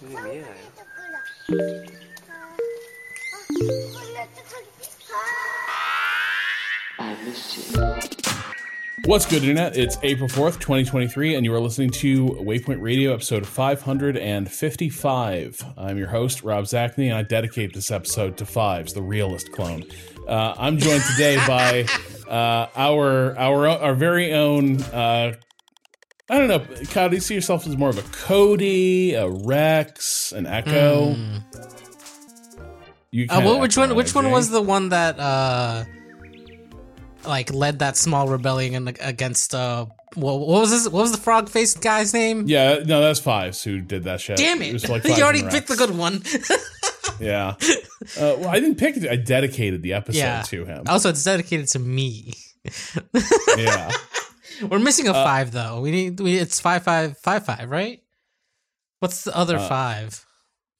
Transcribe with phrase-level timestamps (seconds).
[0.00, 0.54] 눈이見えないよ
[9.06, 9.76] What's good, Internet?
[9.76, 15.64] It's April 4th, 2023, and you are listening to Waypoint Radio, episode 555.
[15.78, 19.84] I'm your host, Rob Zacny, and I dedicate this episode to Fives, the realist clone.
[20.28, 21.86] Uh, I'm joined today by
[22.28, 25.32] uh, our, our, our very own uh,
[26.30, 30.32] I don't know, Kyle, do you see yourself as more of a Cody, a Rex,
[30.32, 31.16] an Echo?
[33.10, 33.94] You Uh, well, which one?
[33.94, 34.30] Which one Jay?
[34.30, 35.84] was the one that uh,
[37.26, 40.84] like led that small rebellion against uh, what, what was this?
[40.84, 42.44] What was the frog faced guy's name?
[42.46, 44.36] Yeah, no, that's Fives who did that shit.
[44.36, 44.74] Damn it!
[44.74, 46.22] was like you already picked the good one.
[47.20, 47.56] Yeah.
[48.16, 49.08] Uh, well, I didn't pick it.
[49.08, 50.42] I dedicated the episode yeah.
[50.42, 50.84] to him.
[50.86, 52.34] Also, it's dedicated to me.
[53.56, 53.90] Yeah.
[54.62, 55.80] We're missing a Uh, five though.
[55.80, 56.20] We need.
[56.20, 58.00] We, it's five five five five, right?
[59.00, 60.24] What's the other Uh, five?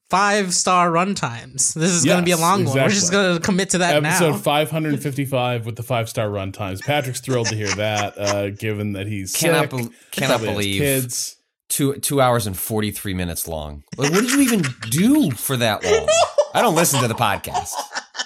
[0.09, 1.75] Five star runtimes.
[1.75, 2.75] This is going to be a Yes, long one.
[2.75, 4.37] We're just going to commit to that Episode now.
[4.37, 6.81] 555 with the five star run times.
[6.81, 11.35] Patrick's thrilled to hear that, uh, given that he's Cannot sick, bel- cannot believe- kids.
[11.69, 13.83] two two hours and forty three minutes long.
[13.97, 16.07] Like, what did you even do for that long?
[16.55, 17.73] I don't listen to the podcast,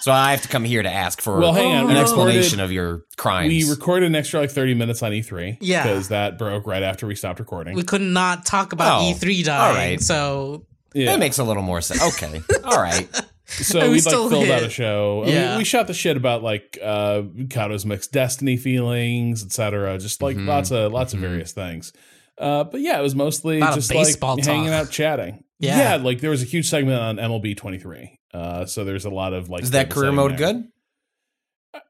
[0.03, 1.89] so I have to come here to ask for Well, hang on.
[1.89, 3.47] an We explanation recorded- of your crimes.
[3.49, 5.57] We recorded an extra like 30 minutes on E3.
[5.61, 5.83] Yeah.
[5.83, 7.75] Because that broke right after we stopped recording.
[7.75, 9.61] we could not talk about Oh, E3 dying.
[9.61, 10.01] all right.
[10.01, 11.07] So yeah.
[11.07, 12.03] That makes a little more sense.
[12.21, 13.07] Okay, all right.
[13.45, 15.23] so we we like still filled out a show.
[15.23, 15.51] And Yeah.
[15.53, 19.97] We, we shot the shit about like uh Kato's mixed destiny feelings, etc.
[19.97, 20.47] Just like Mhm.
[20.47, 21.23] lots of lots of Mhm.
[21.23, 21.93] various things.
[22.37, 25.43] Uh, but yeah, it was mostly Lot just baseball like hanging out, chatting.
[25.59, 25.95] Yeah.
[25.95, 28.19] like there was a huge segment on MLB 23.
[28.33, 29.63] Uh, so there's a lot of like.
[29.63, 30.53] Is that career mode there.
[30.53, 30.67] good?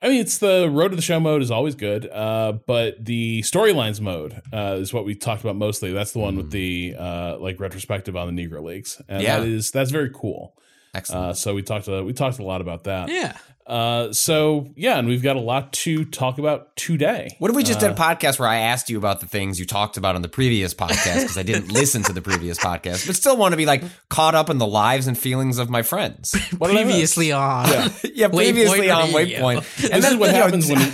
[0.01, 3.41] I mean, it's the road to the show mode is always good, uh, but the
[3.41, 5.91] storylines mode uh, is what we talked about mostly.
[5.91, 9.39] That's the one with the uh, like retrospective on the Negro Leagues, and Yeah.
[9.39, 10.55] that is that's very cool.
[10.93, 11.25] Excellent.
[11.25, 13.09] Uh, so we talked uh, we talked a lot about that.
[13.09, 17.35] yeah, Uh, so yeah, and we've got a lot to talk about today.
[17.39, 19.59] what if we just did uh, a podcast where I asked you about the things
[19.59, 23.07] you talked about on the previous podcast because I didn't listen to the previous podcast,
[23.07, 25.81] but still want to be like caught up in the lives and feelings of my
[25.81, 26.35] friends?
[26.57, 26.93] What did I miss?
[26.93, 27.67] previously on.
[27.67, 27.89] Yeah.
[28.13, 29.39] yeah, previously Waypoint on Radio.
[29.39, 29.75] Waypoint.
[29.91, 30.93] this is what you know, happens when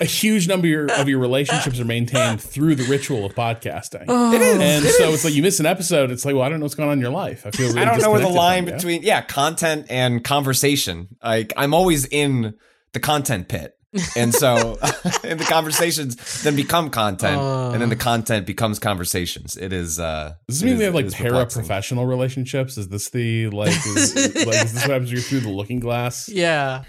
[0.00, 4.04] a huge number of your, of your relationships are maintained through the ritual of podcasting.
[4.34, 4.54] It is.
[4.60, 5.14] and it so is.
[5.16, 6.10] it's like you miss an episode.
[6.10, 7.46] It's like, well, I don't know what's going on in your life.
[7.46, 11.08] I feel really I don't know where the line from between yeah content and conversation.
[11.22, 12.54] Like I'm always in
[12.92, 13.76] the content pit,
[14.16, 14.78] and so
[15.24, 19.56] and the conversations then become content, and then the content becomes conversations.
[19.56, 19.98] It is.
[20.00, 21.64] uh Does this mean is- we have like is perplexing.
[21.64, 22.78] paraprofessional relationships?
[22.78, 23.70] Is this the like?
[23.70, 26.28] Is, is- like is this what happens when you're through the looking glass?
[26.28, 26.84] Yeah.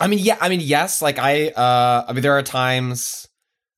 [0.00, 0.36] I mean, yeah.
[0.40, 1.02] I mean, yes.
[1.02, 1.48] Like I.
[1.48, 3.26] uh I mean, there are times.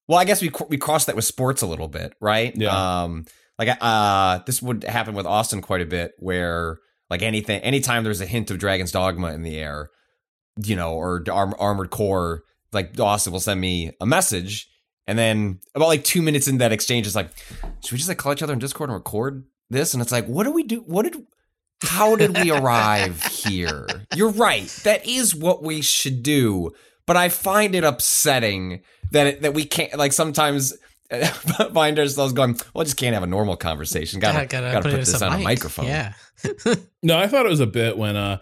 [0.08, 2.54] Well, I guess we we crossed that with sports a little bit, right?
[2.56, 3.02] Yeah.
[3.02, 3.24] Um.
[3.58, 6.78] Like uh, this would happen with Austin quite a bit, where
[7.10, 9.90] like anything, anytime there's a hint of Dragon's Dogma in the air,
[10.64, 14.66] you know, or Arm- Armored Core, like Austin will send me a message,
[15.06, 17.30] and then about like two minutes in that exchange, it's like,
[17.84, 19.92] should we just like call each other in Discord and record this?
[19.92, 20.78] And it's like, what do we do?
[20.78, 21.16] What did?
[21.82, 23.86] How did we arrive here?
[24.14, 24.68] You're right.
[24.84, 26.72] That is what we should do.
[27.06, 30.72] But I find it upsetting that it, that we can't like sometimes
[31.74, 34.20] find ourselves going, well, I just can't have a normal conversation.
[34.20, 35.86] Got to Gotta- got gotta to put this a on a microphone.
[35.86, 36.12] Yeah.
[37.04, 38.38] No, I thought it was a bit when uh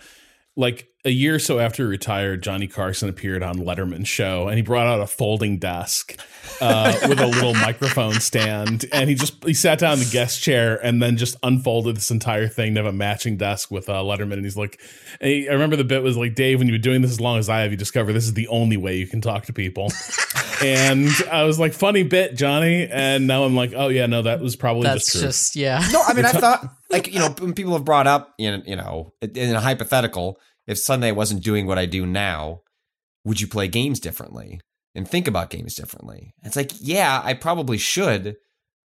[0.56, 4.56] like a year or so after he retired, Johnny Carson appeared on Letterman's show and
[4.56, 6.20] he brought out a folding desk
[6.60, 10.42] uh, with a little microphone stand and he just he sat down in the guest
[10.42, 13.94] chair and then just unfolded this entire thing to have a matching desk with uh,
[13.94, 14.78] Letterman and he's like
[15.20, 17.20] and he, I remember the bit was like Dave when you've been doing this as
[17.20, 19.52] long as I have you discover this is the only way you can talk to
[19.52, 19.92] people.
[20.62, 22.86] And I was like funny bit Johnny.
[22.86, 25.82] And now I'm like oh yeah no that was probably That's just true just yeah.
[25.90, 28.76] No, I mean, I thought like you know when people have brought up in you
[28.76, 30.38] know in a hypothetical,
[30.70, 32.60] if Sunday wasn't doing what I do now,
[33.24, 34.60] would you play games differently
[34.94, 36.32] and think about games differently?
[36.44, 38.36] It's like, yeah, I probably should.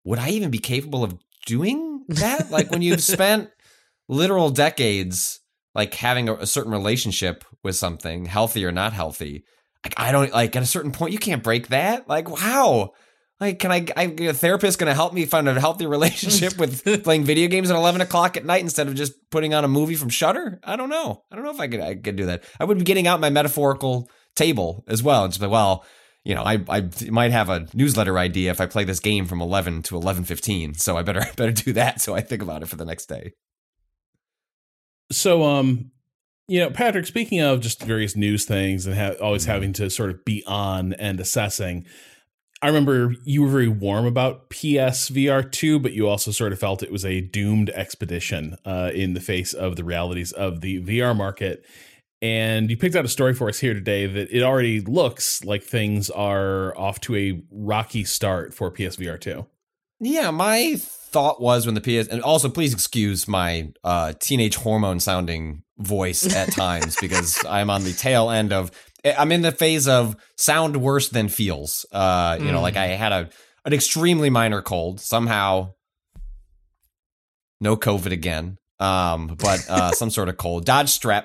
[0.05, 1.17] Would I even be capable of
[1.47, 2.51] doing that?
[2.51, 3.49] like when you've spent
[4.07, 5.39] literal decades
[5.73, 9.43] like having a, a certain relationship with something, healthy or not healthy.
[9.83, 12.07] Like I don't like at a certain point you can't break that.
[12.07, 12.91] Like how?
[13.43, 16.81] Like, can I, I a therapist going to help me find a healthy relationship with
[17.03, 19.95] playing video games at 11 o'clock at night instead of just putting on a movie
[19.95, 20.61] from Shudder?
[20.63, 21.25] I don't know.
[21.29, 22.45] I don't know if I could, I could do that.
[22.57, 25.25] I would be getting out my metaphorical table as well.
[25.25, 25.83] And just like, well,
[26.23, 29.41] you know, I, I might have a newsletter idea if I play this game from
[29.41, 30.79] 11 to 11:15.
[30.79, 31.99] So I better, better do that.
[31.99, 33.33] So I think about it for the next day.
[35.11, 35.91] So, um,
[36.47, 40.11] you know, Patrick, speaking of just various news things and ha- always having to sort
[40.11, 41.85] of be on and assessing,
[42.63, 46.81] I remember you were very warm about PSVR 2, but you also sort of felt
[46.81, 51.13] it was a doomed expedition uh, in the face of the realities of the VR
[51.13, 51.65] market.
[52.21, 55.61] And you picked out a story for us here today that it already looks like
[55.61, 59.45] things are off to a rocky start for PSVR 2.
[59.99, 65.01] Yeah, my thought was when the PS and also please excuse my uh, teenage hormone
[65.01, 68.71] sounding voice at times because I'm on the tail end of
[69.05, 71.85] I'm in the phase of sound worse than feels.
[71.91, 73.29] Uh, you know, like I had a
[73.65, 75.73] an extremely minor cold somehow.
[77.61, 80.65] No COVID again, um, but uh, some sort of cold.
[80.65, 81.23] Dodge strep.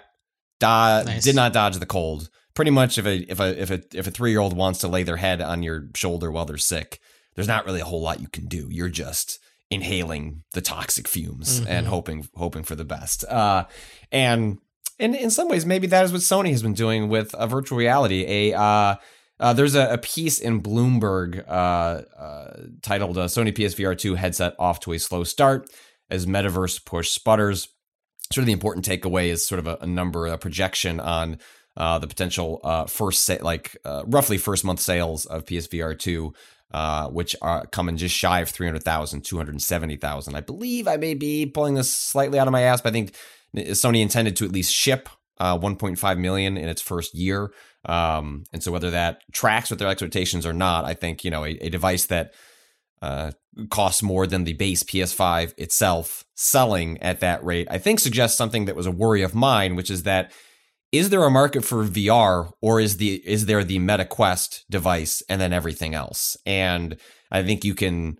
[0.61, 1.25] Do- Nice.
[1.25, 2.29] Did not dodge the cold.
[2.55, 4.89] Pretty much, if a if a if a if a three year old wants to
[4.89, 7.01] lay their head on your shoulder while they're sick,
[7.35, 8.69] there's not really a whole lot you can do.
[8.71, 9.39] You're just
[9.71, 13.23] inhaling the toxic fumes and hoping hoping for the best.
[13.25, 13.67] Uh,
[14.11, 14.59] and
[14.99, 17.79] in in some ways, maybe that is what Sony has been doing with a virtual
[17.79, 18.25] reality.
[18.27, 18.97] A uh,
[19.41, 24.55] uh, there's a, a piece in Bloomberg uh, uh, titled uh, "Sony PSVR 2 headset
[24.59, 25.71] off to a slow start
[26.11, 27.69] as metaverse push sputters."
[28.33, 31.39] Sort of the important takeaway is sort of a, a number, a projection on
[31.79, 36.35] uh, the potential uh, first, sa- like uh, roughly first month sales of PSVR 2
[36.71, 40.35] uh, which are coming just shy of 300,000, 270,000.
[40.35, 43.15] I believe I may be pulling this slightly out of my ass, but I think
[43.57, 45.09] Sony intended to at least ship
[45.39, 47.53] uh, 1.5 million in its first year.
[47.85, 51.45] Um, and so whether that tracks with their expectations or not, I think, you know,
[51.45, 52.35] a, a device that
[53.01, 53.31] uh,
[53.71, 58.65] costs more than the base PS5 itself selling at that rate, I think suggests something
[58.65, 60.33] that was a worry of mine, which is that
[60.91, 65.23] is there a market for VR or is the is there the Meta Quest device
[65.29, 66.37] and then everything else?
[66.47, 66.97] And
[67.31, 68.17] I think you can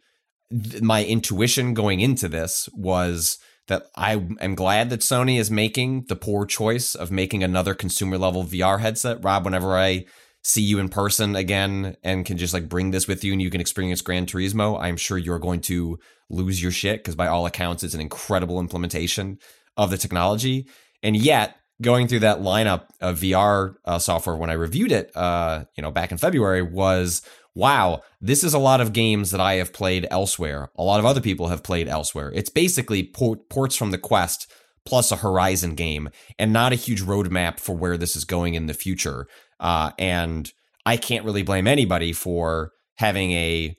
[0.81, 6.17] my intuition going into this was that I am glad that Sony is making the
[6.17, 9.23] poor choice of making another consumer level VR headset.
[9.23, 10.07] Rob, whenever I
[10.43, 13.51] see you in person again and can just like bring this with you and you
[13.51, 15.99] can experience Gran Turismo, I'm sure you're going to
[16.31, 19.39] lose your shit because by all accounts it's an incredible implementation
[19.77, 20.67] of the technology.
[21.03, 25.65] And yet, going through that lineup of VR uh, software when I reviewed it, uh,
[25.77, 27.23] you know, back in February was
[27.55, 30.71] wow, this is a lot of games that I have played elsewhere.
[30.77, 32.31] A lot of other people have played elsewhere.
[32.33, 34.49] It's basically port- ports from the Quest
[34.87, 36.09] plus a Horizon game
[36.39, 39.27] and not a huge roadmap for where this is going in the future.
[39.59, 40.53] Uh, and
[40.87, 43.77] I can't really blame anybody for having a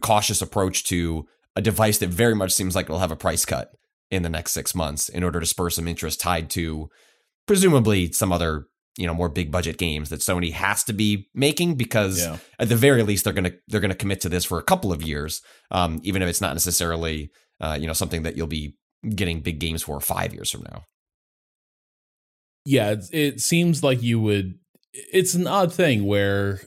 [0.00, 1.26] cautious approach to
[1.56, 3.72] a device that very much seems like it'll have a price cut
[4.14, 6.88] in the next six months in order to spur some interest tied to
[7.46, 8.66] presumably some other
[8.96, 12.38] you know more big budget games that Sony has to be making because Yeah.
[12.58, 15.02] at the very least they're gonna they're gonna commit to this for a couple of
[15.02, 17.30] years, um, even if it's not necessarily
[17.60, 18.76] uh, you know something that you'll be
[19.14, 20.84] getting big games for five years from now.
[22.64, 24.54] yeah it, it seems like you would
[24.92, 26.60] it's an odd thing where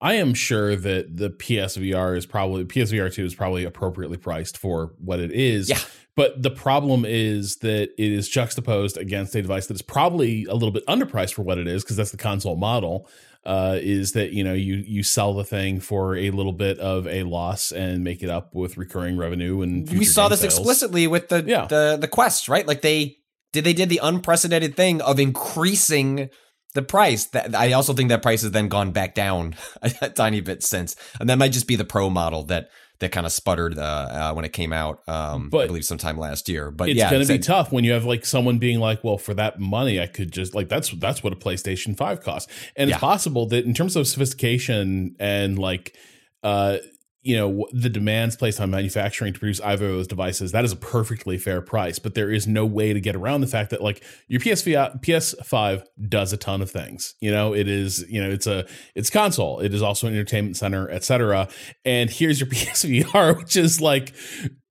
[0.00, 4.92] i am sure that the psvr is probably psvr 2 is probably appropriately priced for
[4.98, 5.78] what it is Yeah.
[6.16, 10.54] but the problem is that it is juxtaposed against a device that is probably a
[10.54, 13.08] little bit underpriced for what it is because that's the console model
[13.46, 17.06] uh, is that you know you you sell the thing for a little bit of
[17.06, 20.58] a loss and make it up with recurring revenue and we saw this sales.
[20.58, 21.64] explicitly with the Yeah.
[21.66, 22.66] the the quest, right?
[22.66, 23.16] Like they
[23.54, 26.28] did they did the unprecedented thing of increasing
[26.74, 27.26] the price.
[27.26, 30.62] That I also think that price has then gone back down a, a tiny bit
[30.62, 33.82] since, and that might just be the pro model that that kind of sputtered uh,
[33.82, 35.00] uh, when it came out.
[35.08, 36.70] Um, I believe sometime last year.
[36.70, 39.16] But it's yeah, going to be tough when you have like someone being like, "Well,
[39.18, 42.88] for that money, I could just like that's that's what a PlayStation Five costs." And
[42.90, 42.96] Yeah.
[42.96, 45.96] it's possible that in terms of sophistication and like,
[46.42, 46.76] uh,
[47.22, 50.72] you know, the demands placed on manufacturing to produce either of those devices, that is
[50.72, 51.98] a perfectly fair price.
[51.98, 54.90] But there is no way to get around the fact that like your PSV uh,
[54.98, 57.14] PS5 does a ton of things.
[57.20, 59.60] You know, it is you know it's a it's console.
[59.60, 61.48] It is also an entertainment center, etc.
[61.84, 64.14] And here's your PSVR, which is like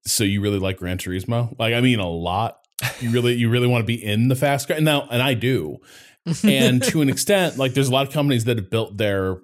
[0.09, 1.55] so you really like Gran Turismo?
[1.59, 2.59] Like, I mean, a lot.
[3.01, 5.79] You really, you really want to be in the fast car now, and I do.
[6.45, 9.39] And to an extent, like, there's a lot of companies that have built their,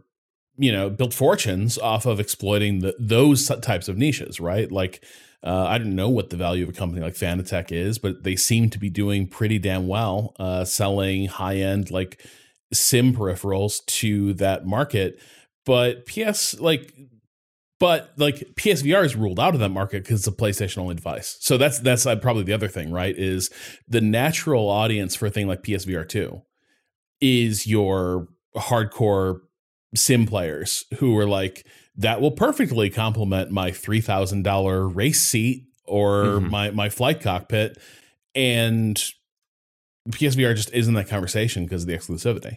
[0.57, 4.71] you know, built fortunes off of exploiting the, those types of niches, right?
[4.71, 5.05] Like,
[5.43, 8.37] uh, I don't know what the value of a company like Fanatec is, but they
[8.37, 12.25] seem to be doing pretty damn well, uh, selling high end like
[12.73, 15.21] sim peripherals to that market.
[15.67, 16.95] But PS, like
[17.81, 21.37] but like PSVR is ruled out of that market because it's a PlayStation only device.
[21.41, 23.15] So that's that's uh, probably the other thing, right?
[23.15, 23.51] Is
[23.89, 26.43] the natural audience for a thing like PSVR two
[27.21, 29.41] is your hardcore
[29.95, 35.65] sim players who are like that will perfectly complement my three thousand dollar race seat
[35.85, 36.51] or Mhm.
[36.51, 37.79] my my flight cockpit,
[38.35, 39.03] and
[40.11, 42.57] PSVR just isn't that conversation because of the exclusivity.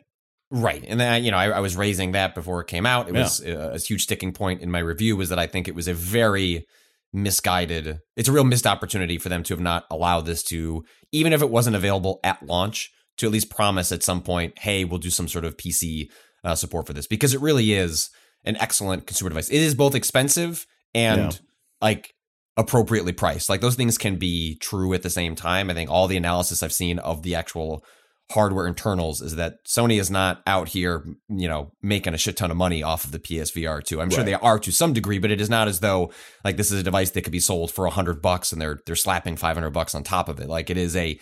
[0.49, 0.83] Right.
[0.87, 3.09] And then, you know, I, I was raising that before it came out.
[3.09, 3.21] It Yeah.
[3.23, 5.87] was a, a huge sticking point in my review was that I think it was
[5.87, 6.65] a very
[7.13, 11.33] misguided, it's a real missed opportunity for them to have not allowed this to, even
[11.33, 14.99] if it wasn't available at launch, to at least promise at some point, hey, we'll
[14.99, 16.09] do some sort of PC
[16.47, 18.09] uh, support for this because it really is
[18.45, 19.49] an excellent consumer device.
[19.49, 21.39] It is both expensive and Yeah.
[21.81, 22.13] like
[22.55, 23.49] appropriately priced.
[23.49, 25.69] Like those things can be true at the same time.
[25.69, 27.83] I think all the analysis I've seen of the actual
[28.31, 32.51] hardware internals is that Sony is not out here, you know, making a shit ton
[32.51, 34.01] of money off of the PSVR 2.
[34.01, 36.11] I'm sure they are to some degree, but it is not as though
[36.43, 38.95] like this is a device that could be sold for 100 bucks and they're they're
[38.97, 40.49] slapping 500 bucks on top of it.
[40.49, 41.19] Like it is a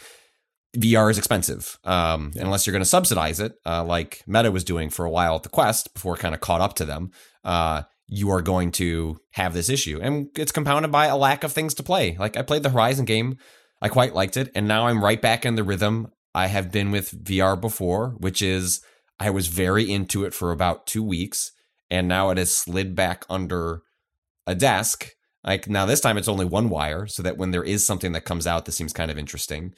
[0.75, 1.77] VR is expensive.
[1.84, 5.36] Um, unless you're going to subsidize it, uh, like Meta was doing for a while
[5.36, 7.12] at the Quest before kind of caught up to them.
[7.44, 11.51] Uh, you are going to have this issue, and it's compounded by a lack of
[11.51, 12.15] things to play.
[12.20, 13.38] Like I played the Horizon game,
[13.82, 16.91] I quite liked it, and now I'm right back in the rhythm I have been
[16.91, 18.82] with VR before, which is
[19.20, 21.51] I was very into it for about two weeks,
[21.89, 23.82] and now it has slid back under
[24.46, 25.12] a desk.
[25.44, 28.25] Like now, this time it's only one wire, so that when there is something that
[28.25, 29.74] comes out that seems kind of interesting,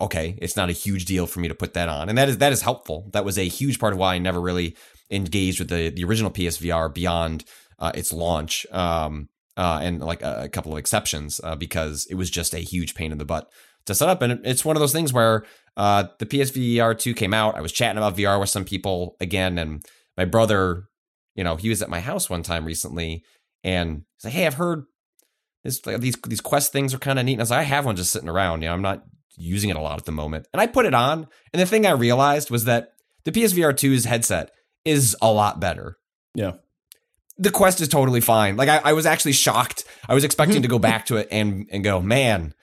[0.00, 2.38] okay, it's not a huge deal for me to put that on, and that is
[2.38, 3.08] that is helpful.
[3.12, 4.76] That was a huge part of why I never really
[5.10, 7.44] engaged with the the original PSVR beyond
[7.78, 12.14] uh, its launch, um, uh, and like a, a couple of exceptions uh, because it
[12.14, 13.50] was just a huge pain in the butt
[13.86, 15.44] to set up, and it- it's one of those things where
[15.76, 17.56] uh, the PSVR two came out.
[17.56, 19.84] I was chatting about VR with some people again, and
[20.16, 20.84] my brother,
[21.34, 23.24] you know, he was at my house one time recently,
[23.64, 24.84] and he's like, "Hey, I've heard."
[25.62, 27.34] This, these these quest things are kind of neat.
[27.34, 28.62] And I was like, I have one just sitting around.
[28.62, 29.04] You know, I'm not
[29.36, 30.46] using it a lot at the moment.
[30.52, 32.92] And I put it on, and the thing I realized was that
[33.24, 34.50] the PSVR 2's headset
[34.84, 35.98] is a lot better.
[36.34, 36.52] Yeah.
[37.38, 38.56] The Quest is totally fine.
[38.56, 39.84] Like I, I was actually shocked.
[40.08, 42.54] I was expecting to go back to it and and go, man,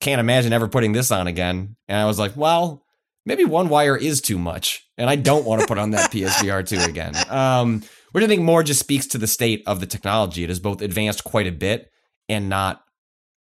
[0.00, 1.76] can't imagine ever putting this on again.
[1.88, 2.84] And I was like, well,
[3.24, 6.66] maybe one wire is too much, and I don't want to put on that PSVR
[6.66, 7.14] 2 again.
[7.30, 10.44] Um, which I think more just speaks to the state of the technology.
[10.44, 11.90] It has both advanced quite a bit
[12.28, 12.82] and not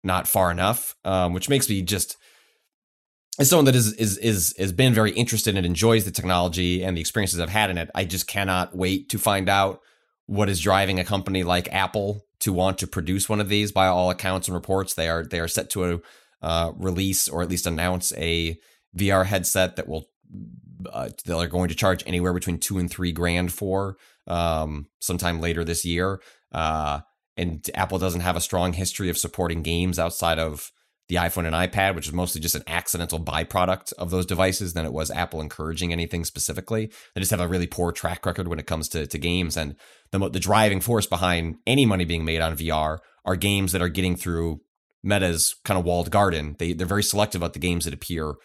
[0.03, 2.17] not far enough, um, which makes me just
[3.39, 6.95] as someone that is is is has been very interested and enjoys the technology and
[6.95, 9.81] the experiences I've had in it, I just cannot wait to find out
[10.25, 13.71] what is driving a company like Apple to want to produce one of these.
[13.71, 16.01] By all accounts and reports, they are they are set to
[16.41, 18.59] uh, release or at least announce a
[18.97, 20.09] VR headset that will
[20.91, 23.97] uh, they're going to charge anywhere between two and three grand for
[24.27, 26.21] um, sometime later this year.
[26.51, 26.99] Uh,
[27.37, 30.71] and Apple doesn't have a strong history of supporting games outside of
[31.11, 34.85] the iPhone and iPad, which is mostly just an accidental byproduct of those devices than
[34.85, 36.89] it was Apple encouraging anything specifically.
[37.13, 39.57] They just have a really poor track record when it comes to, to games.
[39.57, 39.75] And
[40.11, 43.89] the, the driving force behind any money being made on VR are games that are
[43.89, 44.61] getting through
[45.03, 46.55] Meta's kind of walled garden.
[46.59, 48.35] They, they're very selective about the games that appear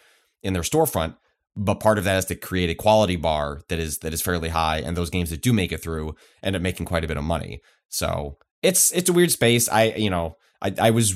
[0.43, 1.15] in their storefront.
[1.55, 4.49] But part of that is to create a quality bar that is that is fairly
[4.49, 7.17] high, and those games that do make it through end up making quite a bit
[7.17, 7.61] of money.
[7.89, 9.67] So it's it's a weird space.
[9.67, 11.15] I you know I I was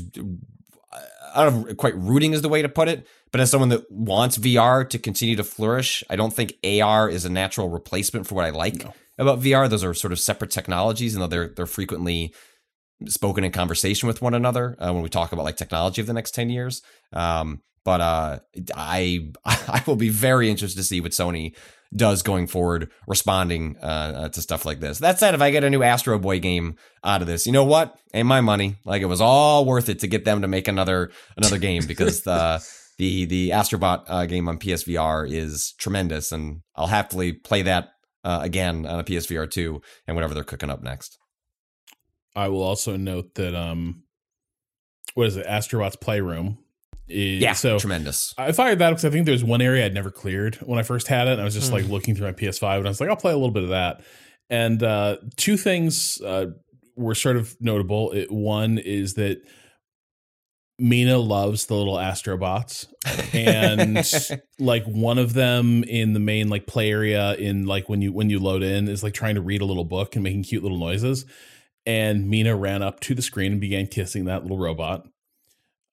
[1.33, 3.07] I don't know, quite rooting is the way to put it.
[3.31, 7.25] But as someone that wants VR to continue to flourish, I don't think AR is
[7.25, 8.85] a natural replacement for what I like
[9.17, 9.69] about VR.
[9.69, 12.33] Those are sort of separate technologies, and though they're they're frequently
[13.07, 16.13] spoken in conversation with one another uh, when we talk about like technology of the
[16.13, 16.81] next 10 years.
[17.13, 18.39] Um, but uh,
[18.75, 21.55] I I will be very interested to see what Sony
[21.93, 24.99] does going forward, responding uh, uh, to stuff like this.
[24.99, 27.65] That said, if I get a new Astro Bot game out of this, you know
[27.65, 27.97] what?
[28.13, 28.77] Ain't my money.
[28.85, 32.21] Like it was all worth it to get them to make another another game because
[32.21, 32.65] the
[32.97, 37.89] the the Astrobot uh, game on PSVR is tremendous, and I'll happily play that
[38.23, 41.17] uh, again on a PSVR two and whatever they're cooking up next.
[42.35, 44.03] I will also note that um,
[45.13, 45.45] what is it?
[45.45, 46.59] Astrobot's Playroom.
[47.11, 48.33] Is, Yeah, so tremendous.
[48.37, 51.07] I fired that because I think there's one area I'd never cleared when I first
[51.07, 51.33] had it.
[51.33, 51.75] And I was just Hmm.
[51.75, 53.69] like looking through my PS5 and I was like, I'll play a little bit of
[53.69, 54.01] that.
[54.49, 56.47] And uh, two things uh,
[56.95, 58.11] were sort of notable.
[58.11, 59.41] It, one is that
[60.79, 62.87] Mina loves the little astrobots,
[63.33, 64.03] and
[64.59, 68.31] like one of them in the main like play area in like when you when
[68.31, 70.79] you load in is like trying to read a little book and making cute little
[70.79, 71.25] noises.
[71.85, 75.07] And Mina ran up to the screen and began kissing that little robot.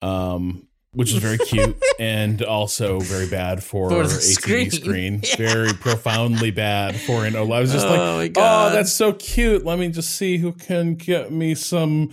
[0.01, 5.23] Um, which is very cute and also very bad for, For the ATV screen.
[5.23, 5.23] screen.
[5.49, 7.55] Very profoundly bad for an OLED.
[7.57, 9.65] I was just Oh like, oh, that's so cute.
[9.65, 12.11] Let me just see who can get me some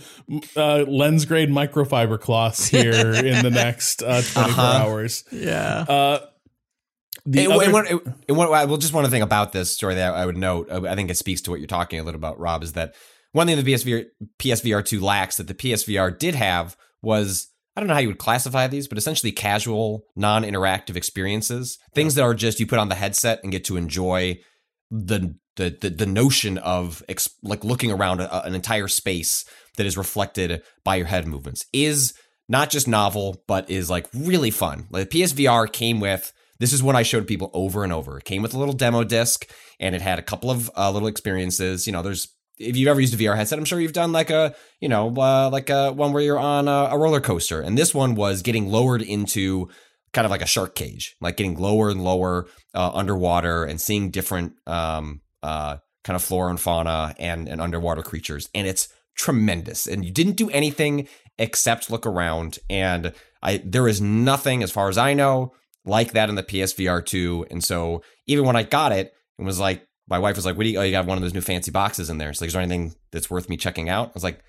[0.56, 4.62] uh, lens grade microfiber cloths here in the next uh, 24 Uh-huh.
[4.62, 5.24] hours.
[5.32, 5.84] Yeah.
[5.88, 6.26] Uh,
[7.24, 7.86] the and, other- and one,
[8.28, 10.94] and one, well, just one thing about this story that I would note, uh, I
[10.94, 12.94] think it speaks to what you're talking a little about, Rob, is that
[13.32, 14.04] one thing the PSVR,
[14.38, 18.18] PSVR 2 lacks that the PSVR did have was, I don't know how you would
[18.18, 21.78] classify these, but essentially casual, non interactive experiences.
[21.94, 24.38] Things that are just you put on the headset and get to enjoy
[24.90, 27.02] the the the, the notion of
[27.42, 29.44] like looking around a, an entire space
[29.76, 32.14] that is reflected by your head movements is
[32.48, 34.86] not just novel, but is like really fun.
[34.90, 38.18] Like the PSVR came with this is what I showed people over and over.
[38.18, 41.08] It came with a little demo disc and it had a couple of uh, little
[41.08, 41.86] experiences.
[41.86, 44.30] You know, there's if you've ever used a VR headset, I'm sure you've done like
[44.30, 47.76] a you know uh, like a one where you're on a, a roller coaster, and
[47.76, 49.68] this one was getting lowered into
[50.12, 54.10] kind of like a shark cage, like getting lower and lower uh, underwater and seeing
[54.10, 58.48] different um, uh, kind of flora and fauna and, and underwater creatures.
[58.54, 59.86] And it's tremendous.
[59.86, 61.08] And you didn't do anything
[61.38, 62.58] except look around.
[62.70, 65.52] And I there is nothing, as far as I know,
[65.84, 67.46] like that in the PSVR 2.
[67.50, 70.64] And so even when I got it, it was like, my wife was like, What
[70.64, 72.30] do you, oh, you got one of those new fancy boxes in there.
[72.30, 74.08] It's like, Is there anything that's worth me checking out?
[74.08, 74.40] I was like,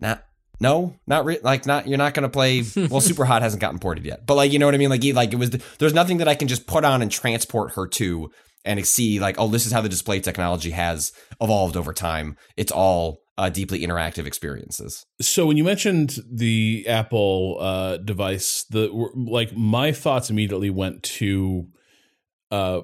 [0.00, 0.24] Not,
[0.60, 1.86] no, not re- like not.
[1.86, 2.64] You're not gonna play.
[2.88, 4.88] Well, Super Hot hasn't gotten ported yet, but like you know what I mean.
[4.88, 5.50] Like, like it was.
[5.50, 8.30] There's nothing that I can just put on and transport her to
[8.64, 12.36] and see like, oh, this is how the display technology has evolved over time.
[12.56, 15.06] It's all uh, deeply interactive experiences.
[15.20, 21.68] So when you mentioned the Apple uh, device, the like my thoughts immediately went to,
[22.50, 22.80] uh,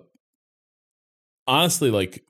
[1.47, 2.23] honestly, like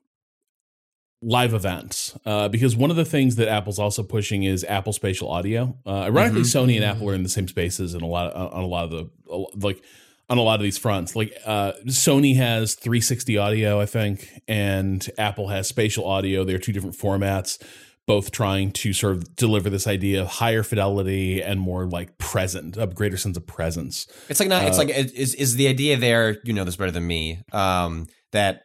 [1.21, 5.29] live events, uh, because one of the things that Apple's also pushing is Apple Spatial
[5.29, 5.77] Audio.
[5.85, 6.67] Uh, ironically, Mhm.
[6.67, 8.91] Sony and Apple are in the same spaces and a lot on a lot of
[8.91, 9.09] the
[9.55, 9.81] like
[10.29, 11.15] on a lot of these fronts.
[11.15, 16.43] Like uh, Sony has 360 audio, I think, and Apple has spatial audio.
[16.43, 17.61] They're two different formats
[18.05, 22.75] both trying to sort of deliver this idea of higher fidelity and more like present,
[22.75, 24.07] a greater sense of presence.
[24.27, 24.63] It's like not.
[24.63, 26.37] it's Uh, like is is the idea there?
[26.43, 27.39] You know this better than me.
[27.53, 28.63] Um, that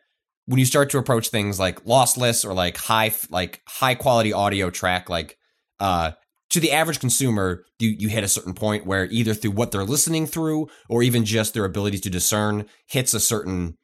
[0.48, 4.70] when you start to approach things like lossless or like high like high quality audio
[4.70, 5.37] track, like
[5.78, 6.12] uh,
[6.48, 9.84] to the average consumer, you you hit a certain point where either through what they're
[9.84, 13.76] listening through or even just their ability to discern hits a certain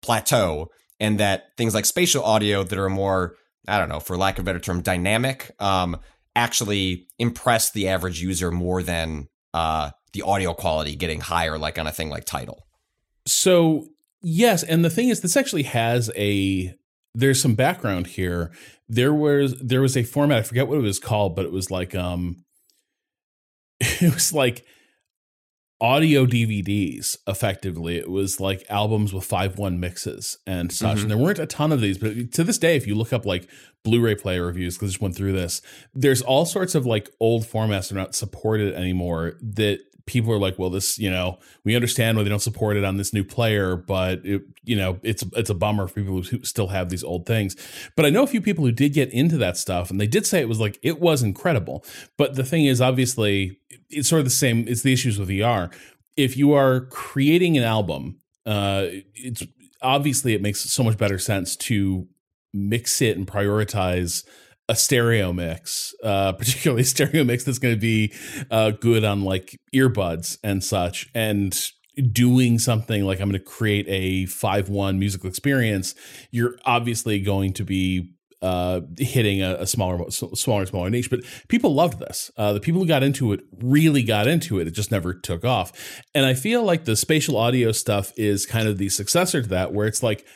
[0.00, 3.36] plateau, and that things like spatial audio that are more
[3.68, 5.98] I don't know, for lack of a better term, dynamic, um,
[6.34, 11.86] actually impress the average user more than uh, the audio quality getting higher, like on
[11.86, 12.66] a thing like Tidal.
[13.26, 13.88] So
[14.22, 16.74] yes, and the thing is, this actually has a.
[17.14, 18.52] There's some background here.
[18.88, 20.38] There was there was a format.
[20.38, 22.44] I forget what it was called, but it was like um,
[23.80, 24.64] it was like
[25.80, 27.16] audio DVDs.
[27.26, 30.98] Effectively, it was like albums with five one mixes and such.
[30.98, 31.02] Mhm.
[31.02, 33.24] And there weren't a ton of these, but to this day, if you look up
[33.24, 33.48] like
[33.84, 35.62] Blu-ray player reviews, because I just went through this,
[35.94, 39.38] there's all sorts of like old formats that are not supported anymore.
[39.40, 42.84] That people are like, well, this, you know, we understand why they don't support it
[42.84, 46.44] on this new player, but it, you know, it's it's a bummer for people who
[46.44, 47.56] still have these old things.
[47.96, 50.26] But I know a few people who did get into that stuff, and they did
[50.26, 51.84] say it was like it was incredible.
[52.16, 53.58] But the thing is, obviously,
[53.90, 54.66] it's sort of the same.
[54.68, 55.72] It's the issues with VR.
[56.16, 59.42] If you are creating an album, uh, it's
[59.82, 62.06] obviously it makes so much better sense to
[62.54, 64.24] mix it and prioritize
[64.68, 68.12] a stereo mix, uh, particularly a stereo mix that's going to be
[68.50, 71.58] uh, good on like earbuds and such, and
[72.12, 75.94] doing something like I'm going to create a five one musical experience.
[76.30, 81.10] You're obviously going to be uh, hitting a, a smaller, smaller, smaller niche.
[81.10, 82.30] But people loved this.
[82.36, 84.66] Uh, the people who got into it really got into it.
[84.66, 86.02] It just never took off.
[86.14, 89.72] And I feel like the spatial audio stuff is kind of the successor to that,
[89.72, 90.26] where it's like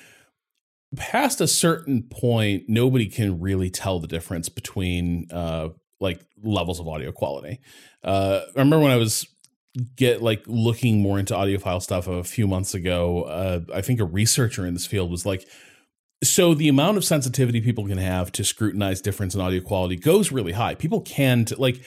[0.97, 5.69] past a certain point, nobody can really tell the difference between uh,
[6.01, 7.61] like levels of audio quality.
[8.03, 9.27] Uh, I remember when I was
[9.95, 13.23] get like looking more into audiophile stuff a few months ago.
[13.23, 15.47] Uh, I think a researcher in this field was like,
[16.25, 20.33] so the amount of sensitivity people can have to scrutinize difference in audio quality goes
[20.33, 20.75] really high.
[20.75, 21.83] People can t- like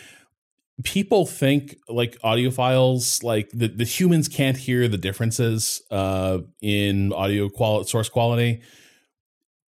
[0.84, 7.48] people think like audiophiles like the, the humans can't hear the differences uh in audio
[7.48, 8.60] quality source quality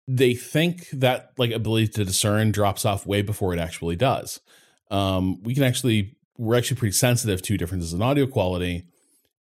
[0.07, 4.39] they think that like ability to discern drops off way before it actually does
[4.91, 8.83] um we can actually we're actually pretty sensitive to differences in audio quality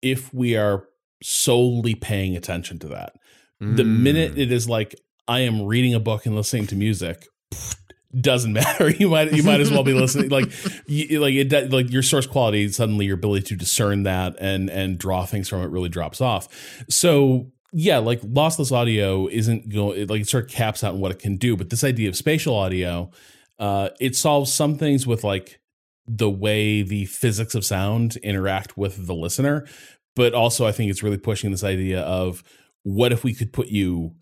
[0.03, 0.85] if we are
[1.23, 3.15] solely paying attention to that
[3.61, 4.01] the Mm.
[4.01, 4.95] minute it is like
[5.29, 7.29] I am reading a book and listening to music,
[8.21, 8.91] doesn't matter.
[8.91, 10.31] You might you might as well be listening.
[10.31, 10.51] Like
[10.89, 14.99] you, like it like your source quality suddenly your ability to discern that and and
[14.99, 16.49] draw things from it really drops off.
[16.91, 21.11] So yeah, like lossless audio isn't going like it sort of caps out on what
[21.11, 21.57] it can do.
[21.57, 23.11] But this idea of spatial audio,
[23.59, 25.59] uh, it solves some things with like
[26.07, 29.67] the way the physics of sound interact with the listener.
[30.15, 32.45] But also, I think it's really pushing this idea of
[32.83, 34.15] what if we could put you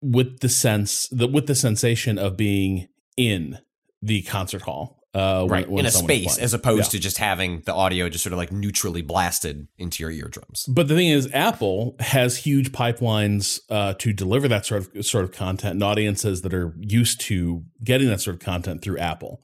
[0.00, 3.58] with the sense the with the sensation of being in
[4.00, 6.98] the concert hall uh, right when, when in a space as opposed Yeah.
[6.98, 10.66] to just having the audio just sort of like neutrally blasted into your eardrums.
[10.68, 15.24] But the thing is, Apple has huge pipelines uh, to deliver that sort of sort
[15.24, 19.42] of content, and audiences that are used to getting that sort of content through Apple.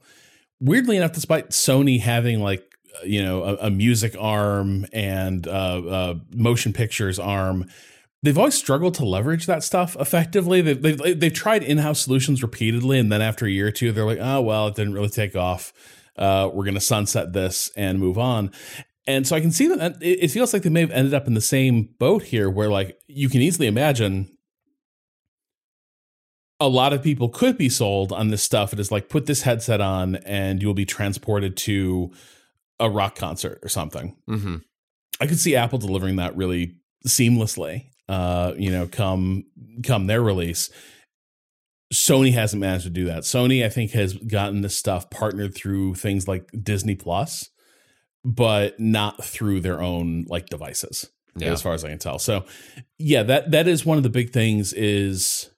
[0.59, 2.63] Weirdly enough, despite Sony having like
[3.01, 7.69] uh, you know a, a music arm and uh, uh, motion pictures arm,
[8.23, 10.61] they've always struggled to leverage that stuff effectively.
[10.61, 13.91] They've, they've they've tried in house solutions repeatedly, and then after a year or two,
[13.91, 15.73] they're like, oh well, it didn't really take off.
[16.17, 18.51] Uh, we're going to sunset this and move on.
[19.07, 21.33] And so I can see that it feels like they may have ended up in
[21.33, 24.29] the same boat here, where like you can easily imagine
[26.59, 28.71] a lot of people could be sold on this stuff.
[28.71, 32.11] It is like put this headset on and you'll be transported to
[32.79, 34.15] a rock concert or something.
[34.29, 34.57] Mm-hmm.
[35.19, 36.75] I could see Apple delivering that really
[37.07, 37.87] seamlessly.
[38.11, 39.45] Uh, you know, come
[39.85, 40.69] come their release.
[41.93, 43.23] Sony hasn't managed to do that.
[43.23, 47.49] Sony, I think, has gotten this stuff partnered through things like Disney Plus,
[48.25, 51.53] but not through their own like devices, Yeah.
[51.53, 52.19] as far as I can tell.
[52.19, 52.43] So,
[52.97, 54.73] yeah, that that is one of the big things.
[54.73, 55.49] Is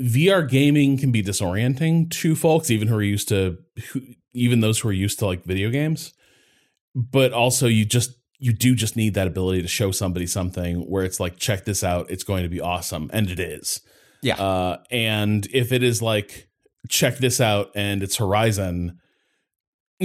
[0.00, 3.58] VR gaming can be disorienting to folks, even who are used to,
[3.92, 4.00] who,
[4.34, 6.12] even those who are used to like video games.
[6.94, 11.04] But also, you just you do just need that ability to show somebody something where
[11.04, 13.80] it's like, check this out, it's going to be awesome, and it is.
[14.20, 14.34] Yeah.
[14.34, 16.48] Uh, and if it is like,
[16.88, 18.98] check this out, and it's Horizon.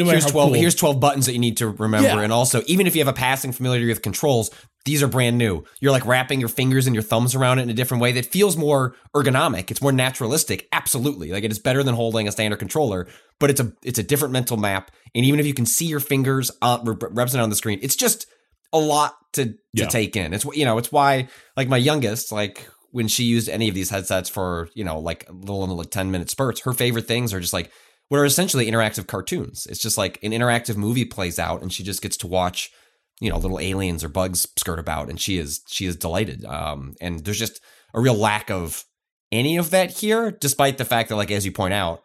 [0.06, 2.08] No here's 12 cool- here's 12 buttons that you need to remember.
[2.08, 2.22] Yeah.
[2.22, 4.50] and also even if you have a passing familiarity with controls
[4.86, 5.66] these are brand new.
[5.82, 8.26] You're like wrapping your fingers and your thumbs around it in a different way that
[8.26, 9.70] feels more ergonomic.
[9.70, 10.66] It's more naturalistic.
[10.72, 11.30] Absolutely.
[11.34, 13.06] Like it is better than holding a standard controller
[13.40, 14.92] but it's a it's a different mental map.
[15.14, 17.96] And even if you can see your fingers uh, re- represented on the screen it's
[17.98, 18.28] just
[18.74, 19.88] a lot to to Yeah.
[19.88, 20.34] take in.
[20.34, 23.90] It's you know it's why like my youngest like when she used any of these
[23.90, 27.52] headsets for you know like little like 10 minute spurts her favorite things are just
[27.54, 27.70] like
[28.10, 29.66] what are essentially interactive cartoons.
[29.68, 32.72] It's just like an interactive movie plays out, and she just gets to watch,
[33.20, 36.46] you know, little aliens or bugs skirt about, and she is she is delighted.
[36.46, 37.62] Um, and there's just
[37.94, 38.86] a real lack of
[39.32, 42.04] any of that here, despite the fact that, like as you point out,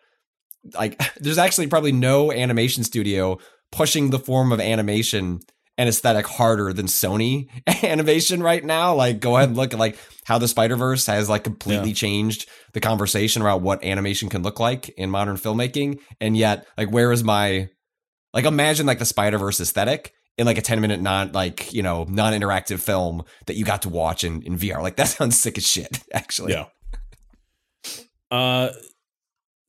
[0.75, 3.39] like there's actually probably no animation studio
[3.71, 5.41] pushing the form of animation
[5.79, 7.49] and aesthetic harder than Sony
[7.83, 8.95] animation right now.
[8.95, 11.95] Like, go ahead and look at like how the Spider Verse has like completely Yeah.
[11.95, 15.99] changed the conversation about what animation can look like in modern filmmaking.
[16.21, 17.69] And yet, like, where is my
[18.35, 21.83] like imagine like the Spider Verse aesthetic in like a 10 minute non like, you
[21.83, 24.83] know, non interactive film that you got to watch in, in VR.
[24.83, 26.53] Like that sounds sick as shit, actually.
[26.53, 26.67] Yeah.
[28.31, 28.71] Uh,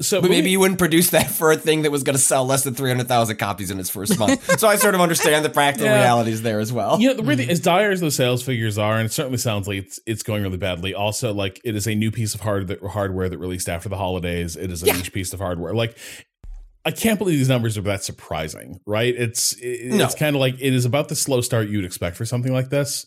[0.02, 2.46] so But maybe you wouldn't produce that for a thing that was going to sell
[2.46, 4.60] less than 300,000 copies in its first month.
[4.60, 6.00] so I sort of understand the practical Yeah.
[6.02, 7.00] realities there as well.
[7.00, 7.52] you know, the really mm-hmm.
[7.52, 10.44] as dire as those sales figures are, and it certainly sounds like it's it's going
[10.44, 10.94] really badly.
[10.94, 13.98] Also, like it is a new piece of hard that, hardware that released after the
[13.98, 14.56] holidays.
[14.56, 14.94] It is a Yeah.
[14.98, 15.74] niche piece of hardware.
[15.74, 15.98] Like
[16.86, 19.14] I can't believe these numbers are that surprising, right?
[19.16, 20.04] It's it, No.
[20.06, 22.70] it's kind of like it is about the slow start you'd expect for something like
[22.70, 23.06] this,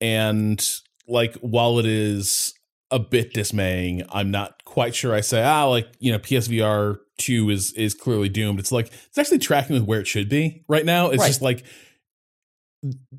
[0.00, 0.64] and
[1.08, 2.54] like while it is
[2.90, 5.14] a bit dismaying, I'm not quite sure.
[5.14, 8.58] I say ah, like you know, PSVR two is is clearly doomed.
[8.58, 11.10] It's like it's actually tracking with where it should be right now.
[11.10, 11.26] It's Right.
[11.28, 11.64] just like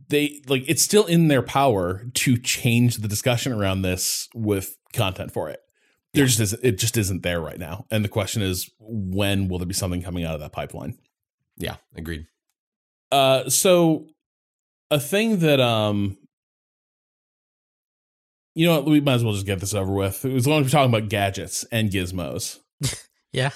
[0.09, 5.31] they like it's still in their power to change the discussion around this with content
[5.31, 5.59] for it.
[6.13, 7.85] There just isn't, it just isn't there right now.
[7.89, 10.97] And the question is, when will there be something coming out of that pipeline?
[11.57, 12.25] Yeah, agreed.
[13.13, 14.07] Uh, so
[14.89, 16.17] a thing that um,
[18.55, 20.23] you know what, we might as well just get this over with.
[20.25, 22.59] As long as we're talking about gadgets and gizmos.
[23.33, 23.51] Yeah.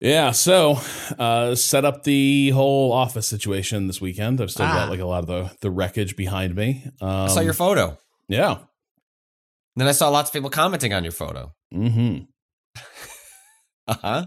[0.00, 0.78] Yeah, so
[1.18, 4.38] uh set up the whole office situation this weekend.
[4.42, 4.74] I've still Ah.
[4.74, 6.84] got like a lot of the the wreckage behind me.
[7.00, 7.96] Um, I saw your photo.
[8.28, 8.58] yeah.
[9.76, 11.54] Then I saw lots of people commenting on your photo.
[11.72, 12.24] Mm-hmm.
[13.88, 14.26] Uh huh.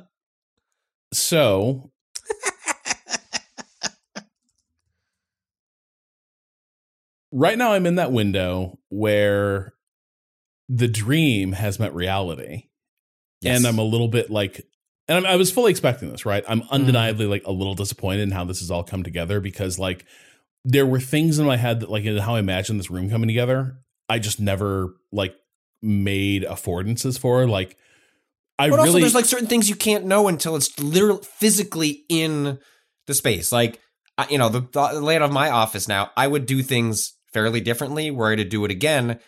[1.13, 1.91] So
[7.31, 9.73] right now I'm in that window where
[10.67, 12.65] the dream has met reality.
[13.45, 14.67] And I'm a little bit like
[15.07, 16.43] and I'm, I was fully expecting this, right?
[16.47, 16.73] I'm mm-hmm.
[16.73, 20.05] undeniably like a little disappointed in how this has all come together because like
[20.63, 23.27] there were things in my head that like in how I imagined this room coming
[23.27, 25.35] together, I just never like
[25.81, 27.47] made affordances for.
[27.47, 27.77] Like
[28.59, 32.03] I But also, really there's like certain things you can't know until it's literally physically
[32.09, 32.59] in
[33.07, 33.51] the space.
[33.51, 33.79] Like,
[34.17, 37.61] I, you know, the, the layout of my office now, I would do things fairly
[37.61, 38.11] differently.
[38.11, 39.19] Were I to do it again,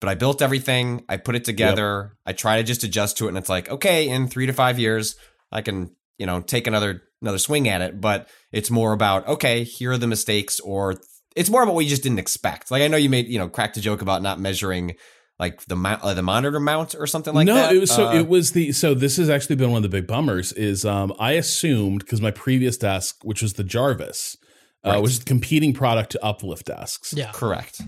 [0.00, 3.28] but I built everything, I put it together, I try to just adjust to it,
[3.28, 5.16] and it's like, okay, in three to five years,
[5.50, 8.00] I can, you know, take another another swing at it.
[8.00, 10.94] But it's more about, okay, here are the mistakes, or
[11.34, 12.70] it's more about what you just didn't expect.
[12.70, 14.96] Like I know you made, you know, cracked a joke about not measuring
[15.38, 17.74] like the mount, uh, the monitor mount or something like no, that.
[17.74, 19.88] it was so Uh, it was the so this has actually been one of the
[20.00, 24.38] big bummers is um I assumed because my previous desk, which was the Jarvis,
[24.86, 25.02] uh, Right.
[25.02, 27.12] which is the competing product to Uplift desks.
[27.16, 27.30] Yeah.
[27.32, 27.80] correct.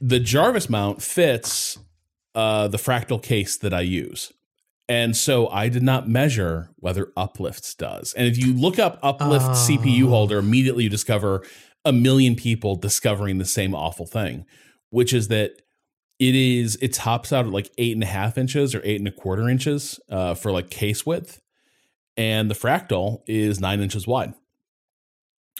[0.00, 1.78] The Jarvis mount fits
[2.34, 4.32] uh the fractal case that I use.
[4.88, 8.12] And so I did not measure whether Uplifts does.
[8.14, 9.52] And if you look up Uplift Oh.
[9.54, 11.42] CPU holder, immediately you discover
[11.84, 14.44] a million people discovering the same awful thing,
[14.90, 15.52] which is that
[16.18, 19.08] it is it tops out at like eight and a half inches or eight and
[19.08, 21.40] a quarter inches uh, for like case width,
[22.16, 24.34] and the fractal is nine inches wide.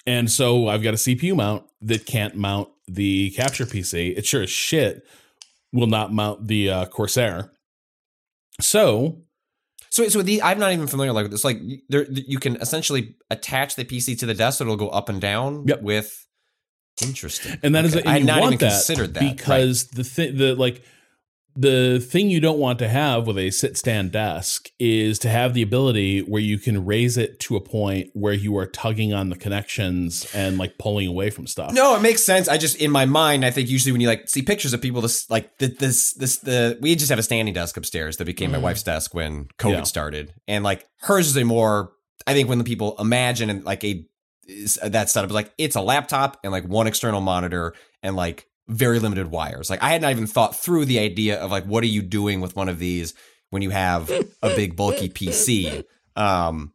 [0.07, 4.17] And so I've got a CPU mount that can't mount the capture PC.
[4.17, 5.07] It sure as shit
[5.73, 7.53] will not mount the uh, Corsair.
[8.61, 9.23] So
[9.91, 11.45] So, so the I'm not even familiar like this.
[11.45, 15.09] Like there, you can essentially attach the PC to the desk, so it'll go up
[15.09, 15.65] and down.
[15.67, 15.83] Yep.
[15.83, 16.27] With
[17.03, 18.03] interesting, and that is Okay.
[18.03, 19.37] and I had not want even that considered that right.
[19.37, 20.83] because the thing the like
[21.55, 25.53] the thing you don't want to have with a sit stand desk is to have
[25.55, 29.29] the ability where you can raise it to a point where you are tugging on
[29.29, 31.73] the connections and like pulling away from stuff.
[31.75, 32.49] No, it makes sense.
[32.49, 35.03] I just in my mind, I think usually when you like see pictures of people,
[35.03, 38.51] this like the, this this the we just have a standing desk upstairs that became
[38.53, 38.63] my Mhm.
[38.63, 39.83] wife's desk when COVID Yeah.
[39.85, 41.93] started, and like hers is a more.
[42.27, 44.07] I think when the people imagine and like a
[44.85, 48.99] that setup is like it's a laptop and like one external monitor and like very
[48.99, 49.71] limited wires.
[49.71, 52.41] Like I had not even thought through the idea of like what are you doing
[52.41, 53.15] with one of these
[53.51, 54.11] when you have
[54.43, 55.85] a big bulky PC.
[56.17, 56.73] Um,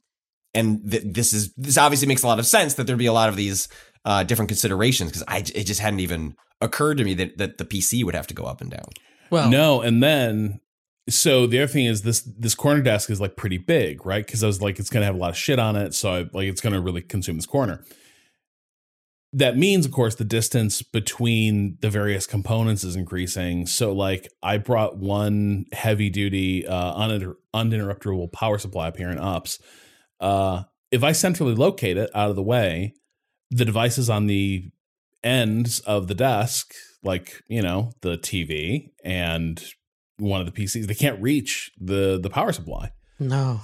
[0.53, 3.13] and th- this is this obviously makes a lot of sense that there'd be a
[3.13, 3.67] lot of these
[4.05, 7.65] uh, different considerations because I it just hadn't even occurred to me that that the
[7.65, 8.89] PC would have to go up and down.
[9.29, 10.59] Well, No, and then
[11.09, 14.25] so the other thing is this this corner desk is like pretty big, right?
[14.25, 16.19] Because I was like, it's gonna have a lot of shit on it, so I,
[16.33, 17.83] like it's gonna really consume this corner.
[19.33, 23.65] That means, of course, the distance between the various components is increasing.
[23.65, 29.19] So, like, I brought one heavy duty, uh, uninter- uninterruptible power supply up here in
[29.19, 29.59] UPS.
[30.19, 32.93] Uh, if I centrally locate it out of the way,
[33.51, 34.71] the devices on the
[35.23, 39.63] ends of the desk, like you know the TV and
[40.17, 42.91] one of the PCs, they can't reach the the power supply.
[43.19, 43.61] no.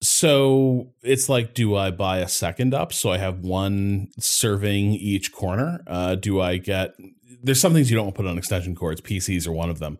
[0.00, 5.32] So it's like, do I buy a second up so I have one serving each
[5.32, 5.80] corner?
[5.86, 6.94] Uh, do I get?
[7.42, 9.00] There's some things you don't want to put on extension cords.
[9.00, 9.98] PCs are one of them.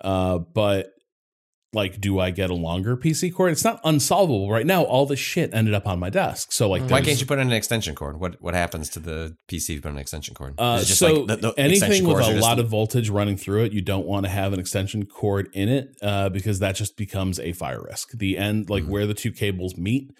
[0.00, 0.93] Uh, but
[1.74, 3.52] like, do I get a longer PC cord?
[3.52, 4.82] It's not unsolvable right now.
[4.84, 6.52] All the shit ended up on my desk.
[6.52, 8.18] So like, Why can't you put in an extension cord?
[8.20, 10.54] What what happens to the PC if you put in an extension cord?
[10.58, 13.72] Uh, just so like the- the anything with a lot of voltage running through it,
[13.72, 17.38] you don't want to have an extension cord in it uh, because that just becomes
[17.40, 18.12] a fire risk.
[18.12, 18.88] The end, like Mhm.
[18.88, 20.12] where the two cables meet,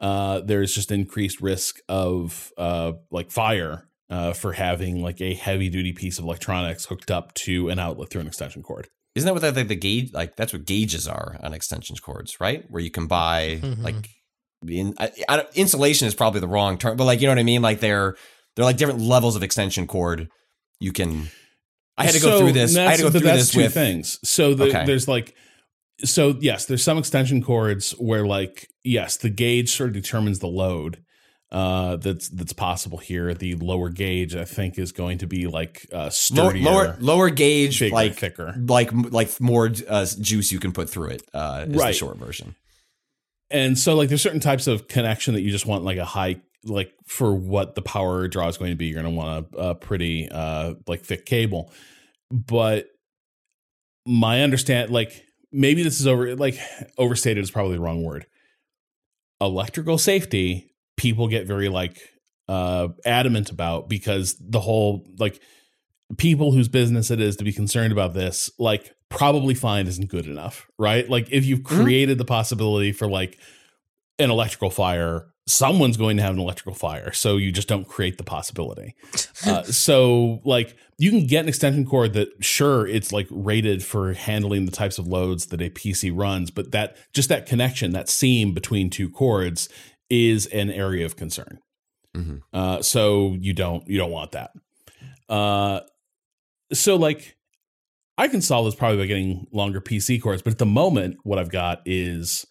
[0.00, 5.68] uh, there's just increased risk of uh, like fire uh, for having like a heavy
[5.68, 8.88] duty piece of electronics hooked up to an outlet through an extension cord.
[9.14, 10.36] Isn't that what the, the gauge like?
[10.36, 12.64] That's what gauges are on extension cords, right?
[12.68, 13.82] Where you can buy Mhm.
[13.82, 14.08] like
[14.66, 17.38] in, I, I, don't- insulation is probably the wrong term, but like you know what
[17.38, 17.62] I mean.
[17.62, 18.16] Like they're
[18.56, 20.28] they're like different levels of extension cord.
[20.80, 21.28] You can.
[21.96, 22.76] I had to go through this.
[22.76, 24.18] I had to go through that's this two with things.
[24.28, 24.84] So the, Okay.
[24.84, 25.36] there's like,
[26.02, 30.48] so yes, there's some extension cords where like yes, the gauge sort of determines the
[30.48, 31.04] load
[31.54, 33.32] uh, that's that's possible here.
[33.32, 37.30] The lower gauge, I think, is going to be like uh, lower sturdier, lower, lower
[37.30, 38.54] gauge, bigger, like thicker.
[38.66, 41.22] like like more uh, juice you can put through it.
[41.32, 41.94] Uh, is the Right.
[41.94, 42.56] short version.
[43.50, 46.40] and so like there's certain types of connection that you just want like a high
[46.64, 49.56] like for what the power draw is going to be you're going to want a,
[49.58, 51.70] a pretty uh like thick cable
[52.32, 52.86] but
[54.06, 56.58] my understand like maybe this is over like
[56.96, 58.26] overstated is probably the wrong word
[59.40, 61.98] electrical safety people get very like
[62.48, 65.40] uh adamant about because the whole like
[66.18, 70.26] people whose business it is to be concerned about this like probably fine isn't good
[70.26, 71.82] enough right like if you've Mhm.
[71.84, 73.38] created the possibility for like
[74.18, 78.16] an electrical fire someone's going to have an electrical fire so you just don't create
[78.18, 78.94] the possibility
[79.46, 84.12] uh, so like you can get an extension cord that sure it's like rated for
[84.14, 88.08] handling the types of loads that a pc runs but that just that connection that
[88.08, 89.68] seam between two cords
[90.10, 91.58] is an area of concern
[92.16, 92.42] Mhm.
[92.52, 94.52] uh, so you don't you don't want that
[95.28, 95.80] uh,
[96.72, 97.36] so like
[98.16, 101.36] I can solve this probably by getting longer PC cords, but at the moment, what
[101.40, 102.46] I've got is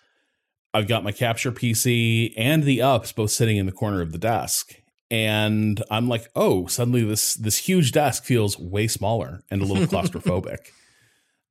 [0.74, 4.18] I've got my capture PC and the ups both sitting in the corner of the
[4.18, 4.74] desk.
[5.10, 9.86] And I'm like, oh, suddenly this this huge desk feels way smaller and a little
[9.88, 10.58] claustrophobic.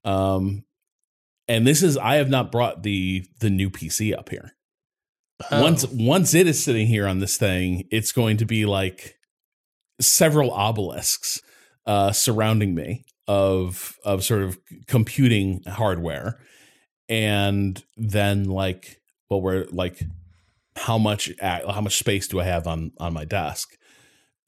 [0.05, 0.65] um
[1.49, 4.53] and this is I have not brought the the new PC up here.
[5.51, 5.63] Oh.
[5.63, 9.17] Once once it is sitting here on this thing, it's going to be like
[10.01, 11.41] several obelisks
[11.87, 16.39] uh surrounding me of of sort of computing hardware
[17.09, 20.03] and then like well we're like
[20.77, 23.77] how much how much space do i have on on my desk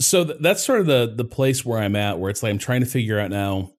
[0.00, 2.58] so th- that's sort of the the place where i'm at where it's like i'm
[2.58, 3.70] trying to figure out now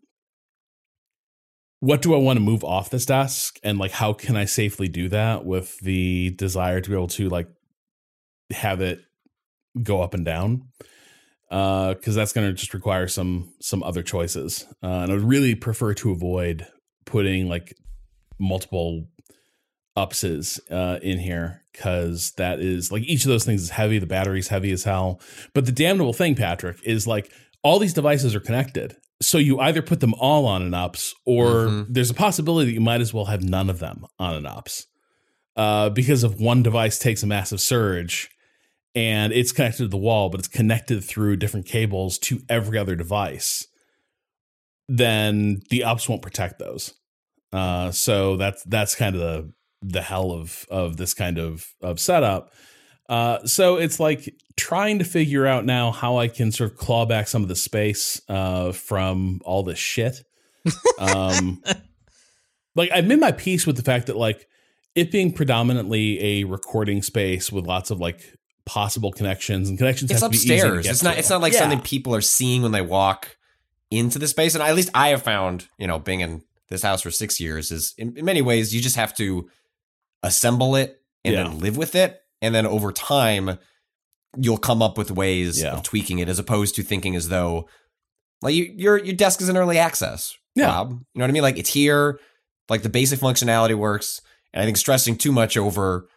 [1.86, 3.60] what do i want to move off this desk?
[3.64, 7.30] And like how can i safely do that with the desire to be able to
[7.30, 7.48] like
[8.50, 9.02] have it
[9.84, 10.70] go up and down?
[11.48, 14.66] Because that's going to just require some some other choices.
[14.82, 16.66] Uh, and i would really prefer to avoid
[17.06, 17.76] putting like
[18.40, 19.06] multiple
[19.96, 24.08] upses uh, in here because that is like each of those things is heavy the
[24.08, 25.22] battery's heavy as hell.
[25.54, 29.82] But the damnable thing patrick is like all these devices are connected so you either
[29.82, 31.88] put them all on an ups or Mhm.
[31.90, 34.86] there's a possibility that you might as well have none of them on an ups
[35.56, 38.30] uh, because if one device takes a massive surge
[38.94, 42.96] and it's connected to the wall, but it's connected through different cables to every other
[42.96, 43.68] device,
[44.88, 46.94] then the ups won't protect those.
[47.52, 52.00] Uh, so that's that's kind of the the hell of of this kind of of
[52.00, 52.52] setup.
[53.08, 57.06] Uh, so it's like trying to figure out now how I can sort of claw
[57.06, 60.24] back some of the space uh, from all this shit.
[60.98, 61.62] Um,
[62.76, 64.48] like I've made my peace with the fact that like
[64.96, 68.22] it being predominantly a recording space with lots of like
[68.66, 70.88] possible connections and connections It's have to be easy to upstairs.
[70.88, 71.18] It's not.
[71.18, 71.60] It's not like Yeah.
[71.60, 73.38] something people are seeing when they walk
[73.92, 74.56] into the space.
[74.56, 77.72] And at least I have found, you know, being in this house for six years,
[77.72, 79.48] is in, in many ways you just have to
[80.24, 81.44] assemble it and Yeah.
[81.44, 83.58] then live with it, and then over time
[84.38, 85.74] you'll come up with ways Yeah.
[85.74, 87.68] of tweaking it, as opposed to thinking as though
[88.42, 90.36] like you, your your desk is in early access.
[90.56, 90.68] Yeah.
[90.68, 90.92] Rob.
[90.92, 91.42] you know what I mean.
[91.44, 92.20] Like it's here,
[92.70, 94.22] like the basic functionality works,
[94.54, 96.08] and I think stressing too much over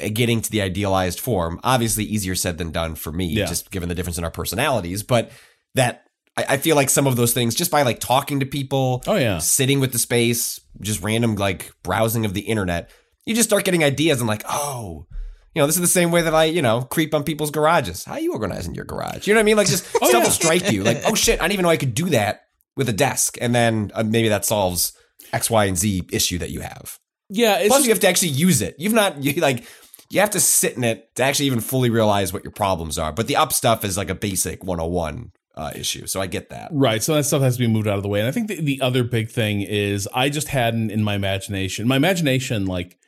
[0.00, 3.46] uh, getting to the idealized form obviously easier said than done for me Yeah.
[3.46, 5.32] just given the difference in our personalities but
[5.74, 6.04] that
[6.36, 9.16] I, I feel like some of those things just by like talking to people Oh
[9.16, 9.38] yeah.
[9.38, 12.88] sitting with the space just random like browsing of the internet
[13.26, 15.06] you just start getting ideas and like oh
[15.54, 18.04] you know this is the same way that i you know creep on people's garages
[18.04, 20.12] how are you organizing your garage you know what i mean like just Oh, stuff
[20.12, 20.24] yeah.
[20.24, 22.42] will strike you like oh shit i didn't even know i could do that
[22.76, 24.92] with a desk and then uh, maybe that solves
[25.32, 27.58] x y and z issue that you have Yeah.
[27.58, 28.74] It's Plus, just- you have to actually use it.
[28.78, 29.64] You've not you like
[30.10, 33.12] you have to sit in it to actually even fully realize what your problems are.
[33.12, 36.68] But the up stuff is like a basic 101 uh, issue, so I get that.
[36.72, 37.00] Right.
[37.00, 38.18] So that stuff has to be moved out of the way.
[38.18, 41.86] And I think the, the other big thing is I just hadn't in my imagination,
[41.86, 42.98] my imagination, like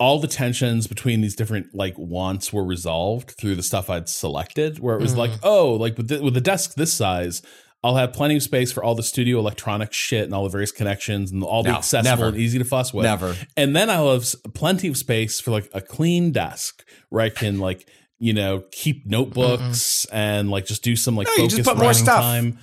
[0.00, 4.78] all the tensions between these different like wants were resolved through the stuff I'd selected,
[4.80, 5.40] where it was like, mm-hmm.
[5.44, 7.42] oh, like with the, with a desk this size,
[7.84, 10.72] I'll have plenty of space for all the studio electronic shit and all the various
[10.72, 12.28] connections and all be No, accessible never.
[12.28, 13.04] and easy to fuss with.
[13.04, 13.36] Never.
[13.58, 17.58] And then I'll have plenty of space for like a clean desk where I can
[17.58, 17.86] like,
[18.18, 21.92] you know, keep notebooks and like just do some like No, focus just put more
[21.94, 22.22] stuff.
[22.22, 22.58] time.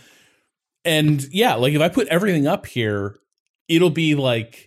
[0.86, 3.16] And yeah, like if I put everything up here,
[3.68, 4.67] it'll be like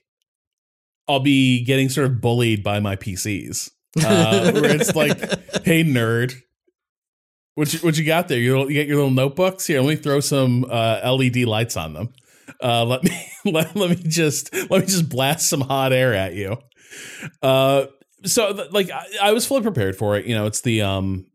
[1.11, 3.70] I'll be getting sort of bullied by my PCs.
[3.99, 5.18] Uh, where it's like,
[5.64, 6.35] hey nerd,
[7.55, 8.38] what you, what you got there?
[8.38, 9.81] You, you get your little notebooks here.
[9.81, 12.12] Let me throw some uh, LED lights on them.
[12.62, 13.11] Uh, let me
[13.44, 16.57] let, let me just let me just blast some hot air at you.
[17.42, 17.87] Uh,
[18.25, 20.27] so th- like I, I was fully prepared for it.
[20.27, 21.27] You know, it's the um,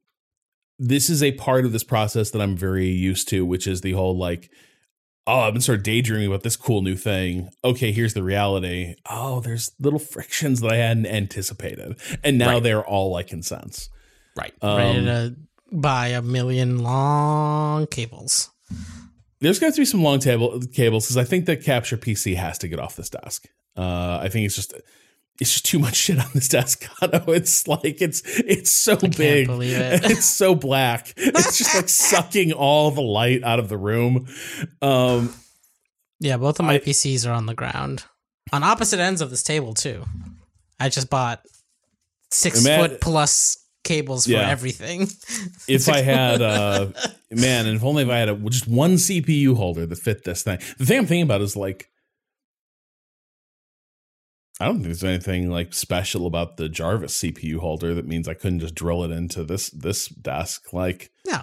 [0.80, 3.94] this is a part of this process that I'm very used to, which is the
[3.94, 4.50] whole like,
[5.28, 7.50] oh, I've been sort of daydreaming about this cool new thing.
[7.64, 8.96] Okay, here's the reality.
[9.10, 12.64] Oh, there's little frictions that I hadn't anticipated, and now Right.
[12.64, 13.90] they're all I can sense.
[14.38, 14.54] Right.
[14.62, 15.36] Ready Um, to
[15.72, 18.50] buy a million long cables.
[19.42, 22.58] there's going to be some long table cables because I think the capture PC has
[22.60, 23.48] to get off this desk.
[23.78, 24.74] Uh, I think it's just
[25.40, 26.86] it's just too much shit on this desk.
[27.02, 30.06] It's like it's it's so can't big, believe it.
[30.06, 31.14] it's so black.
[31.18, 34.28] It's just like sucking all the light out of the room.
[34.82, 35.34] Um,
[36.20, 38.06] Yeah, both of my I- PCs are on the ground.
[38.54, 40.06] On opposite ends of this table too.
[40.80, 41.42] I just bought
[42.32, 44.50] six Ima- foot plus cables for Yeah.
[44.50, 45.08] everything.
[45.68, 46.88] if I had, uh,
[47.32, 50.44] man, and if only if I had a, just one CPU holder that fit this
[50.44, 50.60] thing.
[50.78, 51.88] The thing I'm thinking about is like,
[54.60, 58.34] I don't think there's anything like special about the Jarvis CPU holder that means I
[58.36, 60.72] couldn't just drill it into this this desk.
[60.74, 61.42] Like, No.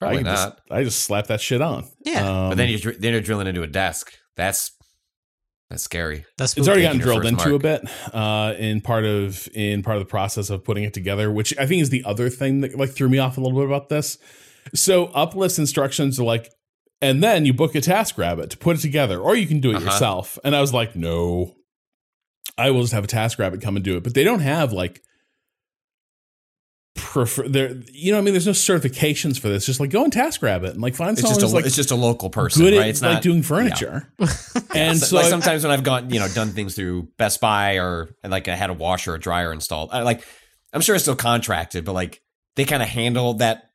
[0.00, 0.34] Probably I not.
[0.34, 1.88] Just, I just slap that shit on.
[2.04, 2.20] Yeah.
[2.28, 4.12] Um, but then you're then you're drilling into a desk.
[4.36, 4.72] That's
[5.70, 6.24] That's scary.
[6.38, 7.54] That's it's already gotten drilled into mark.
[7.54, 11.30] a bit uh, in part of in part of the process of putting it together,
[11.32, 13.66] which I think is the other thing that like threw me off a little bit
[13.66, 14.18] about this.
[14.74, 16.48] So Uplift instructions are like,
[17.00, 19.76] and then you book a TaskRabbit to put it together, or you can do it
[19.76, 19.84] Uh-huh.
[19.86, 20.38] yourself.
[20.44, 21.54] And I was like, no,
[22.58, 24.02] I will just have a TaskRabbit come and do it.
[24.02, 25.02] But they don't have like
[26.94, 30.04] prefer there you know what I mean there's no certifications for this just like go
[30.04, 32.62] and TaskRabbit and like find It's someone just a like it's just a local person,
[32.62, 32.82] good right?
[32.82, 34.12] at It's like not doing furniture
[34.74, 37.40] and So, so like I- sometimes when I've gone, you know, done things through Best
[37.40, 40.22] Buy or and like I had a washer or dryer installed, I, like
[40.74, 42.20] I'm sure it's still contracted, but like
[42.56, 43.70] they kind of handle that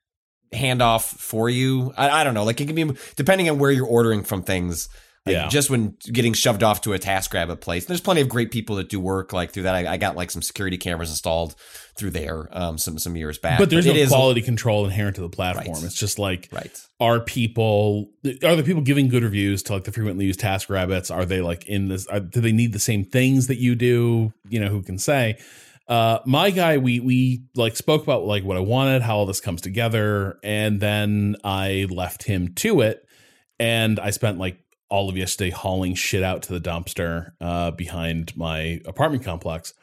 [0.54, 1.94] handoff for you.
[1.98, 4.90] I, I don't know, like it can be depending on where you're ordering from things.
[5.28, 5.48] Like Yeah.
[5.50, 8.90] just when getting shoved off to a TaskRabbit place, there's plenty of great people that
[8.90, 9.76] do work like through that.
[9.76, 11.56] I, I got like some security cameras installed
[11.96, 13.58] through there um, some some years back.
[13.60, 15.84] but there's it no is- quality control inherent to the platform Right.
[15.84, 16.80] it's just like right.
[17.00, 18.12] are people
[18.44, 21.66] are the people giving good reviews to like the frequently used TaskRabbits are they like
[21.66, 24.84] in this are, do they need the same things that you do you know who
[24.84, 25.38] can say
[25.88, 29.40] uh my guy we we like spoke about like what i wanted how all this
[29.42, 33.08] comes together and then i left him to it
[33.60, 34.60] and i spent like
[34.90, 39.74] all of yesterday hauling shit out to the dumpster uh behind my apartment complex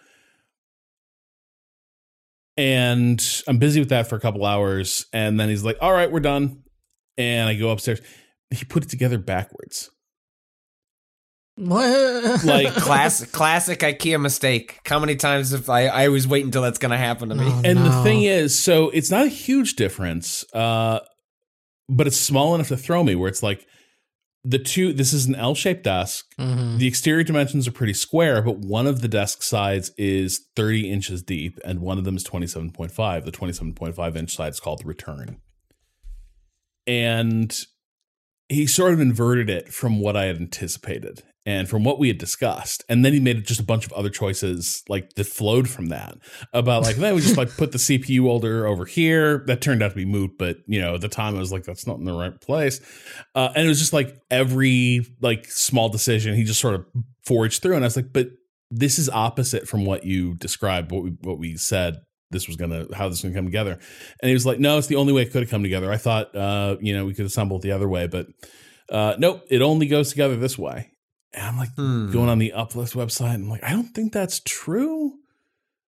[2.57, 6.11] and i'm busy with that for a couple hours and then he's like all right
[6.11, 6.65] we're done
[7.17, 8.01] and I go upstairs.
[8.51, 9.91] He put it together backwards.
[11.57, 12.45] What?
[12.45, 14.81] Like, classic classic IKEA mistake.
[14.87, 17.49] How many times have I I always wait until that's gonna happen to me?
[17.49, 17.63] No.
[17.65, 21.01] And the thing is, so it's not a huge difference, uh,
[21.89, 23.15] but it's small enough to throw me.
[23.15, 23.67] Where it's like
[24.45, 24.93] the two.
[24.93, 26.27] This is an L-shaped desk.
[26.39, 26.79] Mhm.
[26.79, 31.23] The exterior dimensions are pretty square, but one of the desk sides is 30 inches
[31.23, 33.25] deep, and one of them is 27.5.
[33.25, 35.39] The 27.5 inch side is called the return.
[36.87, 37.57] And
[38.51, 42.19] he sort of inverted it from what I had anticipated and from what we had
[42.19, 42.85] discussed.
[42.89, 46.17] And then he made just a bunch of other choices like that flowed from that
[46.53, 49.45] about like, then we just like put the CPU holder over here.
[49.47, 51.65] That turned out to be moot, but you know, at the time I was like,
[51.65, 52.81] that's not in the right place.
[53.35, 56.87] Uh, and it was just like every like small decision he just sort of
[57.27, 57.75] forged through.
[57.75, 58.29] And I was like, but
[58.71, 62.87] this is opposite from what you described, what we, what we said this was gonna
[62.95, 63.79] how this was gonna come together.
[64.21, 65.93] And he was like, No, it's the only way it could have come together.
[65.93, 68.27] I thought uh, you know, we could assemble it the other way, but
[68.89, 70.91] uh nope, it only goes together this way.
[71.35, 72.13] And I'm like Hmm.
[72.13, 75.15] going on the Uplift website, and I'm like, I don't think that's true.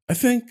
[0.10, 0.44] I think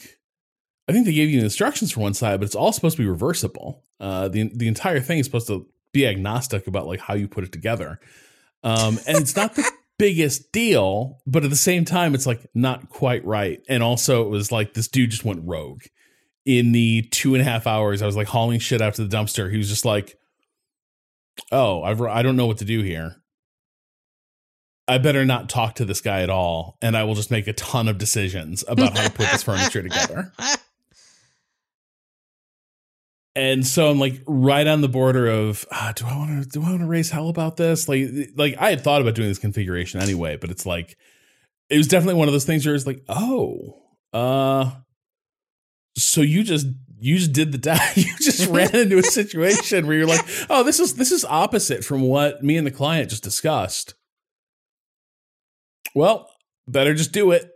[0.89, 3.09] I think they gave you instructions for one side, but it's all supposed to be
[3.09, 3.85] reversible.
[4.01, 7.45] Uh the the entire thing is supposed to be agnostic about like how you put
[7.45, 8.01] it together.
[8.63, 9.69] Um and it's not the
[9.99, 13.61] biggest deal, but at the same time, it's like not quite right.
[13.69, 15.83] And also, it was like this dude just went rogue.
[16.45, 19.17] In the two and a half hours, I was like hauling shit out to the
[19.17, 19.51] dumpster.
[19.51, 20.19] He was just like,
[21.51, 23.17] "Oh, I've, I don't know what to do here.
[24.87, 27.53] I better not talk to this guy at all, and I will just make a
[27.53, 30.33] ton of decisions about how to put this furniture together."
[33.37, 36.65] and so I'm like right on the border of ah, do I want to do
[36.65, 37.89] I want to raise hell about this?
[37.89, 40.97] Like like I had thought about doing this configuration anyway, but it's like
[41.71, 43.81] it was definitely one of those things where it's like, oh,
[44.13, 44.71] uh,
[45.97, 46.67] so you just
[46.99, 47.93] you just did the die.
[47.97, 51.85] You just ran into a situation where you're like, oh, this is this is opposite
[51.85, 53.95] from what me and the client just discussed.
[55.95, 56.29] Well,
[56.67, 57.51] better just do it.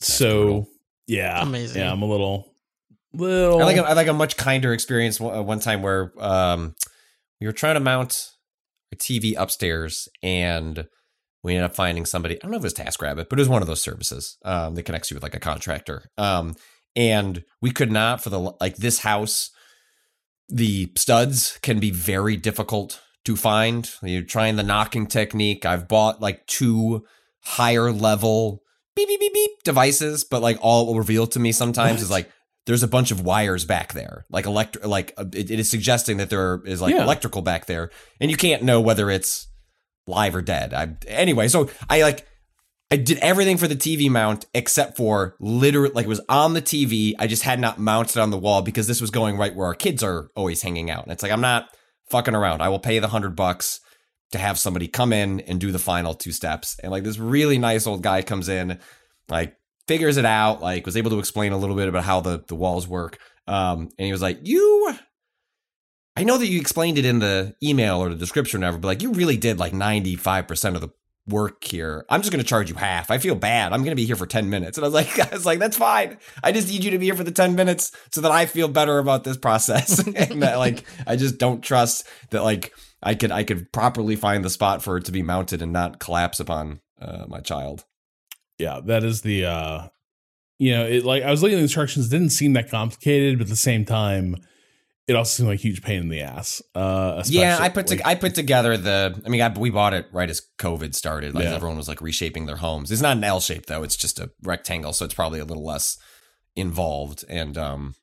[0.00, 0.68] so brutal.
[1.06, 1.82] yeah, Amazing.
[1.82, 2.48] Yeah, I'm a little
[3.12, 3.60] little.
[3.60, 6.74] I like a, I like a much kinder experience one, uh, one time where um,
[7.40, 8.30] we were trying to mount
[8.92, 10.86] a TV upstairs and
[11.42, 12.36] we ended up finding somebody.
[12.36, 14.74] I don't know if it was TaskRabbit, but it was one of those services um,
[14.74, 16.10] that connects you with like a contractor.
[16.16, 16.56] Um,
[16.96, 19.50] and we could not for the like this house.
[20.48, 23.90] The studs can be very difficult to find.
[24.02, 25.64] You're trying the knocking technique.
[25.66, 27.04] I've bought like two
[27.40, 28.62] higher level
[28.96, 32.10] beep beep beep beep devices, but like all it will reveal to me sometimes is
[32.10, 32.30] like
[32.66, 36.18] there's a bunch of wires back there, like electric, like uh, it, it is suggesting
[36.18, 37.02] that there is like Yeah.
[37.04, 37.90] electrical back there,
[38.20, 39.46] and you can't know whether it's
[40.06, 40.74] live or dead.
[40.74, 42.26] I anyway, so I like
[42.90, 46.62] I did everything for the TV mount except for literally like it was on the
[46.62, 47.12] TV.
[47.18, 49.74] I just had not mounted on the wall because this was going right where our
[49.74, 51.68] kids are always hanging out, and it's like I'm not
[52.10, 52.62] fucking around.
[52.62, 53.80] I will pay the hundred bucks
[54.32, 57.58] to have somebody come in and do the final two steps, and like this really
[57.58, 58.78] nice old guy comes in,
[59.28, 59.56] like
[59.86, 62.54] figures it out, like was able to explain a little bit about how the the
[62.54, 63.18] walls work.
[63.46, 64.94] Um, and he was like, "You,
[66.16, 68.88] I know that you explained it in the email or the description, or whatever, but
[68.88, 70.90] like you really did like ninety five percent of the
[71.28, 72.04] work here.
[72.08, 73.10] I'm just going to charge you half.
[73.10, 73.72] I feel bad.
[73.72, 74.78] I'm going to be here for 10 minutes.
[74.78, 76.18] And I was like, I was like, that's fine.
[76.42, 78.68] I just need you to be here for the 10 minutes so that I feel
[78.68, 79.98] better about this process.
[80.06, 82.72] and that, like, I just don't trust that, like,
[83.02, 86.00] I could, I could properly find the spot for it to be mounted and not
[86.00, 87.84] collapse upon uh, my child.
[88.58, 89.88] Yeah, that is the uh
[90.58, 93.44] you know, it like I was looking at the instructions, didn't seem that complicated, but
[93.44, 94.36] at the same time,
[95.08, 96.62] it also seemed like a huge pain in the ass.
[96.74, 99.20] Uh Yeah, I put like, to, I put together the.
[99.24, 101.34] I mean, I, we bought it right as COVID started.
[101.34, 101.54] Like Yeah.
[101.54, 102.90] everyone was like reshaping their homes.
[102.92, 103.82] It's not an L shape though.
[103.82, 105.96] It's just a rectangle, so it's probably a little less
[106.56, 107.24] involved.
[107.28, 107.94] And um,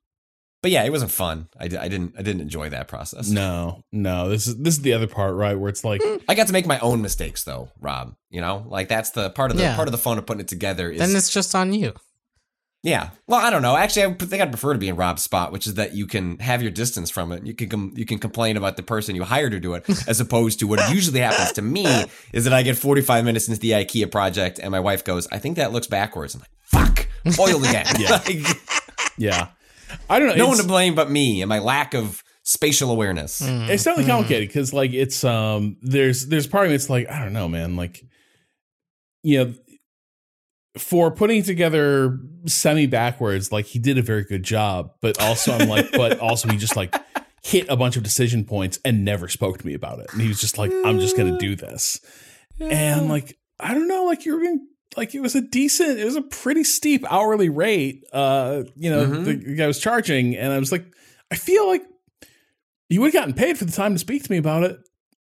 [0.62, 1.48] but yeah, it wasn't fun.
[1.60, 3.30] I, I didn't I didn't enjoy that process.
[3.30, 4.30] No, no.
[4.30, 5.54] This is this is the other part, right?
[5.60, 8.16] Where it's like I got to make my own mistakes though, Rob.
[8.32, 9.76] You know, like that's the part of the Yeah.
[9.76, 10.90] part of the fun of putting it together.
[10.90, 11.94] Is Then it's just on you.
[12.86, 13.10] Yeah.
[13.26, 13.76] Well, I don't know.
[13.76, 16.38] Actually, I think I'd prefer to be in Rob's spot, which is that you can
[16.38, 17.44] have your distance from it.
[17.44, 20.20] You can com- you can complain about the person you hired to do it, as
[20.20, 23.72] opposed to what usually happens to me is that I get 45 minutes into the
[23.72, 27.66] IKEA project and my wife goes, "I think that looks backwards." I'm like, "Fuck, foiled
[27.66, 28.22] again." Yeah.
[28.28, 28.58] Like,
[29.18, 29.48] yeah.
[30.08, 30.36] I don't know.
[30.36, 33.42] no one to blame but me and my lack of spatial awareness.
[33.42, 33.68] Mm.
[33.68, 37.34] it's definitely complicated because like it's um there's there's part of it's like i don't
[37.34, 38.04] know man like
[39.24, 39.54] you know
[40.78, 45.70] for putting together semi backwards like he did a very good job but also i'm
[45.70, 46.94] like but also he just like
[47.44, 50.28] hit a bunch of decision points and never spoke to me about it and he
[50.28, 52.00] was just like i'm just gonna do this
[52.60, 54.68] and like i don't know like you're being
[54.98, 59.06] like it was a decent it was a pretty steep hourly rate uh you know
[59.06, 59.26] Mhm.
[59.26, 60.86] the guy was charging and i was like
[61.32, 61.84] i feel like
[62.90, 64.78] you would have gotten paid for the time to speak to me about it.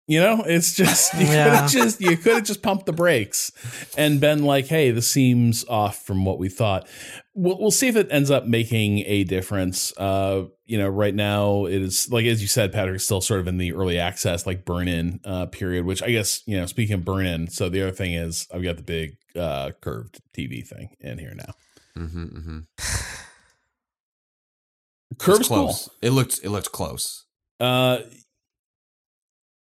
[0.05, 3.51] You know, it's just you could have just you could have just pumped the brakes
[3.97, 6.89] and been like, "Hey, this seems off from what we thought."
[7.33, 9.97] We'll, we'll see if it ends up making a difference.
[9.97, 13.47] Uh, you know, right now it is like as you said, Patrick, still sort of
[13.47, 15.85] in the early access, like burn in uh, period.
[15.85, 18.63] Which I guess you know, speaking of burn in, so the other thing is I've
[18.63, 21.53] got the big uh, curved TV thing in here now.
[21.97, 22.59] Mm-hmm, mm-hmm.
[25.17, 25.65] Curve's cool.
[25.67, 25.89] close.
[26.01, 27.25] It looked it looked close.
[27.59, 27.99] Uh,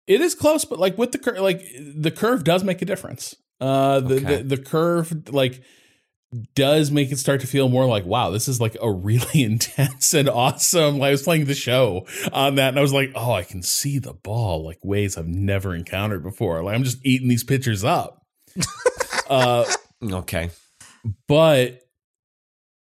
[0.09, 3.35] it is close, but like with the curve, like the curve does make a difference.
[3.61, 4.35] Uh, the, Okay.
[4.41, 5.61] the the curve like
[6.53, 10.13] does make it start to feel more like wow, this is like a really intense
[10.13, 10.97] and awesome.
[10.99, 13.61] Like I was playing the show on that, and I was like, oh, I can
[13.63, 16.61] see the ball like ways I've never encountered before.
[16.63, 18.23] Like I'm just eating these pictures up.
[19.29, 19.65] uh,
[20.01, 20.49] Okay.
[21.27, 21.81] but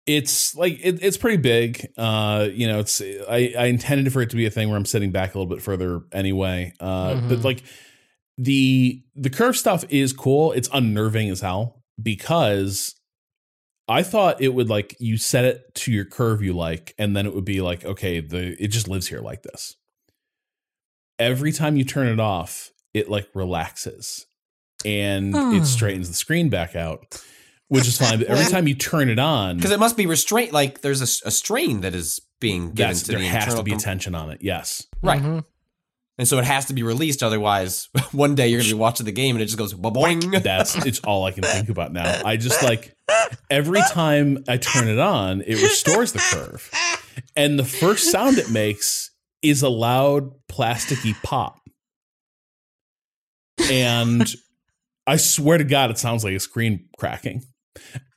[0.07, 1.87] it's like it, it's pretty big.
[1.97, 4.85] Uh you know it's I, I intended for it to be a thing where i'm
[4.85, 6.73] sitting back a little bit further anyway.
[6.79, 7.43] Uh but Mhm.
[7.43, 7.63] like
[8.37, 10.51] the the curve stuff is cool.
[10.51, 12.93] It's unnerving as hell because
[13.87, 17.25] i thought it would like you set it to your curve you like and then
[17.25, 19.75] it would be like okay the it just lives here like this.
[21.17, 24.25] Every time you turn it off it like relaxes
[24.85, 25.53] and Hmm.
[25.55, 27.21] it straightens the screen back out
[27.70, 30.51] which is fine but every time you turn it on Because it must be restraint.
[30.53, 33.72] Like there's a, a strain that is being given to there the has to be
[33.72, 35.22] com- tension on it yes Right.
[35.22, 35.43] Mhm.
[36.18, 37.22] And so it has to be released.
[37.24, 40.41] Otherwise, one day you're going to be watching the game and it just goes boing.
[40.43, 42.95] that's it's all i can think about now i just like
[43.49, 46.72] every time i turn it on it restores the curve
[47.36, 49.11] and the first sound it makes
[49.41, 51.59] is a loud plasticky pop
[53.70, 54.34] and
[55.07, 57.43] i swear to god it sounds like a screen cracking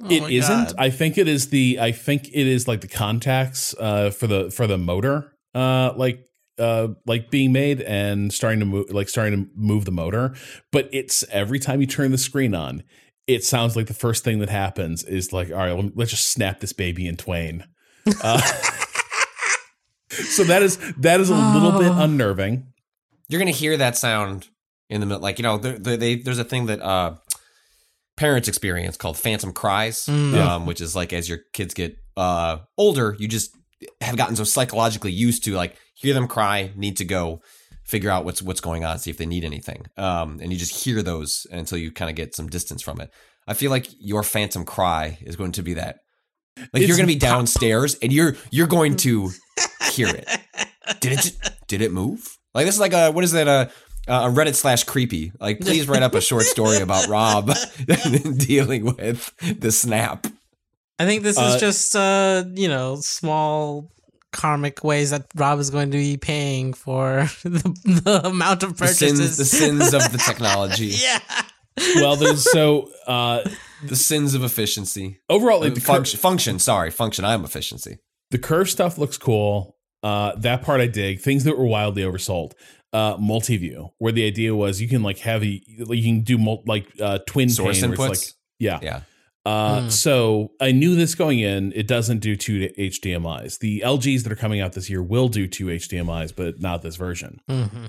[0.03, 0.65] Oh It my isn't.
[0.67, 0.75] God.
[0.79, 1.79] I think it is the.
[1.81, 6.25] I think it is like the contacts uh, for the for the motor, uh, like
[6.59, 10.35] uh, like being made and starting to move, like starting to move the motor.
[10.73, 12.83] But it's every time you turn the screen on,
[13.27, 16.29] it sounds like the first thing that happens is like, all right, let- let's just
[16.33, 17.65] snap this baby in twain.
[18.23, 18.41] Uh,
[20.11, 22.03] so that is that is a little bit Oh.
[22.03, 22.67] unnerving.
[23.29, 24.49] You're going to hear that sound
[24.89, 25.21] in the middle.
[25.23, 27.17] Like, you know, there, there- they, there's a thing that uh,
[28.19, 30.35] parents experience called phantom cries, Mm.
[30.35, 33.57] Um, which is like as your kids get uh, older, you just
[34.01, 37.41] have gotten so psychologically used to like hear them cry, need to go
[37.85, 40.85] figure out what's what's going on, see if they need anything, um, and you just
[40.85, 43.11] hear those until you kind of get some distance from it.
[43.47, 46.01] I feel like your phantom cry is going to be that.
[46.59, 49.31] Like It's you're going to be downstairs and you're you're going to
[49.93, 50.29] hear it.
[51.01, 51.39] Did it
[51.69, 52.37] did it move?
[52.53, 53.71] Like this is like a what is that a
[54.09, 55.33] a Reddit slash creepy?
[55.41, 57.51] Like please write up a short story about Rob
[58.39, 60.27] dealing with the snap.
[60.99, 63.91] I think this Uh, is just uh, you know, small
[64.33, 68.85] karmic ways that Rob is going to be paying for the, the amount of The
[68.87, 69.19] purchases.
[69.19, 71.21] sins, the sins of the technology, yeah.
[71.97, 73.49] Well, there's so uh,
[73.85, 75.21] the sins of efficiency.
[75.29, 76.59] overall, like the curve, function, function.
[76.59, 77.25] Sorry, function.
[77.25, 77.99] I'm efficiency.
[78.33, 79.77] the curve stuff looks cool.
[80.03, 81.21] Uh, that part I dig.
[81.21, 82.53] Things that were wildly oversold.
[82.91, 86.63] Uh, multi-view, where the idea was you can like have a, you can do mul-
[86.67, 88.09] like uh, twin Source pane, inputs.
[88.09, 88.19] like
[88.59, 88.79] yeah.
[88.83, 89.01] Yeah.
[89.45, 89.89] Uh, Hmm.
[89.91, 91.73] So I knew this going in.
[91.75, 93.59] It doesn't do two HDMI's.
[93.59, 96.97] The LGs that are coming out this year will do two HDMI's, but not this
[96.97, 97.41] version.
[97.47, 97.87] hmm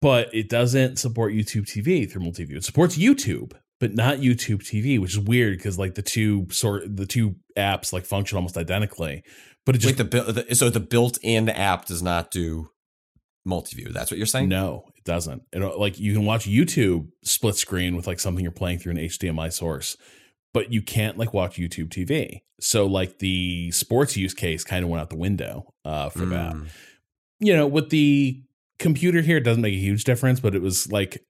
[0.00, 2.56] But it doesn't support YouTube TV through multi-view.
[2.56, 6.96] It supports YouTube, but not YouTube TV, which is weird because like the two sort
[6.96, 9.22] the two apps like function almost identically.
[9.64, 12.70] But it just Wait, the, the so the built-in app does not do
[13.44, 13.90] multi-view.
[13.90, 14.48] That's what you're saying?
[14.48, 15.42] no, it doesn't.
[15.52, 18.98] It, like you can watch YouTube split screen with like something you're playing through an
[18.98, 19.96] HDMI source,
[20.52, 22.42] but you can't like watch YouTube TV.
[22.60, 26.54] So like the sports use case kind of went out the window uh, for that.
[26.54, 26.68] Mm.
[27.40, 28.42] you know, with the
[28.78, 31.24] computer here, it doesn't make a huge difference, but it was like,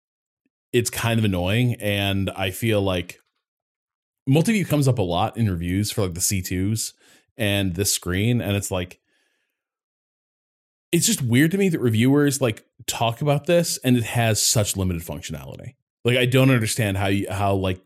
[0.73, 1.75] it's kind of annoying.
[1.77, 3.19] And I feel like
[4.27, 6.93] multi-view comes up a lot in reviews for like the C2s
[7.37, 8.41] and this screen.
[8.41, 9.01] And it's like,
[10.93, 14.76] it's just weird to me that reviewers like talk about this and it has such
[14.76, 15.74] limited functionality.
[16.05, 17.80] Like, I don't understand how you, how like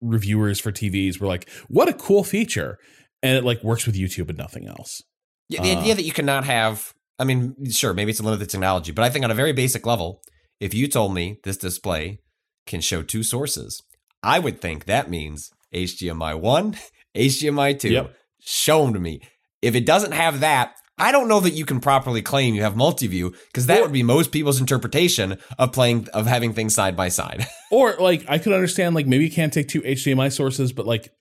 [0.00, 2.78] reviewers for TVs were like, what a cool feature.
[3.22, 5.02] And it like works with YouTube and nothing else.
[5.48, 8.48] Yeah, the Uh, idea that you cannot have, I mean, sure, maybe it's a limited
[8.48, 10.22] technology, but I think on a very basic level,
[10.60, 12.20] if you told me this display
[12.66, 13.82] can show two sources,
[14.22, 16.76] I would think that means HDMI 1,
[17.16, 17.88] HDMI 2.
[17.88, 18.14] Yep.
[18.40, 19.20] Show them to me.
[19.60, 22.76] If it doesn't have that, I don't know that you can properly claim you have
[22.76, 27.08] multi-view because that would be most people's interpretation of playing of having things side by
[27.08, 27.46] side.
[27.70, 31.12] Or like I could understand like maybe you can't take two HDMI sources, but like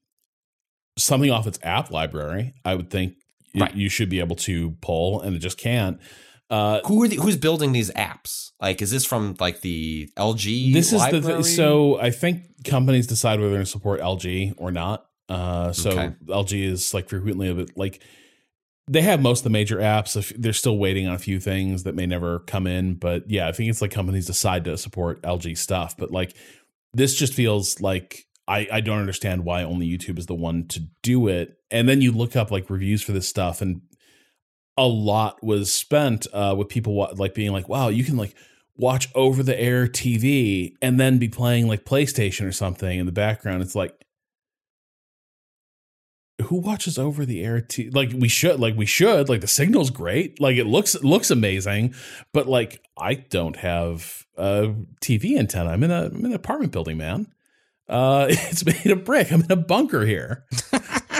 [0.97, 3.13] something off its app library, I would think
[3.55, 3.75] Right.
[3.75, 5.99] you should be able to pull, and it just can't.
[6.49, 8.51] Uh, Who are the, who's building these apps?
[8.61, 10.73] Like, is this from like the LG?
[10.73, 14.53] this is the th- so I think companies decide whether they're going to support LG
[14.57, 15.05] or not.
[15.27, 16.13] Uh, so Okay.
[16.27, 18.01] LG is like frequently a bit like
[18.87, 20.33] they have most of the major apps.
[20.37, 23.51] They're still waiting on a few things that may never come in, but yeah, I
[23.51, 25.97] think it's like companies decide to support LG stuff.
[25.97, 26.35] But like
[26.93, 30.79] this just feels like I, I don't understand why only YouTube is the one to
[31.01, 31.57] do it.
[31.69, 33.81] And then you look up like reviews for this stuff, and
[34.77, 38.35] a lot was spent uh, with people like being like, "Wow, you can like
[38.77, 43.11] watch over the air TV and then be playing like PlayStation or something in the
[43.11, 44.06] background." It's like,
[46.43, 49.89] who watches over the air t like we should like we should like the signal's
[49.89, 51.93] great like it looks it looks amazing
[52.31, 55.71] but like i don't have a tv antenna.
[55.71, 57.27] I'm in a i'm in an apartment building man.
[57.89, 59.31] Uh it's made of brick.
[59.31, 60.45] I'm in a bunker here.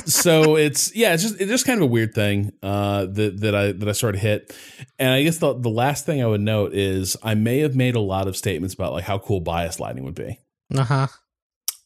[0.06, 3.56] So it's yeah it's just it's just kind of a weird thing uh that that
[3.56, 4.56] i that i sort of hit.
[5.00, 7.96] And i guess the, the last thing i would note is i may have made
[7.96, 10.40] a lot of statements about like how cool bias lighting would be.
[10.74, 11.08] Uh huh.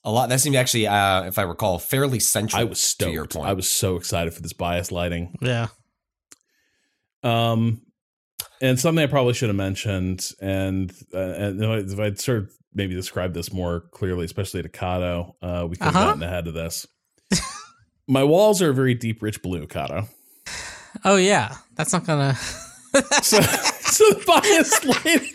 [0.03, 0.29] A lot.
[0.29, 2.59] That seemed actually, uh, if I recall, fairly central.
[2.59, 3.47] i was to stoked your point.
[3.47, 5.67] i was so excited for this bias lighting Yeah.
[7.23, 7.81] Um,
[8.61, 12.39] and something I probably should have mentioned, and uh, and if I- if I'd sort
[12.39, 16.05] of maybe described this more clearly, especially to Kato, uh, we could have Uh-huh.
[16.07, 16.87] gotten ahead of this.
[18.07, 20.07] My walls are a very deep, rich blue, Kato.
[21.05, 21.55] Oh yeah.
[21.75, 22.35] That's not gonna.
[23.21, 25.33] So, so the bias lighting,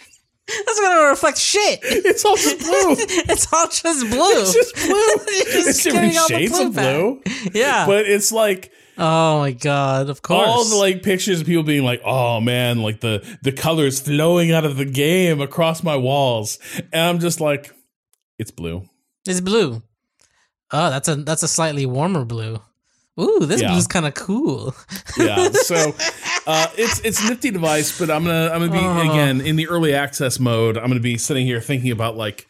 [0.48, 1.80] That's gonna reflect shit.
[1.82, 2.94] it's all just blue.
[3.28, 4.40] it's all just blue.
[4.40, 5.16] It's just blue.
[5.52, 7.54] Just it's different getting all the shades blue of blue, back.
[7.54, 7.86] Yeah.
[7.86, 10.08] but it's like oh my god.
[10.08, 10.48] Of course.
[10.48, 14.52] all the like pictures of people being like, "Oh man, like the the colors flowing
[14.52, 16.58] out of the game across my walls,"
[16.92, 17.72] and I'm just like,
[18.38, 18.88] "It's blue."
[19.26, 19.82] It's blue.
[20.72, 22.60] Oh, that's a that's a slightly warmer blue.
[23.18, 23.70] Ooh, this Yeah.
[23.72, 24.74] blue's kind of cool.
[25.16, 25.94] yeah so
[26.46, 29.10] uh it's it's a nifty device but i'm gonna i'm gonna be Oh.
[29.12, 32.46] again in the early access mode i'm gonna be sitting here thinking about like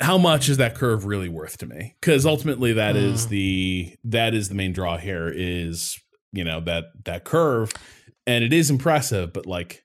[0.00, 3.28] how much is that curve really worth to me because ultimately that is Mm.
[3.30, 5.98] the that is the main draw here is
[6.32, 7.72] you know that that curve
[8.26, 9.84] and it is impressive but like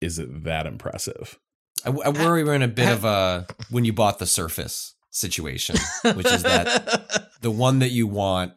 [0.00, 1.38] is it that impressive
[1.84, 5.76] I, I worry we're in a bit of a when you bought the Surface situation,
[6.14, 8.52] which is that the one that you want.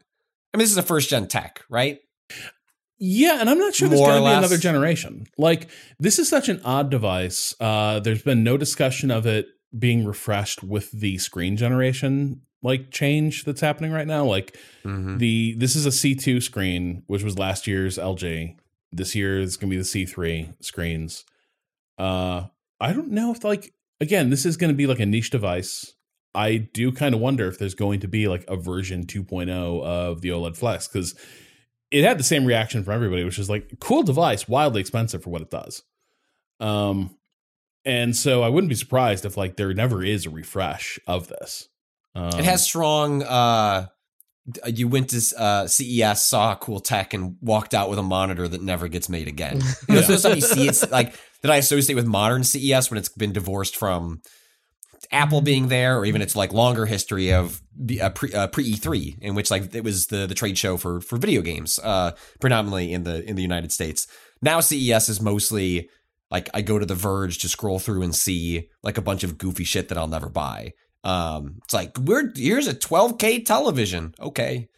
[0.54, 1.99] I mean, this is a first gen tech, right?
[2.99, 5.26] Yeah, and I'm not sure there's More going to be another generation.
[5.38, 7.56] Like this is such an odd device.
[7.60, 9.47] Uh, there's been no discussion of it
[9.78, 14.24] being refreshed with the screen generation like change that's happening right now.
[14.26, 15.18] Like Mm-hmm.
[15.18, 18.56] the this is a C2 screen, which was last year's LG.
[18.91, 21.24] This year is going to be the C3 screens.
[21.97, 22.45] Uh,
[22.80, 25.93] I don't know if like again, this is going to be like a niche device.
[26.34, 29.49] I do kind of wonder if there's going to be like a version 2.0
[29.84, 31.15] of the OLED Flex because
[31.91, 35.29] it had the same reaction from everybody, which is like cool device, wildly expensive for
[35.29, 35.84] what it does.
[36.59, 37.17] Um,
[37.84, 41.67] and so I wouldn't be surprised if like there never is a refresh of this.
[42.15, 43.88] Um, It has strong uh,
[44.65, 48.61] you went to uh, CES, saw cool tech, and walked out with a monitor that
[48.61, 49.61] never gets made again.
[49.88, 52.97] You know, so stuff you see, it's like that I associate with modern CES when
[52.97, 54.21] it's been divorced from
[55.12, 57.62] Apple being there, or even its like longer history of
[58.02, 61.02] uh, pre uh, pre E3, in which like it was the the trade show for
[61.02, 64.08] for video games, uh, predominantly in the in the United States.
[64.41, 65.89] Now CES is mostly
[66.30, 69.38] like I go to the Verge to scroll through and see like a bunch of
[69.38, 70.74] goofy shit that I'll never buy.
[71.04, 74.14] Um, it's like we're here's a 12k television.
[74.20, 74.70] Okay,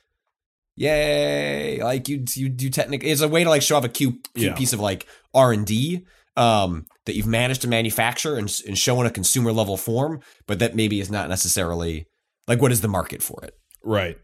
[0.76, 1.82] yay!
[1.84, 4.52] Like you you do technically it's a way to like show off a cute, cute
[4.52, 4.56] Yeah.
[4.56, 6.06] piece of like R and D
[6.38, 10.60] um that you've managed to manufacture and, and show in a consumer level form, but
[10.60, 12.06] that maybe is not necessarily
[12.48, 13.54] like what is the market for it?
[13.84, 14.18] Right.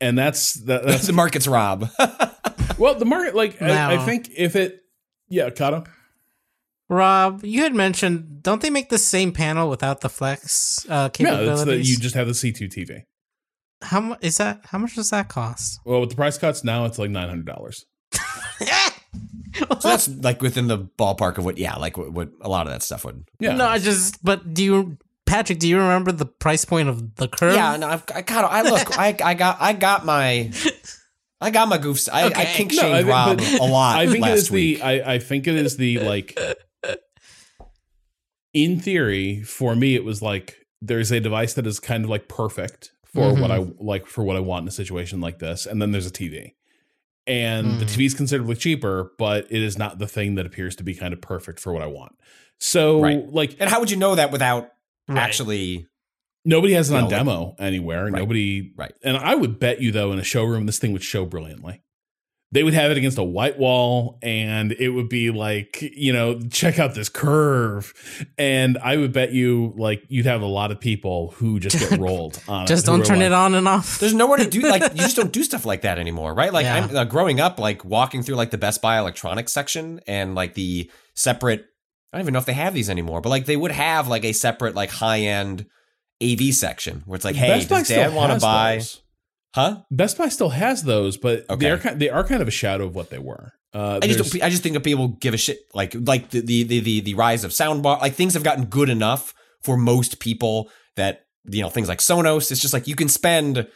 [0.00, 1.88] And that's that, that's the market's Rob.
[2.78, 4.80] well the market like I, I think if it
[5.28, 5.84] yeah, Kato.
[6.88, 11.06] Rob, you had mentioned, don't they make the same panel without the flex uh, Yeah,
[11.06, 11.64] it's capabilities?
[11.64, 13.00] that you just have the C2 TV.
[13.82, 14.60] how much is that?
[14.66, 15.80] How much does that cost?
[15.84, 17.84] Well, with the price cuts now, it's like nine hundred dollars.
[19.80, 22.72] so that's like within the ballpark of what yeah, like what, what a lot of
[22.72, 23.24] that stuff would.
[23.40, 24.22] Yeah, No, I just.
[24.24, 25.58] But do you, Patrick?
[25.58, 27.54] Do you remember the price point of the curve?
[27.54, 30.50] Yeah, no, I've, I got I look, I I got I got my
[31.40, 32.08] I got my goofs.
[32.12, 32.52] I, I Okay.
[32.54, 34.78] kink No, I think- Rob but a lot I think it last is week.
[34.78, 36.38] the I, I think it is the like
[38.52, 42.28] in theory for me it was like there's a device that is kind of like
[42.28, 43.70] perfect for what mm-hmm.
[43.80, 46.10] I like for what I want in a situation like this and then there's a
[46.10, 46.52] TV.
[47.26, 47.88] And the Mm.
[47.88, 51.12] TV is considerably cheaper, but it is not the thing that appears to be kind
[51.12, 52.12] of perfect for what I want.
[52.60, 53.26] So Right.
[53.28, 54.70] like and how would you know that without
[55.08, 55.18] Right.
[55.18, 55.86] actually?
[56.48, 58.04] nobody has it on know, like- demo anywhere.
[58.04, 58.12] Right.
[58.20, 58.92] Nobody Right.
[59.02, 61.82] And I would bet you though in a showroom this thing would show brilliantly.
[62.52, 66.38] They would have it against a white wall and it would be like, you know,
[66.48, 67.92] check out this curve.
[68.38, 71.98] And I would bet you like you'd have a lot of people who just get
[71.98, 72.68] rolled on.
[72.68, 73.98] Just who don't turn like- it on and off.
[73.98, 76.52] There's nowhere to do like you just don't do stuff like that anymore, right?
[76.52, 76.86] Like Yeah.
[76.88, 80.54] I'm uh, growing up, like walking through like the Best Buy electronics section and like
[80.54, 81.66] the separate.
[82.12, 84.24] I don't even know if they have these anymore, but like they would have like
[84.24, 85.66] a separate like high end
[86.22, 88.76] AV section where it's like, hey, Best does Dad want to buy?
[88.76, 89.02] those.
[89.56, 89.80] Huh?
[89.90, 92.84] Best Buy still has those, but they are kind they are kind of a shadow
[92.84, 93.54] of what they were.
[93.72, 96.40] Uh, I just don't, I just think that people give a shit like like the
[96.40, 99.32] the the the, the rise of soundbar like things have gotten good enough
[99.62, 103.66] for most people that you know things like Sonos it's just like you can spend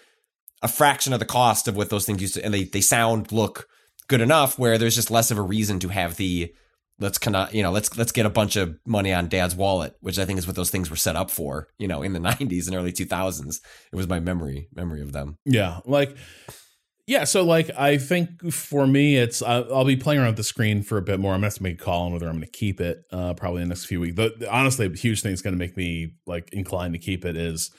[0.61, 3.33] a fraction of the cost of what those things used to and they they sound
[3.33, 3.66] look
[4.07, 6.53] good enough where there's just less of a reason to have the
[7.01, 10.18] let's cannot you know let's let's get a bunch of money on dad's wallet which
[10.18, 12.66] I think is what those things were set up for you know in the 90s
[12.66, 13.61] and early 2000s
[13.92, 16.16] it was my memory memory of them Yeah, like
[17.11, 17.24] yeah.
[17.24, 20.84] So like, I think for me, it's I, I'll be playing around with the screen
[20.84, 21.32] for a bit more.
[21.32, 23.03] I'm gonna have to make a call on whether I'm gonna keep it.
[23.11, 24.14] Uh, probably in the next few weeks.
[24.14, 27.72] But honestly, a huge thing that's gonna make me like inclined to keep it is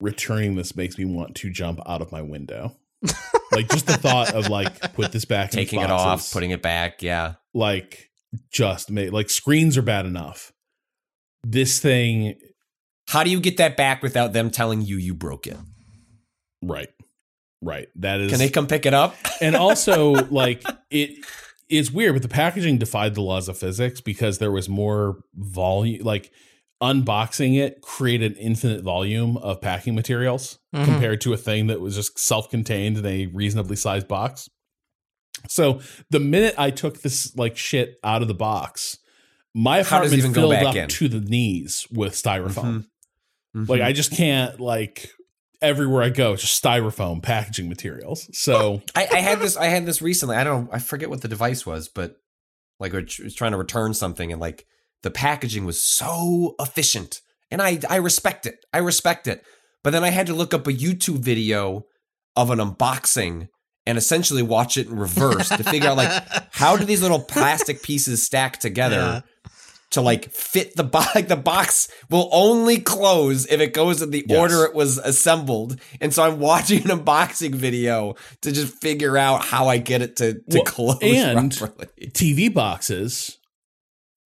[0.00, 2.74] returning this makes me want to jump out of my window.
[3.52, 6.62] like just the thought of like put this back, in taking it off putting it
[6.62, 8.10] back yeah like
[8.50, 10.52] just make like screens are bad enough.
[11.44, 12.34] This thing,
[13.08, 15.56] how do you get that back without them telling you you broke it
[16.62, 16.88] right,
[17.60, 17.88] right.
[17.96, 19.16] That is Can they come pick it up?
[19.40, 21.24] and also like it
[21.68, 26.02] it's weird but the packaging defied the laws of physics because there was more volume
[26.04, 26.30] like
[26.82, 30.84] unboxing it created an infinite volume of packing materials Mhm.
[30.84, 34.48] compared to a thing that was just self-contained in a reasonably sized box
[35.48, 35.80] so
[36.10, 38.98] the minute i took this like shit out of the box
[39.54, 40.88] my How does it apartment filled up in?
[40.88, 42.86] to the knees with styrofoam
[43.56, 43.68] Mhm.
[43.68, 45.10] like i just can't like
[45.60, 49.56] everywhere i go it's just styrofoam packaging materials so I, I had this.
[49.56, 50.34] I had this recently.
[50.36, 50.68] I don't.
[50.72, 52.16] I forget what the device was, but
[52.80, 54.66] like I was trying to return something, and like
[55.02, 58.56] the packaging was so efficient, and I I respect it.
[58.72, 59.44] I respect it.
[59.84, 61.84] But then I had to look up a YouTube video
[62.36, 63.48] of an unboxing
[63.84, 66.22] and essentially watch it in reverse to figure out like
[66.52, 69.50] how do these little plastic pieces stack together Yeah.
[69.90, 74.10] to like fit the box like the box will only close if it goes in
[74.10, 74.38] the Yes.
[74.38, 79.44] order it was assembled and so i'm watching an unboxing video to just figure out
[79.44, 83.36] how i get it to, to Well, close and- properly TV boxes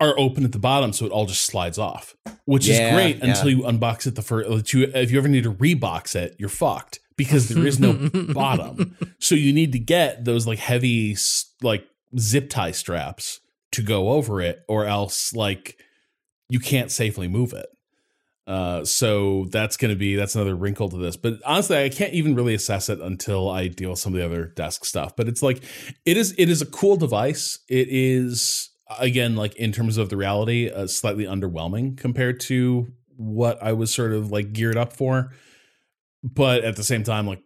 [0.01, 3.19] are open at the bottom, so it all just slides off, which Yeah, is great
[3.19, 3.27] yeah.
[3.31, 4.75] until you unbox it the first.
[4.75, 8.97] If you ever need to rebox it, you're fucked because there is no bottom.
[9.19, 11.17] So you need to get those like heavy
[11.63, 11.87] like
[12.19, 13.41] zip tie straps
[13.73, 15.79] to go over it, or else like
[16.49, 17.67] you can't safely move it.
[18.47, 21.17] Uh, so that's going to be that's another wrinkle to this.
[21.17, 24.25] But honestly, I can't even really assess it until I deal with some of the
[24.27, 25.17] other desk stuff.
[25.17, 25.65] But it's like
[26.05, 27.59] it is it is a cool device.
[27.69, 33.63] It is again, like in terms of the reality, uh, slightly underwhelming compared to what
[33.63, 35.33] I was sort of like geared up for.
[36.23, 37.43] But at the same time, like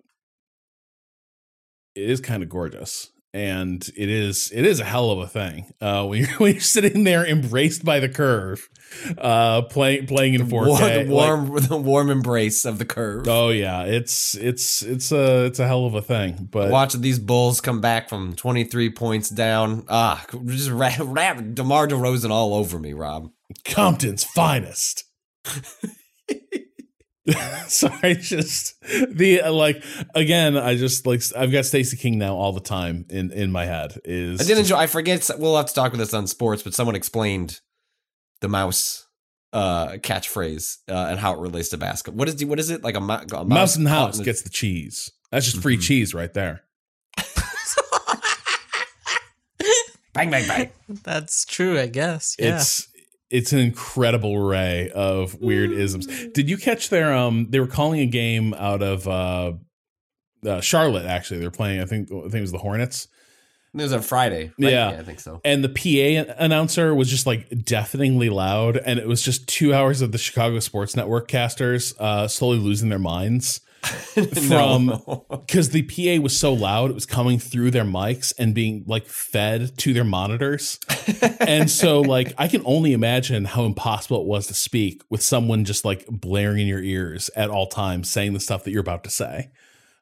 [1.94, 3.10] it is kind of gorgeous.
[3.32, 6.60] And it is it is a hell of a thing uh, when you're when you're
[6.60, 8.68] sitting there embraced by the curve,
[9.18, 10.50] uh, playing playing in 4K.
[10.50, 13.28] War- the like- warm, the warm embrace of the curve.
[13.28, 16.48] oh yeah, it's it's it's a it's a hell of a thing.
[16.50, 19.84] But Watching these Bulls come back from 23 points down.
[19.88, 23.30] Ah, just wrap, wrap DeMar DeRozan all over me, Rob.
[23.64, 25.04] Compton's finest.
[27.68, 30.56] Sorry, just the uh, like again.
[30.56, 33.98] I just like I've got Stacey King now all the time in in my head.
[34.04, 34.76] Is I didn't enjoy.
[34.76, 35.28] I forget.
[35.38, 37.60] We'll have to talk with this on sports, but someone explained
[38.40, 39.06] the mouse
[39.52, 42.18] uh catchphrase uh, and how it relates to basketball.
[42.20, 44.18] What is the, what is it like a, mo- a mouse, mouse in the house
[44.18, 45.10] in gets the cheese.
[45.30, 45.82] That's just free Mhm.
[45.82, 46.62] cheese right there.
[50.12, 50.70] bang bang bang.
[51.04, 52.36] That's true, I guess.
[52.38, 52.56] Yeah.
[52.56, 52.88] It's
[53.30, 56.06] it's an incredible array of weird isms.
[56.32, 57.46] Did you catch their um?
[57.50, 59.52] They were calling a game out of uh,
[60.46, 61.06] uh Charlotte.
[61.06, 61.80] Actually, they're playing.
[61.80, 63.08] I think I think it was the Hornets.
[63.72, 64.50] It was on Friday.
[64.58, 64.72] right?
[64.72, 64.88] Yeah.
[64.88, 65.40] I think so.
[65.44, 70.00] and the PA announcer was just like deafeningly loud, and it was just two hours
[70.02, 73.60] of the Chicago Sports Network casters uh, slowly losing their minds
[74.46, 78.84] from because the PA was so loud, it was coming through their mics and being
[78.86, 80.78] like fed to their monitors,
[81.40, 85.64] and so like I can only imagine how impossible it was to speak with someone
[85.64, 89.04] just like blaring in your ears at all times, saying the stuff that you're about
[89.04, 89.50] to say.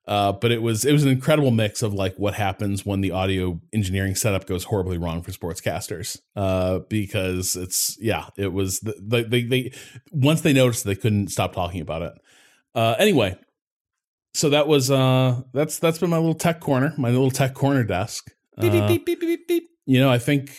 [0.08, 3.10] Uh, but it was it was an incredible mix of like what happens when the
[3.10, 6.18] audio engineering setup goes horribly wrong for sportscasters.
[6.34, 9.72] Uh, because it's yeah, it was the, the, they they
[10.10, 12.14] once they noticed they couldn't stop talking about it.
[12.74, 13.36] Uh, anyway,
[14.38, 17.82] so that was uh that's that's been my little tech corner, my little tech corner
[17.84, 18.30] desk.
[18.60, 19.64] beep, beep, Uh, beep, beep, beep, beep.
[19.86, 20.56] You know, I think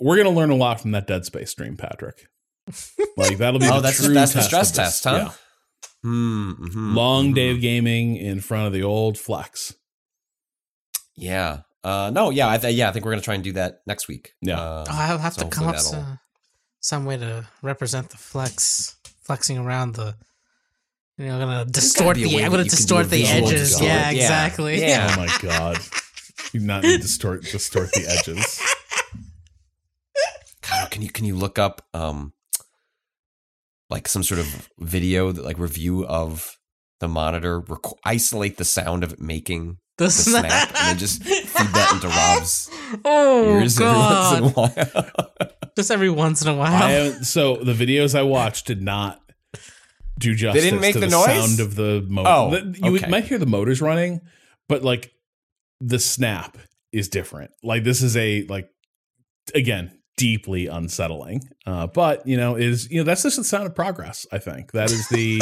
[0.00, 2.26] we're gonna learn a lot from that Dead Space stream, Patrick.
[3.16, 5.16] Like that'll be Oh, the that's true that's the test stress test, huh?
[5.16, 5.32] Yeah.
[6.02, 9.74] Hmm, mhm, Long day of gaming in front of the old flex.
[11.16, 11.60] Yeah.
[11.82, 14.08] Uh, no, yeah, I th- yeah, I think we're gonna try and do that next
[14.08, 14.32] week.
[14.42, 14.60] Yeah.
[14.60, 16.02] Uh, Oh, I'll have so to come up hopefully
[16.80, 20.14] some way to represent the flex, flexing around the.
[21.18, 22.26] You know, gonna distort the.
[22.26, 23.80] way I'm gonna you can do distort the edges.
[23.80, 24.10] Yeah, Yeah.
[24.10, 24.80] exactly.
[24.80, 25.10] Yeah.
[25.12, 25.78] Oh my god.
[26.52, 28.60] You not need to distort distort the edges.
[30.70, 32.32] God, can you can you look up um
[33.90, 36.56] like some sort of video that like review of
[37.00, 41.22] the monitor, rec- isolate the sound of it making The, the snap, and then just
[41.22, 42.70] feed that into Rob's
[43.04, 44.36] oh ears god!
[44.42, 45.50] every once in a while.
[45.76, 46.72] Just every once in a while.
[46.72, 49.20] I haven't, so the videos I watched did not
[50.18, 51.26] do justice They didn't make to the the, noise?
[51.26, 52.28] sound of the motor.
[52.28, 53.08] Oh, you okay.
[53.08, 54.20] might hear the motors running,
[54.68, 55.12] but like
[55.80, 56.58] the snap
[56.92, 57.52] is different.
[57.62, 58.68] Like this is a like
[59.54, 61.42] again deeply unsettling.
[61.66, 64.26] Uh, but you know is you know that's just the sound of progress.
[64.32, 65.40] I think that is the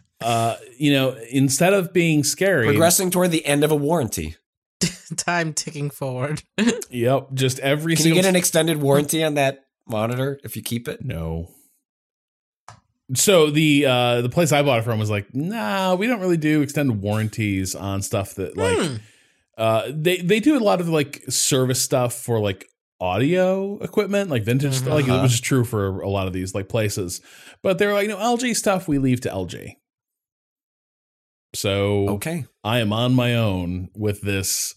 [0.20, 4.36] uh you know instead of being scary, Progressing toward the end of a warranty.
[5.16, 6.42] Time ticking forward.
[6.90, 10.62] Yep, just every Can you single get an extended warranty on that monitor if you
[10.62, 11.04] keep it?
[11.04, 11.48] No.
[13.14, 16.36] So the uh the place I bought it from was like, nah, we don't really
[16.36, 18.96] do extended warranties on stuff that like Hmm.
[19.56, 22.66] uh they they do a lot of like service stuff for like
[23.00, 25.22] audio equipment, like vintage stuff, like Uh-huh.
[25.22, 27.20] which is true for a lot of these like places.
[27.62, 29.76] But they're like, no, LG stuff we leave to LG.
[31.54, 32.44] So Okay.
[32.64, 34.74] I am on my own with this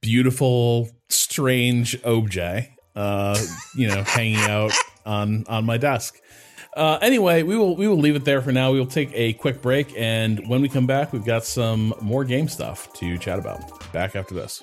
[0.00, 3.38] beautiful, strange objet, uh,
[3.76, 4.72] you know, hanging out
[5.06, 6.18] on on my desk.
[6.78, 8.70] Uh, anyway, we will we will leave it there for now.
[8.70, 12.24] We will take a quick break, and when we come back, we've got some more
[12.24, 13.92] game stuff to chat about.
[13.92, 14.62] Back after this.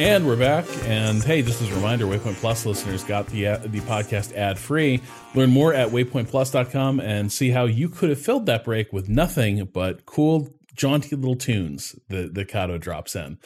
[0.00, 0.64] And we're back.
[0.84, 4.58] And hey, just as a reminder, Waypoint Plus listeners got the uh, the podcast ad
[4.58, 5.02] free.
[5.34, 9.62] Learn more at waypointplus.com and see how you could have filled that break with nothing
[9.66, 13.36] but cool jaunty little tunes that the Kato drops in.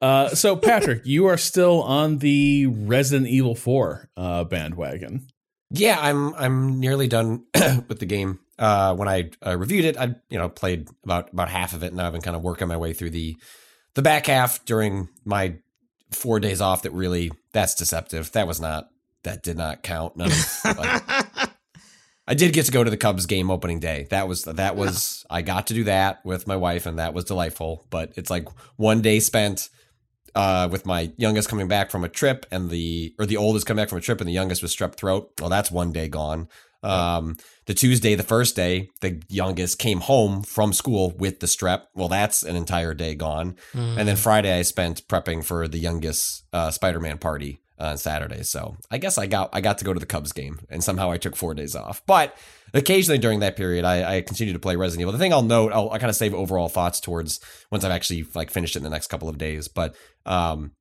[0.00, 5.26] Uh, so, Patrick, you are still on the Resident Evil 4 uh, bandwagon.
[5.70, 7.44] Yeah, I'm I'm nearly done
[7.86, 8.40] with the game.
[8.58, 11.88] Uh, when I uh, reviewed it, I you know played about about half of it,
[11.88, 13.36] and now I've been kind of working my way through the
[13.92, 15.58] the back half during my
[16.10, 16.82] four days off.
[16.82, 18.32] That really that's deceptive.
[18.32, 18.88] That was not
[19.24, 20.16] that did not count.
[20.16, 20.62] None of,
[22.26, 24.06] I did get to go to the Cubs game opening day.
[24.10, 27.24] That was that was I got to do that with my wife, and that was
[27.24, 27.86] delightful.
[27.90, 29.70] But it's like one day spent
[30.34, 33.82] uh, with my youngest coming back from a trip, and the or the oldest coming
[33.82, 35.32] back from a trip, and the youngest was strep throat.
[35.40, 36.48] Well, that's one day gone.
[36.82, 41.82] Um, the Tuesday, the first day, the youngest came home from school with the strep.
[41.94, 43.56] Well, that's an entire day gone.
[43.98, 48.42] And then Friday, I spent prepping for the youngest uh, Spider-Man party on Saturday.
[48.42, 51.10] So I guess I got I got to go to the Cubs game, and somehow
[51.10, 52.02] I took four days off.
[52.06, 52.36] But
[52.74, 55.12] occasionally during that period, I, I continued to play Resident Evil.
[55.12, 58.24] The thing I'll note, I'll, I kind of save overall thoughts towards once I've actually
[58.34, 59.68] like finished it in the next couple of days.
[59.68, 59.94] But
[60.26, 60.72] um,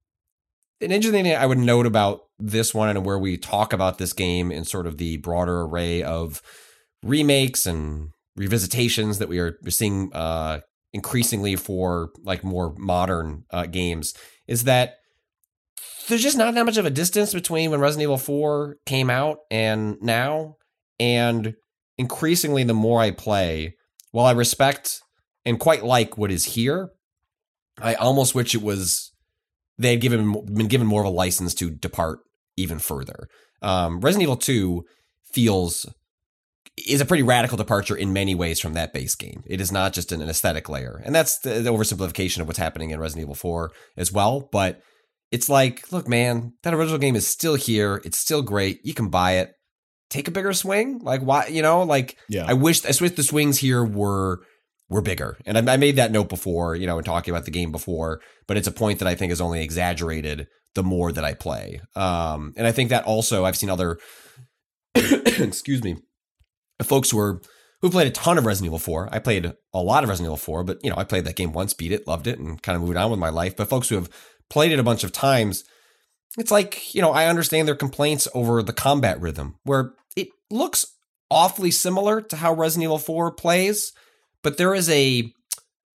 [0.81, 4.13] an interesting thing I would note about this one and where we talk about this
[4.13, 6.41] game in sort of the broader array of
[7.03, 10.59] remakes and revisitations that we are seeing uh,
[10.93, 14.13] increasingly for like more modern uh, games
[14.47, 14.95] is that
[16.07, 19.39] there's just not that much of a distance between when Resident Evil 4 came out
[19.51, 20.55] and now.
[20.99, 21.53] And
[21.97, 23.75] increasingly, the more I play,
[24.11, 25.01] while I respect
[25.45, 26.89] and quite like what is here,
[27.79, 29.11] I almost wish it was
[29.77, 32.19] they had given been given more of a license to depart
[32.55, 33.27] even further.
[33.61, 34.83] Um, Resident Evil 2
[35.31, 35.85] feels
[36.87, 39.43] is a pretty radical departure in many ways from that base game.
[39.47, 42.91] It is not just an aesthetic layer, and that's the, the oversimplification of what's happening
[42.91, 44.47] in Resident Evil 4 as well.
[44.51, 44.81] But
[45.31, 48.01] it's like, look, man, that original game is still here.
[48.05, 48.79] It's still great.
[48.83, 49.53] You can buy it.
[50.09, 50.99] Take a bigger swing.
[50.99, 51.47] Like why?
[51.47, 52.45] You know, like Yeah.
[52.47, 54.39] I wish I wish the swings here were
[54.89, 55.37] were bigger.
[55.45, 58.21] And I, I made that note before, you know, in talking about the game before.
[58.47, 61.81] But it's a point that I think is only exaggerated the more that I play.
[61.95, 63.97] Um, and I think that also I've seen other,
[64.95, 65.97] excuse me,
[66.83, 67.41] folks who are
[67.81, 69.09] who played a ton of Resident Evil 4.
[69.11, 71.53] I played a lot of Resident Evil 4, but you know, I played that game
[71.53, 73.55] once, beat it, loved it, and kind of moved on with my life.
[73.55, 74.09] But folks who have
[74.49, 75.63] played it a bunch of times,
[76.37, 80.87] it's like, you know, I understand their complaints over the combat rhythm, where it looks
[81.29, 83.93] awfully similar to how Resident Evil 4 plays,
[84.43, 85.31] but there is a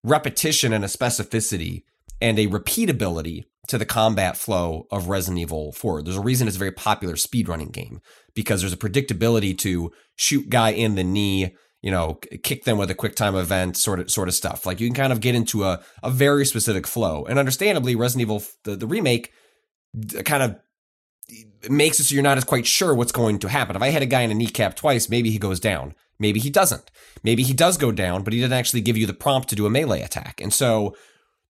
[0.05, 1.83] repetition and a specificity
[2.21, 6.03] and a repeatability to the combat flow of Resident Evil 4.
[6.03, 8.01] There's a reason it's a very popular speedrunning game
[8.35, 12.91] because there's a predictability to shoot guy in the knee, you know, kick them with
[12.91, 14.67] a quick time event sort of sort of stuff.
[14.67, 17.25] Like you can kind of get into a a very specific flow.
[17.25, 19.33] And understandably Resident Evil the, the remake
[20.25, 20.57] kind of
[21.71, 23.77] makes it so you're not as quite sure what's going to happen.
[23.77, 25.95] If I hit a guy in a kneecap twice, maybe he goes down.
[26.23, 26.91] Maybe he doesn't.
[27.23, 29.67] Maybe he does go down, but he doesn't actually give you the prompt to do
[29.67, 30.41] a melee attack.
[30.41, 30.97] And so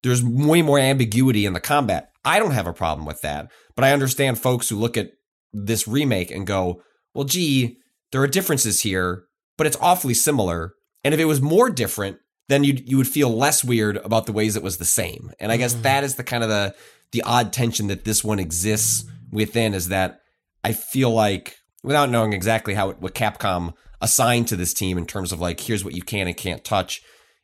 [0.03, 2.11] there's way more ambiguity in the combat.
[2.25, 5.13] I don't have a problem with that, but I understand folks who look at
[5.53, 6.83] this remake and go,
[7.15, 7.79] well, gee,
[8.11, 9.25] there are differences here,
[9.59, 10.75] but it's awfully similar.
[11.05, 12.19] And if it was more different,
[12.49, 15.33] then you you would feel less weird about the ways it was the same.
[15.39, 15.83] And I guess mm-hmm.
[15.83, 16.75] that is the kind of the
[17.13, 20.21] the odd tension that this one exists within is that
[20.65, 25.07] I feel like without knowing exactly how it, what Capcom assigned to this team in
[25.07, 27.01] terms of like here's what you can and can't touch,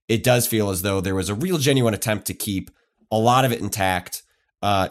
[0.08, 2.70] it does feel as though there was a real genuine attempt to keep
[3.10, 4.22] a lot of it intact.
[4.60, 4.88] Uh,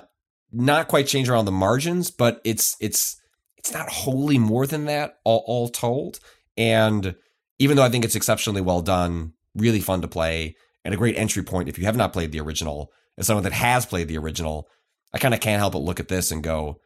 [0.52, 3.22] not quite change around the margins, but it's it's
[3.58, 6.20] it's not wholly more than that, all, all told.
[6.56, 7.16] And
[7.60, 10.56] even though I think it's exceptionally well done, really fun to play,
[10.86, 13.54] and a great entry point if you have not played the original, as someone that
[13.54, 14.70] has played the original,
[15.14, 16.80] I kind of can't help but look at this and go,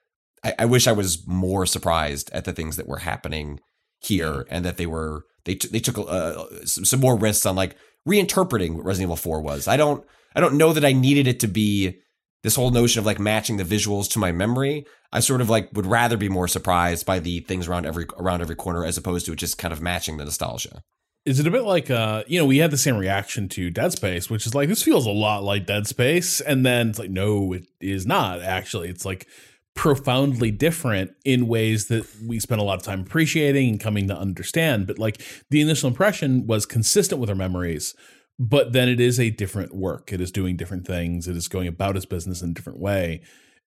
[0.43, 3.59] I, I wish I was more surprised at the things that were happening
[4.01, 7.55] here, and that they were they t- they took uh, some, some more risks on
[7.55, 7.75] like
[8.07, 9.67] reinterpreting what Resident Evil Four was.
[9.67, 12.01] I don't I don't know that I needed it to be
[12.43, 14.85] this whole notion of like matching the visuals to my memory.
[15.11, 18.41] I sort of like would rather be more surprised by the things around every around
[18.41, 20.81] every corner as opposed to just kind of matching the nostalgia.
[21.23, 23.91] Is it a bit like uh, you know, we had the same reaction to Dead
[23.91, 27.11] Space, which is like this feels a lot like Dead Space, and then it's like,
[27.11, 28.89] no, it is not actually.
[28.89, 29.27] It's like
[29.75, 34.17] profoundly different in ways that we spent a lot of time appreciating and coming to
[34.17, 34.85] understand.
[34.87, 37.95] But like the initial impression was consistent with our memories,
[38.37, 40.11] but then it is a different work.
[40.11, 41.27] It is doing different things.
[41.27, 43.21] It is going about its business in a different way.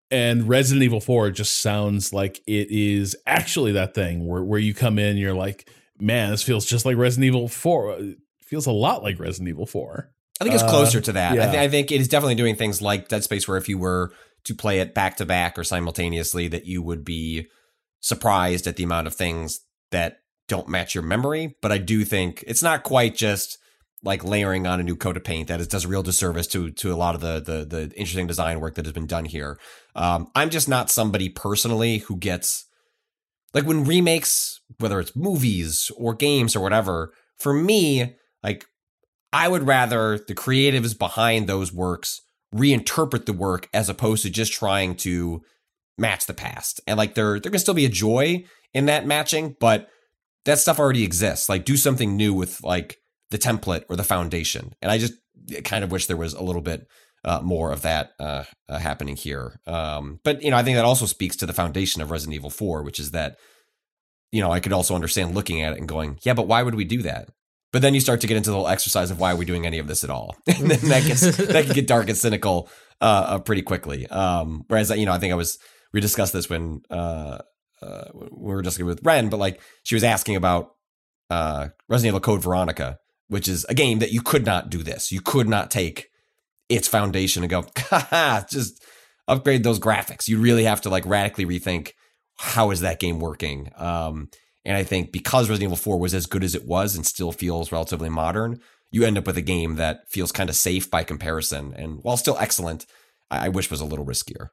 [0.10, 4.74] And Resident Evil 4 just sounds like it is actually that thing where, where you
[4.74, 7.92] come in, you're like, man, this feels just like Resident Evil 4.
[8.00, 10.12] It feels a lot like Resident Evil 4.
[10.42, 11.34] I think it's Uh, closer to that.
[11.34, 13.78] I, th- I think it is definitely doing things like Dead Space, where if you
[13.78, 14.12] were
[14.46, 17.48] to play it back to back or simultaneously, that you would be
[18.00, 19.62] surprised at the amount of things
[19.92, 20.18] that
[20.48, 21.56] don't match your memory.
[21.62, 23.58] But I do think it's not quite just
[24.04, 26.72] like layering on a new coat of paint that is, does a real disservice to
[26.72, 29.60] to a lot of the the the interesting design work that has been done here.
[29.96, 32.66] Um, I'm just not somebody personally who gets
[33.54, 37.14] like when remakes, whether it's movies or games or whatever.
[37.38, 38.66] For me, like
[39.34, 42.22] I would rather the creatives behind those works
[42.54, 45.42] reinterpret the work as opposed to just trying to
[45.98, 46.82] match the past.
[46.88, 48.44] And like there there can still be a joy
[48.74, 49.90] in that matching, but
[50.46, 51.50] that stuff already exists.
[51.50, 52.98] Like do something new with like
[53.30, 54.74] the template or the foundation.
[54.82, 55.14] And I just
[55.64, 56.88] kind of wish there was a little bit
[57.24, 59.60] uh, more of that uh, uh, happening here.
[59.68, 62.50] Um, but you know, I think that also speaks to the foundation of Resident Evil
[62.50, 63.38] 4, which is that
[64.32, 66.76] you know I could also understand looking at it and going, yeah, but why would
[66.76, 67.30] we do that?
[67.72, 69.66] But then you start to get into the whole exercise of why are we doing
[69.66, 72.70] any of this at all, and then that gets that can get dark and cynical
[73.00, 74.08] uh, uh, pretty quickly.
[74.08, 75.58] Um, whereas you know, I think I was
[75.94, 77.40] we discussed this when uh,
[77.82, 80.72] uh, we were discussing with Ren, but like she was asking about
[81.30, 82.98] uh, Resident Evil Code Veronica,
[83.28, 85.12] which is a game that you could not do this.
[85.12, 86.10] You could not take
[86.70, 88.84] its foundation and go, haha, just
[89.28, 90.28] upgrade those graphics.
[90.28, 91.92] You really have to like radically rethink
[92.38, 93.72] how is that game working.
[93.78, 94.30] Um,
[94.66, 97.32] and I think because Resident Evil 4 was as good as it was and still
[97.32, 98.60] feels relatively modern,
[98.92, 101.74] you end up with a game that feels kind of safe by comparison.
[101.76, 102.86] And while still excellent,
[103.30, 104.50] I, I wish was a little riskier.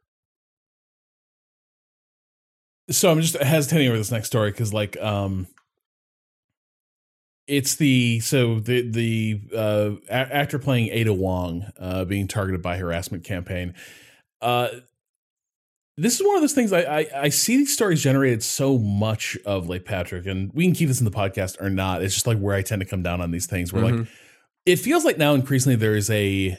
[2.90, 5.46] So I'm just hesitating over this next story because, like, um,
[7.46, 12.76] it's the so the the uh, a- actor playing Ada Wong uh, being targeted by
[12.78, 13.74] harassment campaign.
[14.40, 14.68] Uh,
[16.00, 19.36] this is one of those things I, I I see these stories generated so much
[19.44, 22.02] of late Patrick, and we can keep this in the podcast or not.
[22.02, 23.72] It's just like where I tend to come down on these things.
[23.72, 23.98] Where Mhm.
[24.00, 24.08] like
[24.64, 26.56] it feels like now increasingly there is a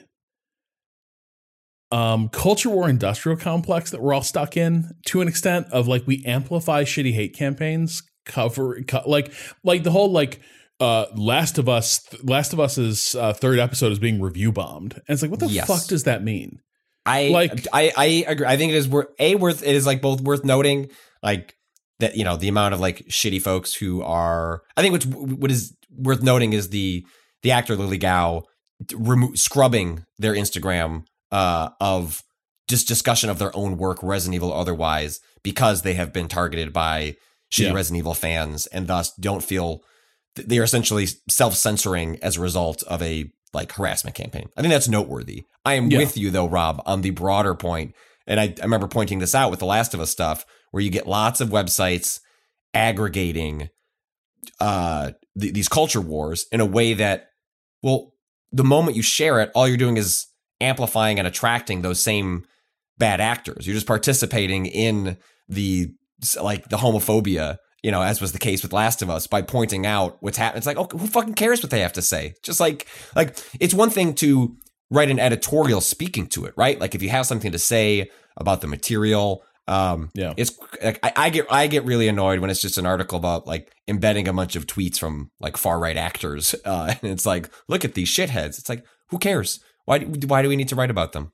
[1.91, 6.05] um culture war industrial complex that we're all stuck in to an extent of like
[6.05, 9.33] we amplify shitty hate campaigns cover co- like
[9.63, 10.39] like the whole like
[10.79, 15.03] uh last of us last of us's uh, third episode is being review bombed and
[15.15, 15.65] it's like what the Yes.
[15.65, 16.59] fuck does that mean
[17.09, 18.45] I Like- I I agree.
[18.47, 20.89] I think it is worth a worth it is like both worth noting
[21.23, 21.55] like
[21.99, 24.61] that you know the amount of like shitty folks who are.
[24.77, 27.05] I think what's what is worth noting is the
[27.43, 28.43] the actor Lily Gao
[28.93, 32.21] remo- scrubbing their Instagram uh, of
[32.69, 37.15] just discussion of their own work, Resident Evil otherwise, because they have been targeted by
[37.51, 37.73] shitty Yeah.
[37.73, 39.81] Resident Evil fans and thus don't feel
[40.35, 44.49] they are essentially self censoring as a result of a like harassment campaign.
[44.57, 45.43] I think that's noteworthy.
[45.65, 45.99] I am Yeah.
[45.99, 47.95] with you though, Rob, on the broader point,
[48.27, 50.89] and I, I remember pointing this out with the Last of Us stuff, where you
[50.91, 52.19] get lots of websites
[52.73, 53.69] aggregating
[54.59, 57.27] uh th- these culture wars in a way that,
[57.81, 58.13] well,
[58.51, 60.27] the moment you share it, all you're doing is
[60.61, 62.45] amplifying and attracting those same
[62.97, 63.65] bad actors.
[63.65, 65.89] You're just participating in the
[66.41, 69.85] like the homophobia, you know, as was the case with Last of Us by pointing
[69.85, 70.57] out what's happening.
[70.59, 72.33] It's like, oh, who fucking cares what they have to say?
[72.43, 74.55] Just like like it's one thing to
[74.91, 76.79] write an editorial speaking to it, right?
[76.79, 80.33] Like if you have something to say about the material, um, Yeah.
[80.35, 83.45] it's like I, I get I get really annoyed when it's just an article about
[83.45, 87.49] like embedding a bunch of tweets from like far right actors, uh, and it's like,
[87.67, 88.57] look at these shitheads.
[88.59, 89.59] It's like, who cares?
[89.85, 91.31] Why why do we need to write about them?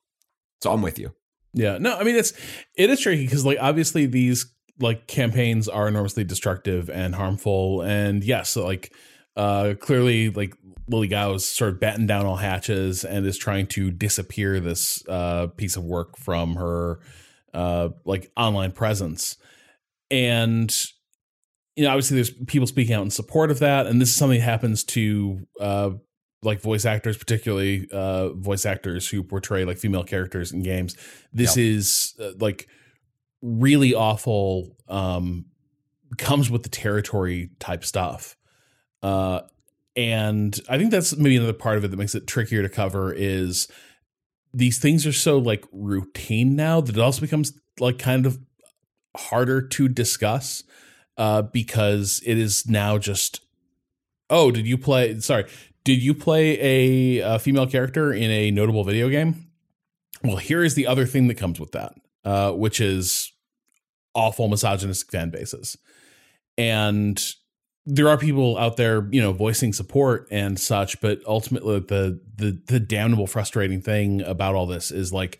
[0.62, 1.14] So I'm with you.
[1.54, 2.34] Yeah, no, I mean it's
[2.78, 8.24] it is tricky because like obviously these like campaigns are enormously destructive and harmful, and
[8.24, 8.94] yes, like
[9.36, 10.56] uh clearly like
[10.88, 15.04] Lily Gao is sort of batting down all hatches and is trying to disappear this
[15.08, 17.00] uh piece of work from her
[17.54, 19.38] uh like online presence,
[20.12, 20.76] and
[21.76, 24.40] you know obviously there's people speaking out in support of that, and this is something
[24.40, 25.92] that happens to uh
[26.46, 30.96] like voice actors, particularly uh, voice actors who portray like female characters in games.
[31.34, 32.70] This is uh, like
[33.46, 34.76] really awful.
[34.88, 35.46] Um,
[36.18, 38.38] comes with the territory type stuff,
[39.04, 39.42] uh,
[39.96, 43.14] and I think that's maybe another part of it that makes it trickier to cover.
[43.14, 43.68] Is
[44.54, 48.40] these things are so like routine now that it also becomes like kind of
[49.18, 50.64] harder to discuss
[51.18, 53.42] uh, because it is now just
[54.30, 55.46] oh did you play sorry
[55.86, 59.48] did you play a, a female character in a notable video game?
[60.24, 61.94] Well, here is the other thing that comes with that,
[62.26, 63.32] uh, which is
[64.16, 65.78] awful misogynistic fan bases.
[66.58, 67.22] And
[67.86, 72.60] there are people out there, you know, voicing support and such, but ultimately the the
[72.66, 75.40] the damnable frustrating thing about all this is like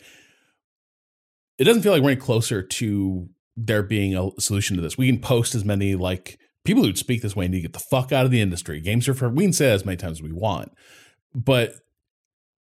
[1.58, 4.98] it doesn't feel like we're any closer to there being a solution to this.
[4.98, 7.78] We can post as many like people who speak this way need to get the
[7.78, 8.80] fuck out of the industry.
[8.80, 10.72] Games are for we can say as many times as we want,
[11.34, 11.74] but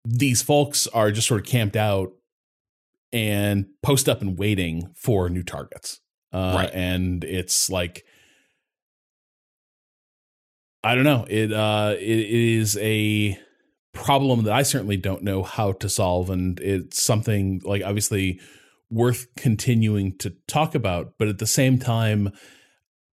[0.05, 2.11] these folks are just sort of camped out
[3.13, 6.01] and post up and waiting for new targets.
[6.33, 6.71] Uh, Right.
[6.73, 8.03] And it's like
[10.83, 11.25] I don't know.
[11.29, 13.39] It uh, it, it is a
[13.93, 18.41] problem that I certainly don't know how to solve, and it's something like obviously
[18.89, 21.13] worth continuing to talk about.
[21.17, 22.31] But at the same time,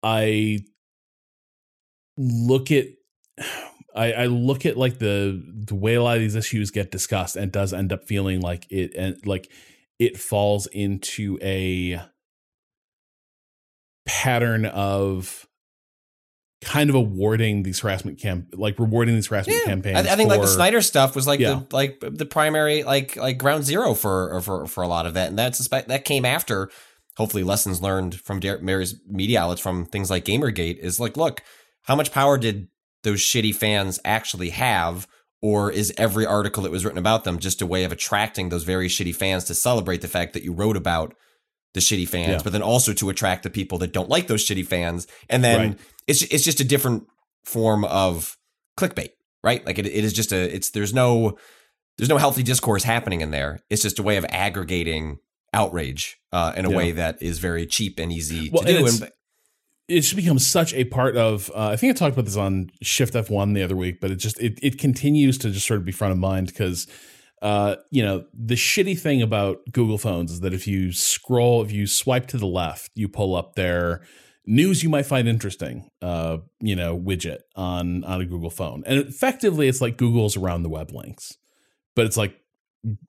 [0.03, 0.61] I
[2.17, 2.87] look at
[3.95, 7.37] I, I look at like the the way a lot of these issues get discussed,
[7.37, 9.51] and it does end up feeling like it and like
[9.99, 12.01] it falls into a
[14.07, 15.47] pattern of
[16.63, 20.09] kind of awarding these harassment camp like rewarding these harassment campaigns.
[20.09, 21.61] I, I think like the Snyder stuff was like Yeah.
[21.69, 25.15] the like the primary like like ground zero for uh, for for a lot of
[25.15, 26.71] that, and that's that came after.
[27.17, 31.43] Hopefully, lessons learned from Dar- Mary's media outlets from things like GamerGate is like, look,
[31.83, 32.69] how much power did
[33.03, 35.07] those shitty fans actually have?
[35.41, 38.65] Or is every article that was written about them just a way of attracting those
[38.65, 41.15] very shitty fans to celebrate the fact that you wrote about
[41.75, 42.41] the shitty fans, Yeah.
[42.43, 45.07] but then also to attract the people that don't like those shitty fans?
[45.29, 45.79] And then Right.
[46.09, 47.07] it's it's just a different
[47.45, 48.37] form of
[48.79, 49.11] clickbait,
[49.45, 49.65] right?
[49.65, 51.39] Like it, it is just a it's there's no
[51.99, 53.61] there's no healthy discourse happening in there.
[53.71, 55.19] It's just a way of aggregating
[55.55, 56.77] outrage uh, in a Yeah.
[56.77, 58.87] way that is very cheap and easy Well, to do.
[58.87, 59.11] and
[59.89, 62.71] it should become such a part of uh, i think i talked about this on
[62.83, 65.85] shift f1 the other week but it just it, it continues to just sort of
[65.85, 66.87] be front of mind because
[67.41, 71.71] uh, you know the shitty thing about google phones is that if you scroll if
[71.71, 74.03] you swipe to the left you pull up their
[74.45, 78.83] news you might find interesting uh, you know widget on on a google phone.
[78.87, 81.37] And effectively it's like google's around the web links
[81.95, 82.41] but it's like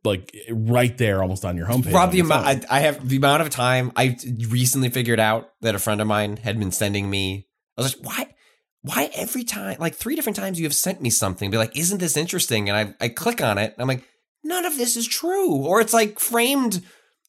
[0.03, 2.45] like right there almost on your homepage Rob, the amount.
[2.45, 4.17] I, I have the amount of time I
[4.49, 7.47] recently figured out that a friend of mine had been sending me.
[7.77, 8.33] I was like, why?
[8.81, 11.97] Why every time, like three different times, you have sent me something, be like, isn't
[11.99, 12.69] this interesting?
[12.69, 14.03] And I, I click on it, and I'm like,
[14.43, 16.81] none of this is true, or it's like framed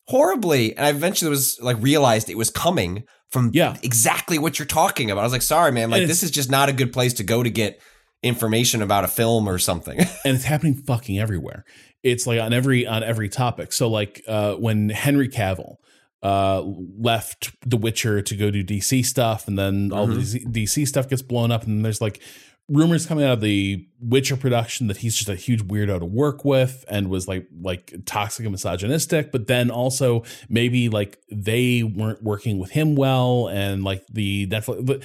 [0.07, 0.77] horribly.
[0.77, 3.77] And I eventually was like realized it was coming from Yeah.
[3.83, 5.21] exactly what you're talking about.
[5.21, 7.43] I was like, sorry, man, like this is just not a good place to go
[7.43, 7.81] to get
[8.23, 9.99] information about a film or something.
[10.25, 11.65] and it's happening fucking everywhere.
[12.03, 13.73] It's like on every on every topic.
[13.73, 15.77] So like uh, when Henry Cavill
[16.23, 20.89] uh, left The Witcher to go do DC stuff, and then all the DC, DC
[20.89, 22.21] stuff gets blown up, and there's like
[22.69, 26.45] rumors coming out of the Witcher production that he's just a huge weirdo to work
[26.45, 32.23] with and was like like toxic and misogynistic, but then also maybe like they weren't
[32.23, 34.87] working with him well, and like the Netflix.
[34.87, 35.03] But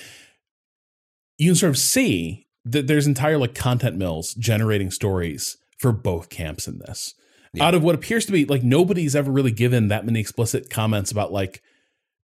[1.38, 6.30] you can sort of see that there's entire like content mills generating stories for both
[6.30, 7.14] camps in this.
[7.54, 7.66] Yeah.
[7.66, 11.12] Out of what appears to be like nobody's ever really given that many explicit comments
[11.12, 11.62] about like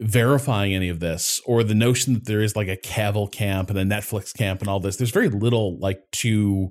[0.00, 3.78] verifying any of this or the notion that there is like a Cavill camp and
[3.78, 4.96] a Netflix camp and all this.
[4.96, 6.70] There's very little like to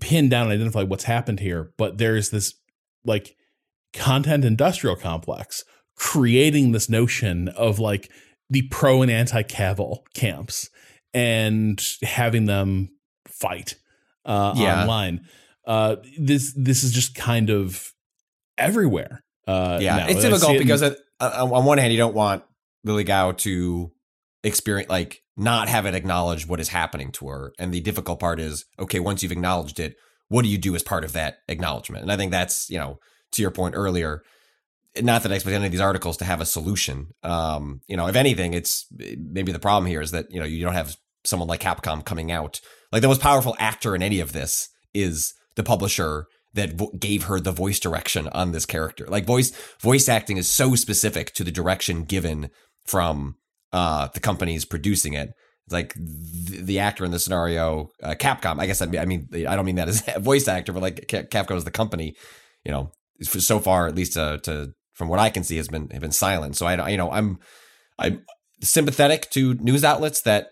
[0.00, 2.54] pin down and identify what's happened here, but there's this
[3.04, 3.36] like
[3.92, 5.64] content industrial complex
[5.96, 8.10] creating this notion of like
[8.50, 10.70] the pro and anti Cavill camps
[11.12, 12.90] and having them
[13.26, 13.74] fight
[14.28, 14.82] uh, Yeah.
[14.82, 15.26] online.
[15.66, 17.92] Uh, this this is just kind of
[18.56, 19.24] everywhere.
[19.46, 20.08] Uh, yeah, now.
[20.08, 22.42] it's difficult it because uh, uh, on one hand, you don't want
[22.84, 23.90] Lily Gao to
[24.44, 28.40] experience like not have it acknowledge what is happening to her, and the difficult part
[28.40, 29.00] is okay.
[29.00, 29.96] Once you've acknowledged it,
[30.28, 32.02] what do you do as part of that acknowledgement?
[32.02, 32.98] And I think that's you know
[33.32, 34.22] to your point earlier.
[35.00, 37.08] Not that I expect any of these articles to have a solution.
[37.22, 40.64] Um, you know, if anything, it's maybe the problem here is that you know you
[40.64, 42.60] don't have someone like Capcom coming out.
[42.92, 47.24] Like the most powerful actor in any of this is the publisher that vo- gave
[47.24, 49.06] her the voice direction on this character.
[49.06, 52.50] Like voice voice acting is so specific to the direction given
[52.86, 53.36] from
[53.72, 55.30] uh the companies producing it.
[55.70, 58.58] Like the, the actor in the scenario, uh, Capcom.
[58.58, 60.82] I guess I mean, I mean I don't mean that as a voice actor, but
[60.82, 62.14] like Capcom is the company.
[62.64, 62.90] You know,
[63.22, 66.12] so far at least uh, to from what I can see has been have been
[66.12, 66.56] silent.
[66.56, 67.38] So I you know I'm
[67.98, 68.24] I'm
[68.62, 70.48] sympathetic to news outlets that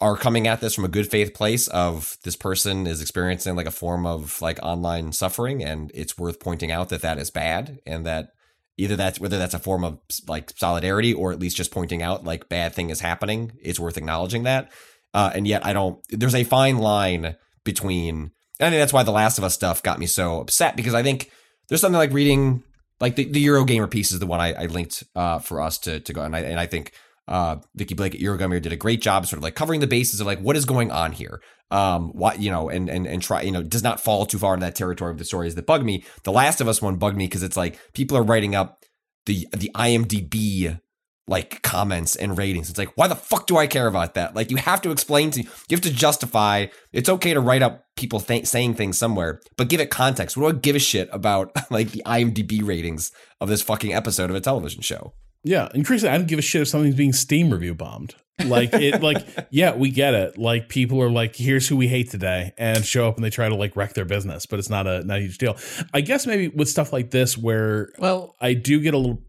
[0.00, 3.66] are coming at this from a good faith place of this person is experiencing like
[3.66, 7.80] a form of like online suffering and it's worth pointing out that that is bad
[7.84, 8.30] and that
[8.76, 9.98] either that's whether that's a form of
[10.28, 13.96] like solidarity or at least just pointing out like bad thing is happening it's worth
[13.96, 14.70] acknowledging that.
[15.14, 17.34] Uh, and yet i don't there's a fine line
[17.64, 18.30] between
[18.60, 21.02] i think that's why the last of us stuff got me so upset because i
[21.02, 21.30] think
[21.68, 22.62] there's something like reading
[23.00, 25.98] like the, the eurogamer piece is the one i, I linked uh, for us to,
[25.98, 26.92] to go and I, and I think
[27.28, 30.20] uh, Vikki Blake at Eurogamer did a great job, sort of like covering the bases
[30.20, 31.40] of like what is going on here.
[31.70, 34.54] Um, what you know, and and and try you know does not fall too far
[34.54, 36.04] in that territory of the stories that bug me.
[36.24, 38.84] The Last of Us one bugged me because it's like people are writing up
[39.26, 40.80] the the IMDb
[41.28, 42.70] like comments and ratings.
[42.70, 44.34] It's like why the fuck do I care about that?
[44.34, 46.66] Like you have to explain to you have to justify.
[46.94, 50.38] It's okay to write up people th- saying things somewhere, but give it context.
[50.38, 54.30] What do I give a shit about like the IMDb ratings of this fucking episode
[54.30, 55.12] of a television show?
[55.44, 58.14] Yeah, increasingly, I don't give a shit if something's being Steam review bombed.
[58.44, 60.38] Like it, like yeah, we get it.
[60.38, 63.48] Like people are like, here's who we hate today, and show up and they try
[63.48, 65.56] to like wreck their business, but it's not a not a huge deal.
[65.94, 69.22] I guess maybe with stuff like this, where Well, I do get a little,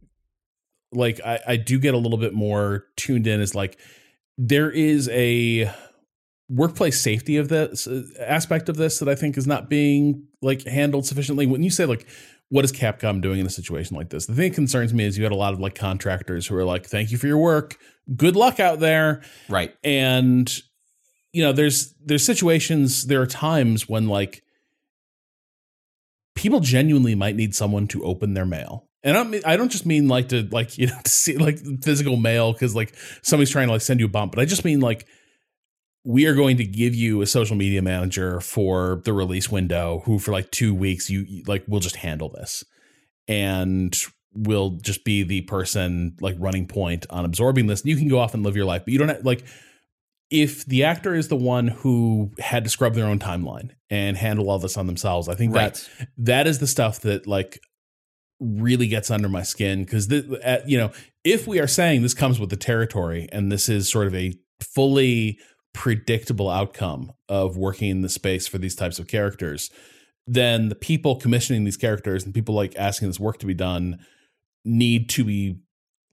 [0.92, 3.40] like I, I do get a little bit more tuned in.
[3.40, 3.80] Is like
[4.38, 5.72] there is a
[6.50, 10.64] workplace safety of this uh, aspect of this that I think is not being like
[10.66, 11.46] handled sufficiently.
[11.46, 12.08] When you say like,
[12.50, 14.26] what is Capcom doing in a situation like this?
[14.26, 16.66] The thing that concerns me is you had a lot of like contractors who are
[16.66, 17.78] like, thank you for your work,
[18.16, 19.74] good luck out there, Right.
[19.84, 20.52] and
[21.32, 24.42] you know there's there's situations there are times when like
[26.36, 29.70] people genuinely might need someone to open their mail and I don't, mean, I don't
[29.72, 33.52] just mean like to like you know to see like physical mail because like somebody's
[33.52, 35.06] trying to like send you a bump but i just mean like
[36.06, 40.18] we are going to give you a social media manager for the release window who
[40.20, 42.64] for like two weeks you like will just handle this
[43.28, 43.96] and
[44.34, 48.34] will just be the person like running point on absorbing this you can go off
[48.34, 49.44] and live your life but you don't have, like
[50.32, 54.50] if the actor is the one who had to scrub their own timeline and handle
[54.50, 55.74] all this on themselves i think Right.
[55.74, 57.60] that that is the stuff that like
[58.40, 60.92] really gets under my skin because uh, you know
[61.26, 64.34] if we are saying this comes with the territory and this is sort of a
[64.62, 65.38] fully
[65.74, 69.70] predictable outcome of working in the space for these types of characters
[70.32, 73.98] then the people commissioning these characters and people like asking this work to be done
[74.64, 75.60] need to be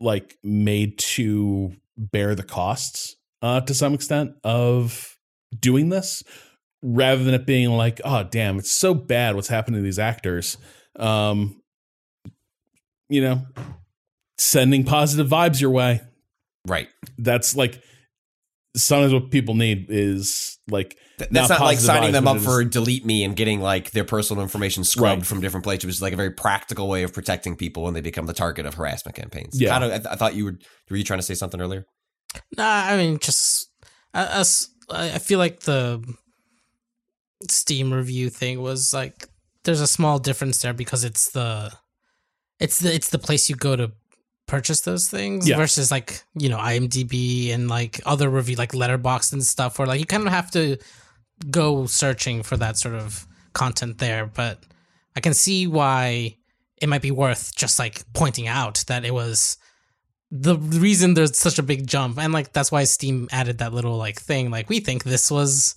[0.01, 5.17] like made to bear the costs uh to some extent of
[5.59, 6.23] doing this
[6.83, 10.57] rather than it being like oh damn it's so bad what's happening to these actors
[10.99, 11.61] um
[13.09, 13.43] you know
[14.39, 16.01] sending positive vibes your way
[16.67, 16.89] Right.
[17.19, 17.83] that's like
[18.77, 22.63] sometimes what people need is like Th- That's not, like signing vibes, them up for
[22.63, 25.27] delete me and getting like their personal information scrubbed Right.
[25.27, 28.03] from different places, which is like a very practical way of protecting people when they
[28.03, 29.59] become the target of harassment campaigns.
[29.59, 29.73] Yeah.
[29.73, 30.59] How do, I, th- I thought you were
[30.91, 31.87] were you trying to say something earlier?
[32.59, 33.71] Nah, I mean, just
[34.13, 34.69] uh, us.
[34.91, 36.05] I I feel like the
[37.51, 39.27] Steam review thing was like
[39.65, 41.73] there's a small difference there because it's the
[42.61, 43.93] it's the it's the place you go to
[44.47, 45.57] purchase those things Yeah.
[45.57, 50.01] versus like you know IMDb and like other review like Letterboxd and stuff where like
[50.01, 50.79] you kind of have to
[51.51, 54.27] go searching for that sort of content there.
[54.27, 54.63] But
[55.17, 56.37] I can see why
[56.81, 59.57] it might be worth just like pointing out that it was
[60.31, 63.97] the reason there's such a big jump and like that's why steam added that little
[63.97, 65.77] like thing like we think this was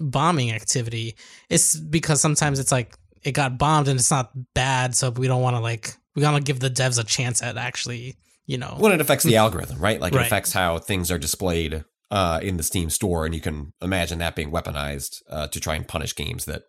[0.00, 1.14] bombing activity
[1.48, 5.42] it's because sometimes it's like it got bombed and it's not bad so we don't
[5.42, 8.16] want to like we gotta give the devs a chance at actually
[8.46, 10.00] you know Well, it affects the algorithm, right?
[10.00, 13.72] Like it affects how things are displayed uh, in the Steam store, and you can
[13.82, 16.62] imagine that being weaponized uh, to try and punish games that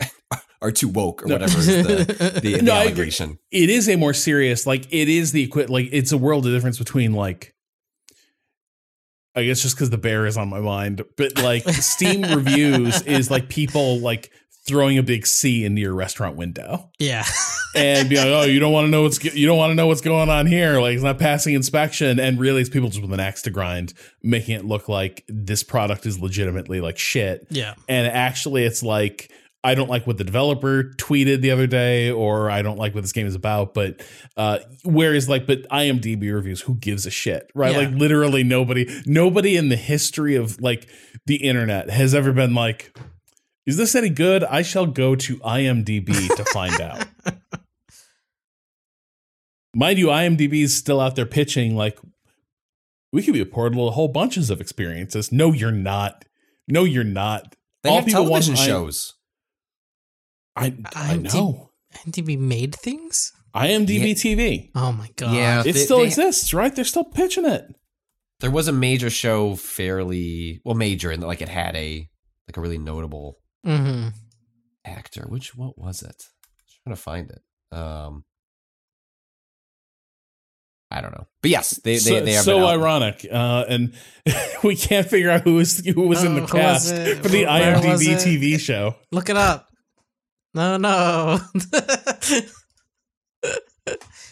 [0.62, 2.92] are too woke or whatever is the, the, the No, I agree.
[2.92, 3.38] allegation.
[3.52, 6.52] it is a more serious like it is the equi- like it's a world of
[6.52, 7.54] difference between like
[9.34, 13.30] I guess just because the bear is on my mind, but like Steam reviews is
[13.30, 14.32] like people like
[14.68, 17.24] throwing a big C into your restaurant window yeah
[17.74, 19.86] and be like, "Oh, you don't want to know what's you don't want to know
[19.86, 23.12] what's going on here." Like it's not passing inspection, and really, it's people just with
[23.12, 27.46] an axe to grind, making it look like this product is legitimately like shit.
[27.50, 29.30] yeah And actually, it's like
[29.64, 33.02] I don't like what the developer tweeted the other day, or I don't like what
[33.02, 33.74] this game is about.
[33.74, 34.02] But
[34.36, 37.72] uh, whereas, like, but IMDb reviews, who gives a shit, right?
[37.72, 37.78] Yeah.
[37.78, 40.88] Like, literally nobody, nobody in the history of like
[41.26, 42.96] the internet has ever been like,
[43.68, 47.06] "Is this any good?" I shall go to IMDb to find out.
[49.74, 51.98] Mind you, IMDb is still out there pitching like
[53.12, 55.30] we could be a portal of whole bunches of experiences.
[55.30, 56.24] No, you're not.
[56.66, 57.54] No, you're not.
[57.82, 59.14] They All have people want television I- shows.
[60.56, 61.70] I I IMDb know.
[62.04, 64.14] IMDb made things IMDb Yeah.
[64.14, 64.70] TV.
[64.74, 65.60] oh my god Yeah.
[65.60, 66.74] It They- still they- exists, right?
[66.74, 67.64] They're still pitching it.
[68.40, 72.08] There was a major show, fairly well, major, and like it had a
[72.48, 73.36] like a really notable
[73.66, 74.08] mm-hmm.
[74.84, 75.24] actor.
[75.28, 76.24] Which what was it?
[76.84, 77.42] trying to find it.
[77.76, 78.24] Um,
[80.90, 83.92] I don't know, but yes, they they, so they have so ironic, uh, and
[84.64, 87.76] we can't figure out who was who was in Oh, the cast for the Where
[87.76, 88.16] IMDb?
[88.16, 88.94] TV show.
[89.12, 89.68] look it up
[90.54, 91.38] no no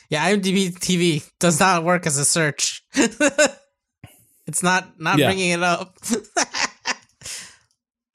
[0.09, 5.27] yeah IMDb TV does not work as a search it's not not Yeah.
[5.27, 5.95] bringing it up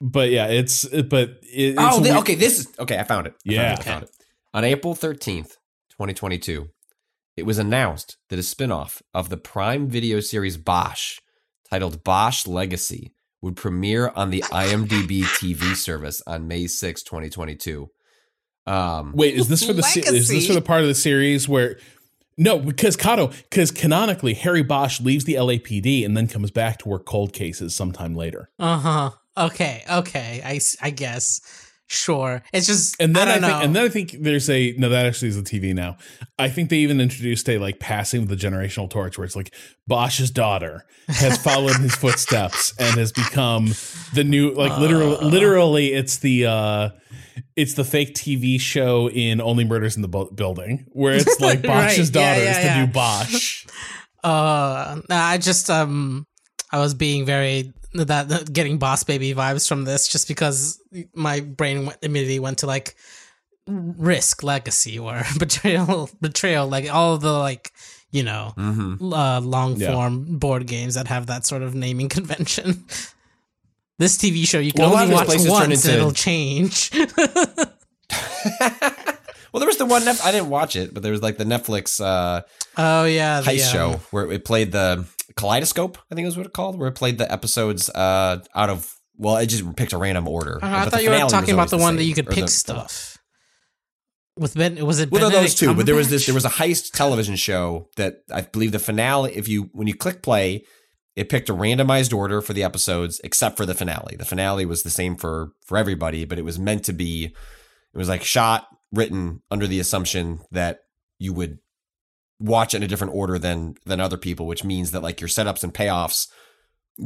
[0.04, 2.34] But yeah, it's but it, it's Oh, a they- weird- okay.
[2.34, 2.98] This is okay.
[2.98, 3.34] I found it.
[3.34, 3.72] I found Yeah.
[3.74, 4.10] it, I found it.
[4.52, 5.56] On April thirteenth,
[5.90, 6.70] twenty twenty two,
[7.36, 11.18] it was announced that a spinoff of the Prime Video series Bosch,
[11.70, 17.54] titled Bosch Legacy, would premiere on the IMDb TV service on May 6, twenty twenty
[17.54, 17.88] two.
[18.66, 21.48] Um, Wait, is this for the se- is this for the part of the series
[21.48, 21.78] where
[22.38, 26.88] No, because Kato, because canonically, Harry Bosch leaves the LAPD and then comes back to
[26.88, 28.50] work cold cases sometime later.
[28.58, 29.10] Uh huh.
[29.36, 29.82] Okay.
[29.90, 30.42] Okay.
[30.44, 31.40] I, I guess.
[31.88, 32.42] Sure.
[32.54, 32.96] It's just.
[33.00, 33.60] And then I I, think, know.
[33.60, 34.88] and then I think there's a no.
[34.88, 35.98] That actually is a TV now.
[36.38, 39.54] I think they even introduced a like passing of the generational torch, where it's like
[39.86, 43.72] Bosch's daughter has followed in his footsteps and has become
[44.14, 45.26] the new like literally Uh.
[45.26, 46.88] literally it's the uh
[47.56, 51.60] it's the fake TV show in Only Murders in the Bu- Building, where it's like
[51.60, 52.84] Bosch's yeah, daughter yeah, is the yeah.
[52.86, 53.66] new Bosch.
[54.24, 56.28] Uh, I just um,
[56.70, 60.80] I was being very that, that getting boss baby vibes from this just because
[61.14, 62.94] my brain went, immediately went to like
[63.66, 67.70] risk legacy or betrayal betrayal like all the like
[68.10, 69.12] you know Mm-hmm.
[69.12, 69.92] uh, long Yeah.
[69.92, 72.84] form board games that have that sort of naming convention.
[73.98, 75.44] This TV show you can Well, only watch once
[75.84, 76.90] into- and it'll change.
[79.52, 81.44] Well, there was the one Nef- I didn't watch it, but there was like the
[81.44, 82.40] Netflix uh,
[82.78, 85.04] oh yeah, the, heist um, show where it played the
[85.36, 85.98] Kaleidoscope.
[86.10, 88.94] I think is what it called, where it played the episodes uh, out of.
[89.16, 90.58] Well, it just picked a random order.
[90.62, 92.30] Uh, I the thought you were talking about always the one that you could or
[92.30, 93.18] the- pick stuff.
[94.38, 95.10] With Ben, was it?
[95.10, 96.24] Well, no, those Benedict two, but there was this.
[96.24, 99.36] There was a heist television show that I believe the finale.
[99.36, 100.64] If you when you click play,
[101.14, 104.16] it picked a randomized order for the episodes, except for the finale.
[104.16, 107.24] The finale was the same for for everybody, but it was meant to be.
[107.26, 110.78] It was like shot, written under the assumption that
[111.18, 111.58] you would
[112.42, 115.28] watch it in a different order than than other people, which means that like your
[115.28, 116.28] setups and payoffs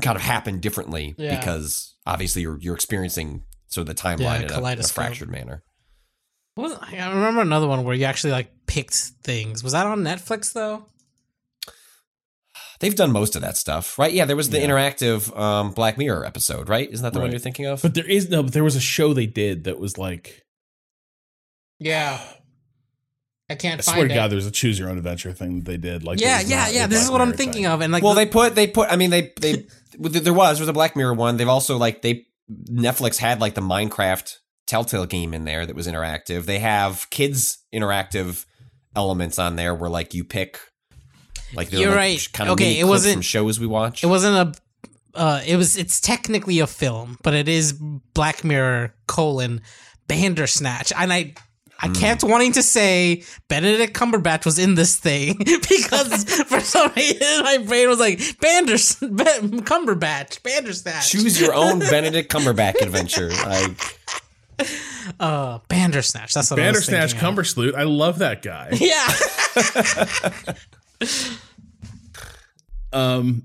[0.03, 1.39] kind of happen differently Yeah.
[1.39, 5.31] because obviously you're you're experiencing sort of the timeline Yeah, in, a, in a fractured
[5.31, 5.63] manner.
[6.55, 9.63] What was- I remember another one where you actually like picked things.
[9.63, 10.87] Was that on Netflix though?
[12.79, 14.13] They've done most of that stuff, right?
[14.13, 14.67] Yeah, there was the Yeah.
[14.69, 16.91] interactive um, Black Mirror episode, right?
[16.91, 17.81] Isn't that the one you're thinking of?
[17.81, 18.43] But there is no.
[18.43, 20.43] But there was a show they did that was like.
[21.79, 22.21] Yeah,
[23.49, 24.09] I can't I find swear it.
[24.09, 26.03] to God, there's a choose your own adventure thing that they did.
[26.03, 26.85] Like, yeah, yeah, yeah.
[26.85, 27.67] a This is Black what I'm thinking thing.
[27.67, 28.91] of, and like, well, the- they put they put.
[28.91, 29.67] I mean, they they
[29.99, 31.37] there was there was a Black Mirror one.
[31.37, 34.35] They've also like they Netflix had like the Minecraft
[34.67, 36.45] Telltale game in there that was interactive.
[36.47, 38.45] They have kids interactive
[38.97, 40.59] elements on there where like you pick.
[41.55, 42.29] Like they're, You're like, right.
[42.33, 44.03] Kind of Okay, it clips wasn't- from shows we watch.
[44.03, 44.57] it wasn't
[45.15, 45.19] a.
[45.19, 45.77] Uh, it was.
[45.77, 47.73] It's technically a film, but it is
[48.13, 49.61] Black Mirror colon
[50.09, 51.35] Bandersnatch, and I.
[51.81, 57.43] I kept wanting to say Benedict Cumberbatch was in this thing because for some reason
[57.43, 61.11] my brain was like Banders ben, Cumberbatch Bandersnatch.
[61.11, 63.31] Choose your own Benedict Cumberbatch adventure.
[63.31, 63.99] Like
[65.21, 66.33] Uh, Bandersnatch.
[66.33, 67.35] That's what I was Bandersnatch thinking of.
[67.37, 67.75] Cumbersloot.
[67.75, 68.71] I love that guy.
[68.73, 69.07] Yeah.
[72.93, 73.43] Um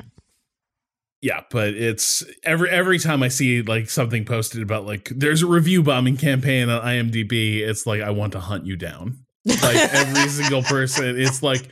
[1.22, 5.48] yeah, but it's every every time I see like something posted about like there's a
[5.48, 9.26] review bombing campaign on IMDb, it's like I want to hunt you down.
[9.46, 11.68] Like every single person, it's like,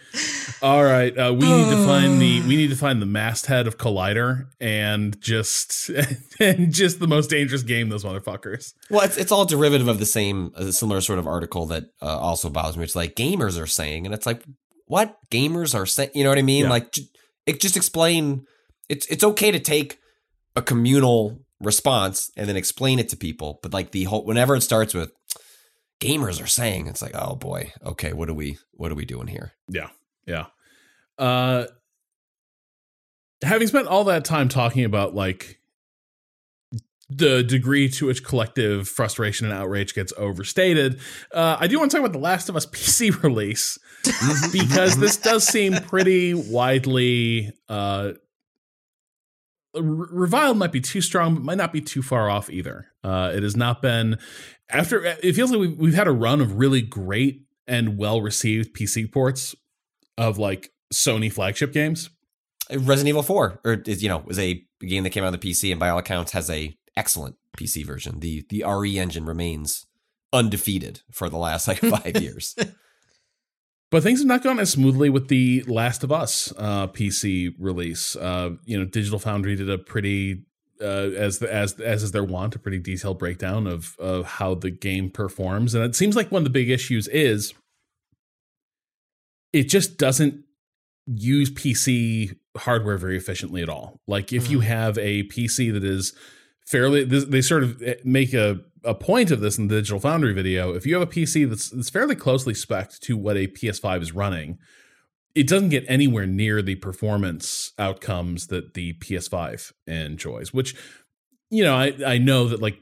[0.61, 3.77] all right, uh, we need to find the we need to find the masthead of
[3.77, 5.89] Collider and just
[6.39, 8.73] and just the most dangerous game those motherfuckers.
[8.89, 12.17] Well, it's, it's all derivative of the same, a similar sort of article that uh,
[12.19, 12.84] also bothers me.
[12.84, 14.43] It's like gamers are saying, and it's like,
[14.85, 16.11] what gamers are saying?
[16.15, 16.65] You know what I mean?
[16.65, 16.69] Yeah.
[16.71, 17.03] Like, j-
[17.45, 18.45] it just explain.
[18.90, 19.99] It's it's okay to take
[20.56, 24.61] a communal response and then explain it to people, but like the whole whenever it
[24.61, 25.11] starts with
[25.99, 29.28] gamers are saying, it's like, oh boy, okay, what are we what are we doing
[29.28, 29.53] here?
[29.68, 29.90] Yeah,
[30.26, 30.45] yeah.
[31.18, 31.66] Uh,
[33.44, 35.60] having spent all that time talking about like
[37.10, 40.99] the degree to which collective frustration and outrage gets overstated,
[41.34, 43.78] uh, I do want to talk about the Last of Us PC release
[44.52, 47.52] because this does seem pretty widely.
[47.68, 48.14] Uh,
[49.76, 52.88] Uh, reviled might be too strong, but might not be too far off either.
[53.04, 54.18] Uh, it has not been
[54.70, 55.06] after.
[55.06, 58.76] Uh, it feels like we've, we've had a run of really great and well received
[58.76, 59.56] PC ports
[60.18, 62.10] of like Sony flagship games.
[62.72, 65.34] Uh, Resident Evil Four, or is you know, was a game that came out on
[65.34, 68.20] the PC and by all accounts has a excellent PC version.
[68.20, 69.86] The the RE engine remains
[70.34, 72.56] undefeated for the last like five years.
[73.91, 78.16] But things have not gone as smoothly with the Last of Us uh, PC release.
[78.16, 80.44] Uh, you know, Digital Foundry did a pretty,
[80.80, 80.86] uh,
[81.16, 84.70] as the, as as is their want, a pretty detailed breakdown of of how the
[84.70, 87.53] game performs, and it seems like one of the big issues is
[89.53, 90.44] it just doesn't
[91.07, 93.99] use PC hardware very efficiently at all.
[94.07, 96.14] Like if you have a PC that is
[96.68, 100.34] fairly, they sort of eh, make a a point of this in the Digital Foundry
[100.34, 100.73] video.
[100.73, 104.14] If you have a PC that's, that's fairly closely spec'd to what a PS5 is
[104.14, 104.57] running,
[105.35, 110.53] it doesn't get anywhere near the performance outcomes that the PS5 enjoys.
[110.53, 110.76] Which,
[111.49, 112.80] you know, I I know that like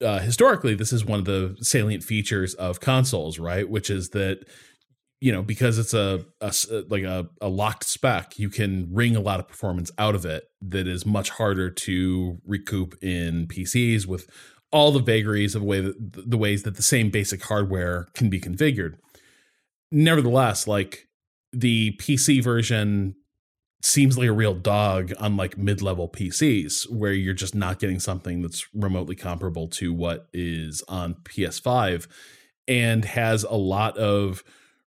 [0.00, 3.68] uh, historically, this is one of the salient features of consoles, right?
[3.68, 4.46] Which is that
[5.20, 6.52] you know because it's a uh,
[6.88, 10.44] like a, a locked spec you can wring a lot of performance out of it
[10.60, 14.28] that is much harder to recoup in pcs with
[14.70, 15.94] all the vagaries of way that,
[16.30, 18.98] the ways that the same basic hardware can be configured.
[19.90, 21.08] Nevertheless like
[21.52, 23.14] the pc version
[23.82, 28.42] seems like a real dog on like mid-level PCs where you're just not getting something
[28.42, 32.08] that's remotely comparable to what is on PS5
[32.66, 34.42] and has a lot of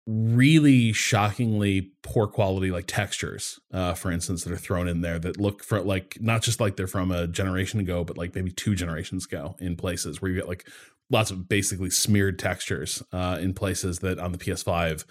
[0.05, 5.39] really shockingly poor quality like textures uh for instance that are thrown in there that
[5.39, 8.75] look for like not just like they're from a generation ago but like maybe two
[8.75, 10.67] generations ago in places where you get like
[11.09, 15.05] lots of basically smeared textures uh in places that on the PS5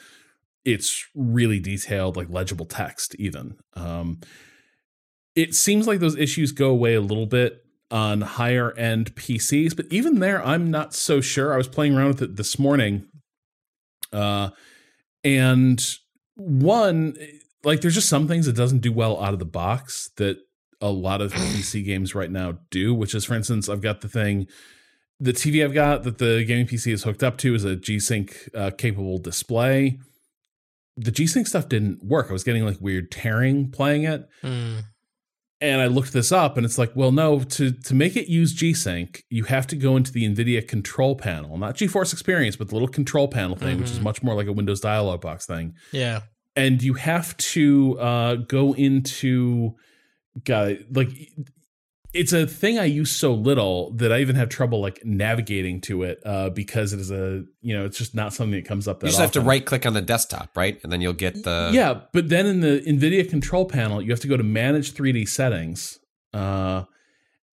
[0.65, 3.57] it's really detailed like legible text even.
[3.75, 4.21] Um
[5.35, 9.87] it seems like those issues go away a little bit on higher end PCs but
[9.91, 11.55] even there I'm not so sure.
[11.55, 13.07] I was playing around with it this morning
[14.13, 14.51] uh
[15.25, 15.97] and
[16.35, 17.17] one
[17.65, 20.39] like there's just some things it doesn't do well out of the box that
[20.81, 24.09] a lot of PC games right now do which is for instance I've got the
[24.09, 24.47] thing
[25.21, 28.49] the TV I've got that the gaming PC is hooked up to is a G-Sync
[28.55, 29.99] uh, capable display
[30.97, 32.27] the G-Sync stuff didn't work.
[32.29, 34.29] I was getting like weird tearing playing it.
[34.43, 34.85] Mm.
[35.63, 38.53] And I looked this up and it's like, well, no, to to make it use
[38.53, 42.75] G-Sync, you have to go into the NVIDIA control panel, not GeForce Experience, but the
[42.75, 44.03] little control panel thing, which is Mhm.
[44.03, 45.75] much more like a Windows dialog box thing.
[45.93, 46.23] Yeah.
[46.57, 49.77] And you have to uh, go into
[50.45, 51.11] God, like
[52.13, 56.03] it's a thing I use so little that I even have trouble like navigating to
[56.03, 59.01] it uh, because it is a you know it's just not something that comes up
[59.01, 60.79] that You just have to right click on the desktop, right?
[60.83, 64.21] And then you'll get the yeah, but then in the NVIDIA control panel, you have
[64.21, 65.99] to go to manage 3D settings.
[66.33, 66.85] Uh,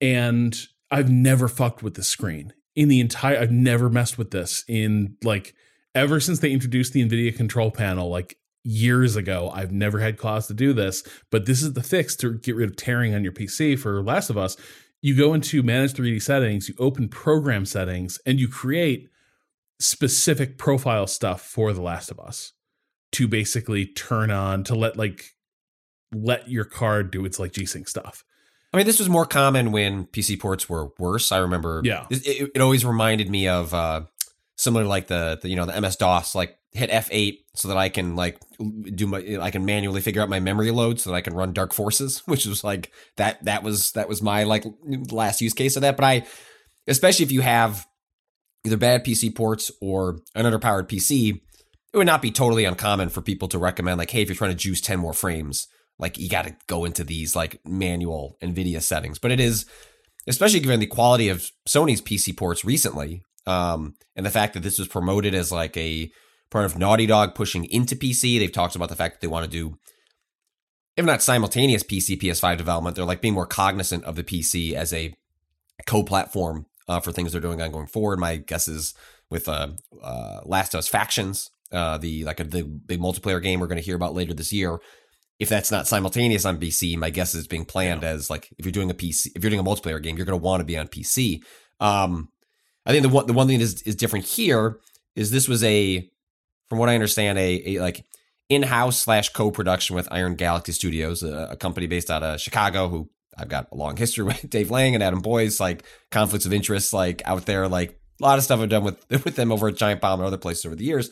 [0.01, 4.63] and I've never fucked with the screen in the entire, I've never messed with this
[4.67, 5.55] in like
[5.93, 9.51] ever since they introduced the NVIDIA control panel, like years ago.
[9.53, 12.69] I've never had cause to do this, but this is the fix to get rid
[12.69, 14.57] of tearing on your PC for Last of Us.
[15.01, 19.09] You go into manage 3D settings, you open program settings, and you create
[19.79, 22.53] specific profile stuff for The Last of Us
[23.13, 25.35] to basically turn on to let like
[26.13, 28.23] let your card do its like G-Sync stuff.
[28.73, 31.31] I mean, this was more common when PC ports were worse.
[31.31, 31.81] I remember.
[31.83, 32.07] Yeah.
[32.09, 34.01] it, it, it always reminded me of uh,
[34.65, 37.77] similar to like the, the you know the MS DOS, like hit F8 so that
[37.77, 38.37] I can like
[38.93, 41.53] do my I can manually figure out my memory load so that I can run
[41.53, 44.65] Dark Forces, which was like that that was that was my like
[45.09, 45.95] last use case of that.
[45.95, 46.25] But I,
[46.87, 47.87] especially if you have
[48.65, 51.39] either bad PC ports or an underpowered PC,
[51.93, 54.51] it would not be totally uncommon for people to recommend like, hey, if you're trying
[54.51, 55.67] to juice 10 more frames,
[55.97, 59.19] like you got to go into these like manual NVIDIA settings.
[59.19, 59.65] But it is,
[60.27, 64.79] especially given the quality of Sony's PC ports recently, um, and the fact that this
[64.79, 66.11] was promoted as like a
[66.49, 68.39] part of Naughty Dog pushing into PC.
[68.39, 69.77] They've talked about the fact that they want to do,
[70.95, 74.93] if not simultaneous PC PS5 development, they're like being more cognizant of the PC as
[74.93, 75.13] a
[75.85, 78.19] co-platform uh, for things they're doing on going forward.
[78.19, 78.93] My guess is
[79.29, 79.69] with uh,
[80.01, 83.81] uh, Last of Us Factions, uh, the like a, the big multiplayer game we're going
[83.81, 84.79] to hear about later this year.
[85.37, 88.71] If that's not simultaneous on PC, my guess is being planned as like if you're
[88.71, 90.77] doing a PC, if you're doing a multiplayer game, you're going to want to be
[90.77, 91.41] on PC.
[91.81, 92.29] Um,
[92.85, 94.79] I think the one the one thing that is is different here
[95.15, 96.09] is this was a,
[96.69, 98.05] from what I understand, a, a like
[98.49, 103.09] in-house slash co-production with Iron Galaxy Studios, a, a company based out of Chicago who
[103.37, 106.93] I've got a long history with Dave Lang and Adam Boyes, like conflicts of interest,
[106.93, 109.75] like out there, like a lot of stuff I've done with with them over at
[109.75, 111.09] Giant Bomb and other places over the years.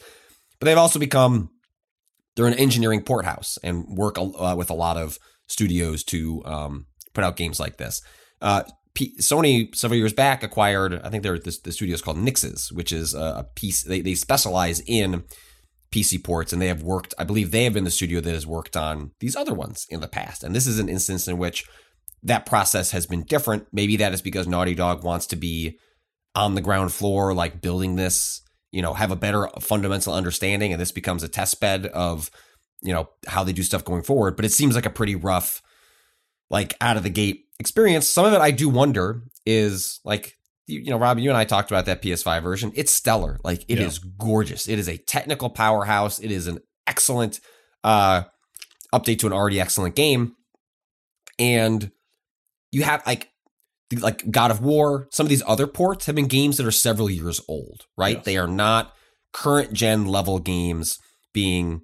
[0.59, 1.49] But they've also become
[2.35, 6.85] they're an engineering port house and work uh, with a lot of studios to um,
[7.13, 8.01] put out games like this.
[8.41, 8.63] Uh,
[8.95, 12.71] P- Sony several years back acquired, I think they're the, the studio is called Nixxes,
[12.71, 15.23] which is a piece they they specialize in
[15.91, 17.13] PC ports, and they have worked.
[17.17, 19.99] I believe they have been the studio that has worked on these other ones in
[19.99, 21.65] the past, and this is an instance in which
[22.23, 23.67] that process has been different.
[23.71, 25.77] Maybe that is because Naughty Dog wants to be
[26.35, 28.41] on the ground floor, like building this,
[28.71, 32.31] you know, have a better fundamental understanding, and this becomes a test bed of,
[32.81, 34.35] you know, how they do stuff going forward.
[34.35, 35.61] But it seems like a pretty rough,
[36.49, 38.09] like out of the gate experience.
[38.09, 40.33] Some of it I do wonder is like,
[40.67, 42.71] you know, Rob, you and I talked about that PS5 version.
[42.75, 43.39] It's stellar.
[43.43, 43.85] Like it Yeah.
[43.87, 44.67] is gorgeous.
[44.67, 46.19] It is a technical powerhouse.
[46.19, 47.39] It is an excellent
[47.83, 48.23] uh
[48.93, 50.35] update to an already excellent game.
[51.39, 51.91] And
[52.71, 53.29] you have like
[53.99, 57.09] like God of War, some of these other ports have been games that are several
[57.09, 58.15] years old, right?
[58.17, 58.25] Yes.
[58.25, 58.93] They are not
[59.33, 60.97] current gen level games
[61.33, 61.81] being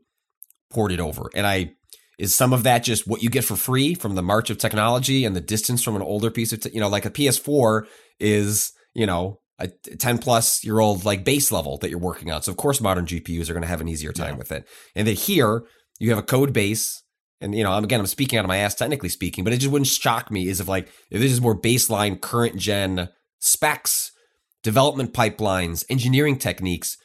[0.72, 1.30] ported over.
[1.36, 1.74] And I
[2.20, 5.24] is some of that just what you get for free from the march of technology
[5.24, 7.88] and the distance from an older piece of, te- you know, like a PS4
[8.20, 12.42] is, you know, a 10 plus year old like base level that you're working on.
[12.42, 14.68] So of course modern GPUs are going to have an easier time with it.
[14.96, 15.64] And then here
[16.00, 17.02] you have a code base
[17.42, 19.72] and you know, again, I'm speaking out of my ass technically speaking, but it just
[19.72, 23.10] wouldn't shock me is if like if this is more baseline current gen
[23.40, 24.12] specs,
[24.62, 26.98] development pipelines, engineering techniques,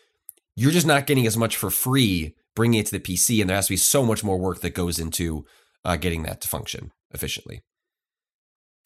[0.56, 3.56] you're just not getting as much for free bringing it to the PC, and there
[3.56, 5.44] has to be so much more work that goes into
[5.84, 7.62] uh, getting that to function efficiently.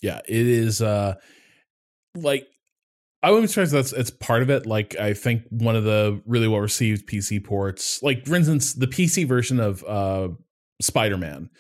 [0.02, 0.80] Yeah, it is.
[0.82, 1.14] uh
[2.14, 2.46] Like,
[3.22, 4.64] I wouldn't be surprised that's it's part of it.
[4.66, 8.86] Like, I think one of the really well received PC ports, like for instance, the
[8.86, 10.28] PC version of uh
[10.80, 11.50] Spider Man.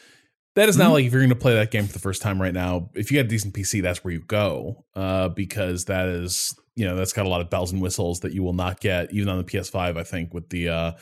[0.54, 0.92] That is not Mhm.
[0.94, 2.90] like if you're going to play that game for the first time right now.
[2.94, 6.84] If you got a decent PC, that's where you go, uh, because that is you
[6.84, 9.28] know that's got a lot of bells and whistles that you will not get even
[9.28, 9.96] on the PS5.
[9.96, 10.92] I think with the uh,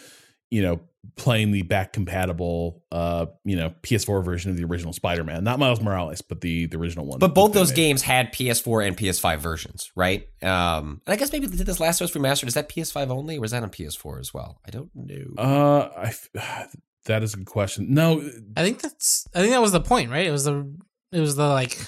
[0.51, 0.81] you know
[1.15, 5.81] playing the back compatible uh you know PS4 version of the original Spider-Man, not Miles
[5.81, 7.19] Morales, but the the original one.
[7.19, 7.77] But both those made.
[7.77, 10.27] games had PS4 and PS5 versions, right?
[10.43, 12.49] Um, and I guess maybe they did this Last of Us remastered.
[12.49, 14.61] Is that PS5 only, or is that on PS4 as well?
[14.67, 15.35] I don't know.
[15.39, 16.71] Uh, I f-
[17.05, 17.95] that is a good question.
[17.95, 19.27] No, I think that's.
[19.35, 20.27] I think that was the point, right?
[20.27, 20.69] It was the.
[21.13, 21.79] It was the like.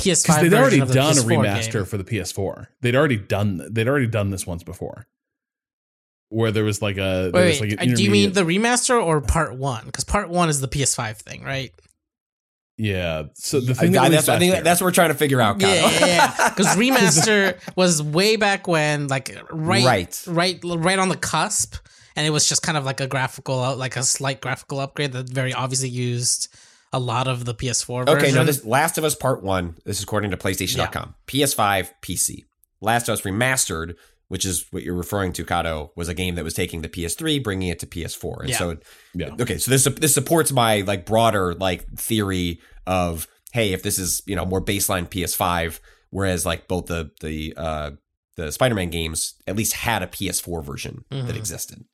[0.00, 1.84] PS5 they'd version already of the done a remaster game.
[1.84, 2.68] for the PS4.
[2.80, 5.06] They'd already done they'd already done this once before,
[6.30, 7.70] where there was like a there Wait, was wait.
[7.78, 9.84] like an uh, do you mean the remaster or part one?
[9.84, 11.72] Because part one is the PS5 thing, right?
[12.78, 13.24] yeah.
[13.34, 15.10] So the I, thing that I- released that's, I think year- that's what we're trying
[15.10, 15.60] to figure out.
[15.60, 15.70] Kyle.
[15.70, 20.24] Yeah, yeah, Because remaster was way back when, like right, Right.
[20.26, 21.76] right, right on the cusp,
[22.16, 25.28] and it was just kind of like a graphical, like a slight graphical upgrade that
[25.28, 26.48] very obviously used
[26.92, 28.18] a lot of the PS4 version.
[28.18, 31.14] Okay, no, this Last of Us Part 1, this is according to PlayStation.com.
[31.26, 32.44] PS5, PC.
[32.80, 33.94] Last of Us Remastered,
[34.30, 37.42] which is what you're referring to, Kato, was a game that was taking the PS3,
[37.42, 38.40] bringing it to PS4.
[38.42, 38.56] And Yeah.
[38.58, 38.76] so,
[39.12, 39.30] Yeah.
[39.40, 44.22] okay, so this this supports my like broader like theory of hey, if this is
[44.26, 45.80] you know more baseline PS5,
[46.10, 47.90] whereas like both the the uh
[48.36, 51.36] the Spider-Man games at least had a PS4 version that Mhm.
[51.36, 51.84] existed.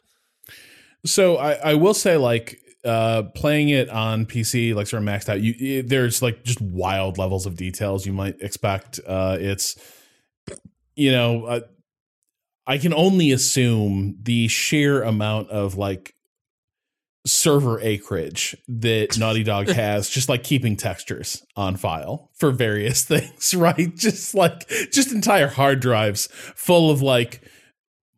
[1.05, 5.29] So I, I will say like uh playing it on PC like sort of maxed
[5.31, 9.75] out you it, there's like just wild levels of details you might expect uh it's
[10.95, 11.61] you know uh,
[12.67, 16.15] I can only assume the sheer amount of like
[17.27, 23.55] server acreage that Naughty Dog has just like keeping textures on file for various things
[23.55, 23.95] right?
[23.97, 27.43] Just like just entire hard drives full of like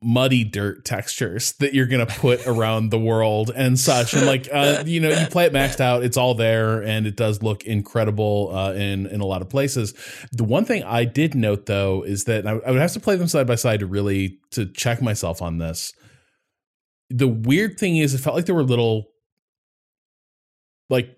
[0.01, 4.15] muddy dirt textures that you're gonna put around the world and such.
[4.15, 7.17] And like uh you know you play it maxed out it's all there and it
[7.17, 9.95] does look incredible uh in in a lot of places.
[10.33, 13.17] The one thing i did note though is that I, I would have to play
[13.17, 15.93] them side by side to really to check myself on this.
[17.11, 19.09] The weird thing is it felt like there were little
[20.91, 21.17] like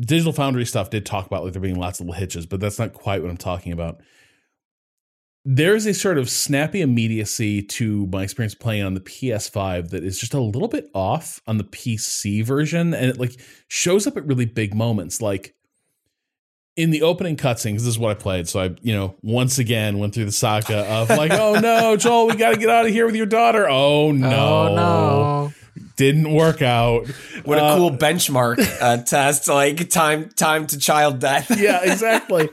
[0.00, 2.78] digital foundry stuff did talk about like there being lots of little hitches but that's
[2.78, 4.00] not quite what i'm talking about
[5.50, 10.18] there's a sort of snappy immediacy to my experience playing on the PS5 that is
[10.18, 13.32] just a little bit off on the PC version, and it like
[13.66, 15.54] shows up at really big moments, like
[16.76, 17.72] in the opening cutscene.
[17.72, 20.32] 'cause This is what I played, so I, you know, once again went through the
[20.32, 23.24] saga of like, oh no, Joel, we got to get out of here with your
[23.24, 23.66] daughter.
[23.70, 25.52] Oh no, Oh no!
[25.96, 27.06] Didn't work out.
[27.44, 31.50] What a Uh, cool benchmark uh, test, like time time to child death.
[31.58, 32.48] yeah, exactly.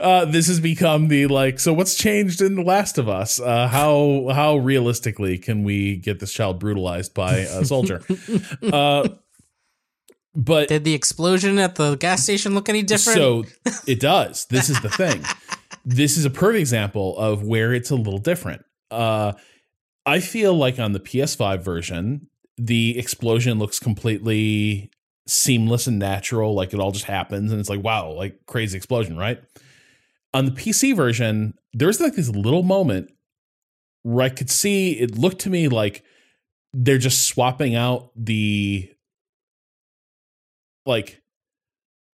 [0.00, 1.58] Uh, this has become the like.
[1.60, 3.40] So what's changed in The Last of Us?
[3.40, 8.02] Uh, how how realistically can we get this child brutalized by a soldier?
[8.72, 9.08] uh,
[10.34, 13.16] but Did the explosion at the gas station look any different?
[13.16, 13.44] so
[13.86, 14.46] it does.
[14.46, 15.24] This is the thing.
[15.84, 18.64] This is a perfect example of where it's a little different.
[18.90, 19.32] Uh,
[20.06, 22.28] I feel like on the PS5 version,
[22.58, 24.90] the explosion looks completely
[25.26, 26.54] seamless and natural.
[26.54, 29.40] Like it all just happens, and it's like wow, like crazy explosion, right?
[30.34, 33.10] On the PC version, there's like this little moment
[34.02, 36.04] where I could see it looked to me like
[36.72, 38.90] they're just swapping out the
[40.86, 41.22] like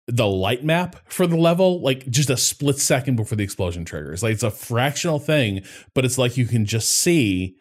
[0.07, 4.23] the light map for the level like just a split second before the explosion triggers
[4.23, 5.61] like it's a fractional thing
[5.93, 7.55] but it's like you can just see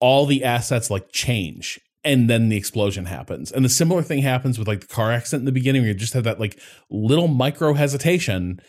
[0.00, 3.50] all the assets like change and then the explosion happens.
[3.50, 5.94] And the similar thing happens with like the car accident in the beginning where you
[5.94, 6.58] just have that like
[6.90, 8.60] little micro hesitation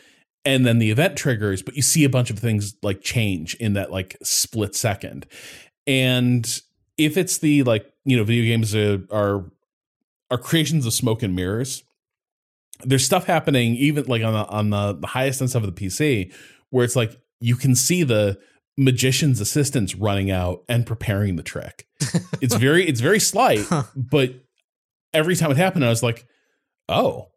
[0.46, 3.74] and then the event triggers but you see a bunch of things like change in
[3.74, 5.26] that like split second.
[5.86, 6.62] And
[6.98, 9.52] if it's the like you know video games are are,
[10.32, 11.84] are creations of smoke and mirrors
[12.84, 15.86] there's stuff happening even like on the on the, the highest end stuff of the
[15.86, 16.34] PC
[16.70, 18.38] where it's like you can see the
[18.78, 21.88] magician's assistants running out and preparing the trick.
[22.42, 23.84] It's very it's very slight, Huh.
[23.96, 24.34] but
[25.14, 26.26] every time it happened, I was like,
[26.90, 27.28] oh,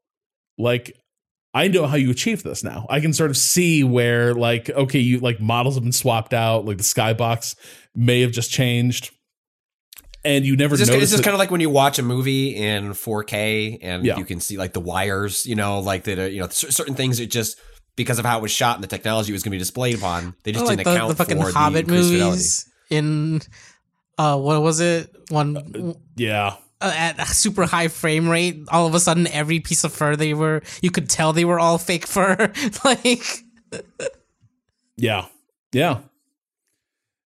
[0.59, 0.97] like
[1.55, 2.87] I know how you achieve this now.
[2.91, 6.65] I can sort of see where like okay, you like models have been swapped out,
[6.65, 7.55] like the skybox
[7.95, 9.11] may have just changed.
[10.25, 12.55] And you never It's just, it's just kind of like when you watch a movie
[12.55, 14.19] in 4K and Yeah.
[14.19, 17.31] you can see like the wires, you know, like that, you know, certain things that
[17.31, 17.57] just
[17.99, 19.97] because of how it was shot and the technology it was going to be displayed
[19.97, 23.41] upon, they just Oh, didn't the, account the fucking for Hobbit the increased movies in
[24.17, 26.57] uh what was it one yeah.
[26.81, 30.17] uh, at a super high frame rate all of a sudden every piece of fur
[30.17, 32.51] they were you could tell they were all fake fur
[32.85, 33.23] like
[34.97, 35.27] Yeah.
[35.73, 36.01] Yeah.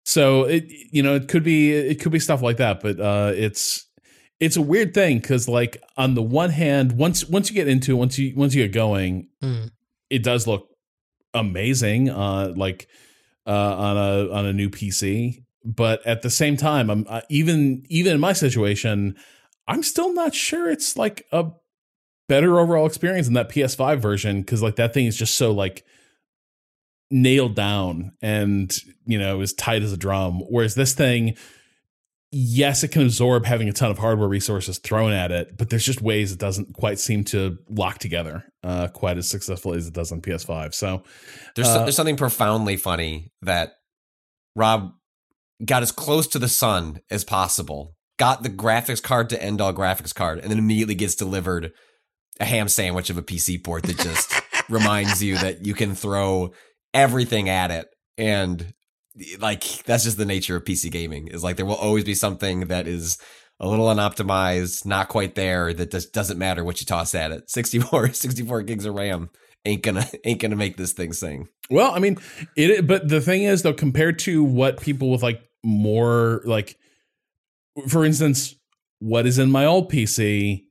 [0.03, 3.31] So it you know, it could be it could be stuff like that, but uh
[3.35, 3.85] it's
[4.39, 7.91] it's a weird thing cuz like on the one hand, once once you get into
[7.91, 9.65] it, once you once you get going, Hmm.
[10.11, 10.67] It does look
[11.33, 12.87] amazing uh like
[13.47, 17.83] uh on a on a new PC, but at the same time, I'm uh, even
[17.89, 19.15] even in my situation,
[19.67, 21.49] I'm still not sure it's like a
[22.27, 25.83] better overall experience in that PS5 version cuz like that thing is just so like
[27.09, 31.35] nailed down and you know as tight as a drum whereas this thing
[32.31, 35.85] yes it can absorb having a ton of hardware resources thrown at it but there's
[35.85, 39.93] just ways it doesn't quite seem to lock together uh quite as successfully as it
[39.93, 41.03] does on ps5 so
[41.55, 43.73] There's Uh, there's something profoundly funny that
[44.55, 44.93] Rob
[45.63, 49.73] got as close to the sun as possible, got the graphics card to end all
[49.73, 51.71] graphics card, and then immediately gets delivered
[52.39, 54.33] a ham sandwich of a PC port that just
[54.69, 56.51] reminds you that you can throw
[56.93, 57.87] everything at it
[58.17, 58.73] and
[59.39, 62.67] like that's just the nature of PC gaming is like there will always be something
[62.67, 63.17] that is
[63.59, 67.49] a little unoptimized, not quite there that just doesn't matter what you toss at it.
[67.49, 69.29] 64 64 gigs of RAM
[69.65, 71.47] ain't gonna ain't gonna make this thing sing.
[71.69, 72.17] well i mean
[72.57, 76.75] it but the thing is though compared to what people with like more like
[77.87, 78.55] for instance
[78.97, 80.63] what is in my old pc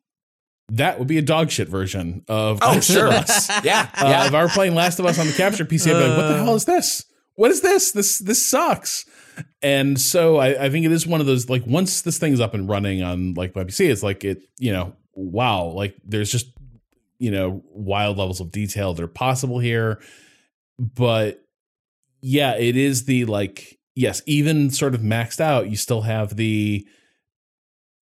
[0.70, 3.08] that would be a dog shit version of Oh, Last of sure.
[3.08, 3.48] Us.
[3.64, 4.26] Yeah, Uh, yeah.
[4.26, 6.28] If I were playing Last of Us on the capture PC, I'd be like, "What
[6.28, 7.04] the hell is this?
[7.34, 7.92] What is this?
[7.92, 9.04] This this sucks."
[9.62, 12.54] And so I, I think it is one of those like once this thing's up
[12.54, 16.46] and running on like PC, it's like it you know wow like there's just
[17.18, 20.00] you know wild levels of detail that are possible here,
[20.78, 21.42] but
[22.20, 26.86] yeah, it is the like yes even sort of maxed out, you still have the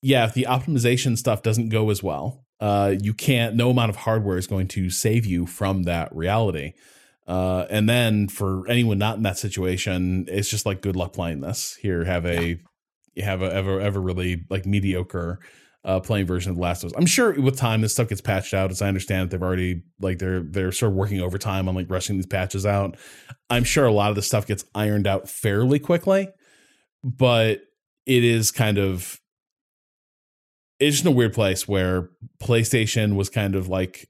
[0.02, 3.96] yeah if the optimization stuff doesn't go as well uh you can't no amount of
[3.96, 6.72] hardware is going to save you from that reality
[7.28, 11.40] uh and then for anyone not in that situation it's just like good luck playing
[11.40, 11.76] this.
[11.80, 12.58] Here have a
[13.14, 15.38] you have a ever ever really like mediocre
[15.84, 16.96] uh playing version of the last of us.
[16.98, 19.30] I'm sure with time this stuff gets patched out as i understand it.
[19.30, 22.96] They've already like they're they're sort of working overtime on like rushing these patches out.
[23.48, 26.28] I'm sure a lot of this stuff gets ironed out fairly quickly
[27.04, 27.60] but
[28.06, 29.20] it is kind of
[30.80, 32.10] it's just a weird place where
[32.40, 34.08] PlayStation was kind of like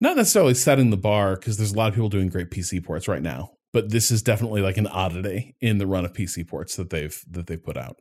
[0.00, 3.08] not necessarily setting the bar because there's a lot of people doing great PC ports
[3.08, 6.76] right now, but this is definitely like an oddity in the run of PC ports
[6.76, 7.96] that they've that they've put out.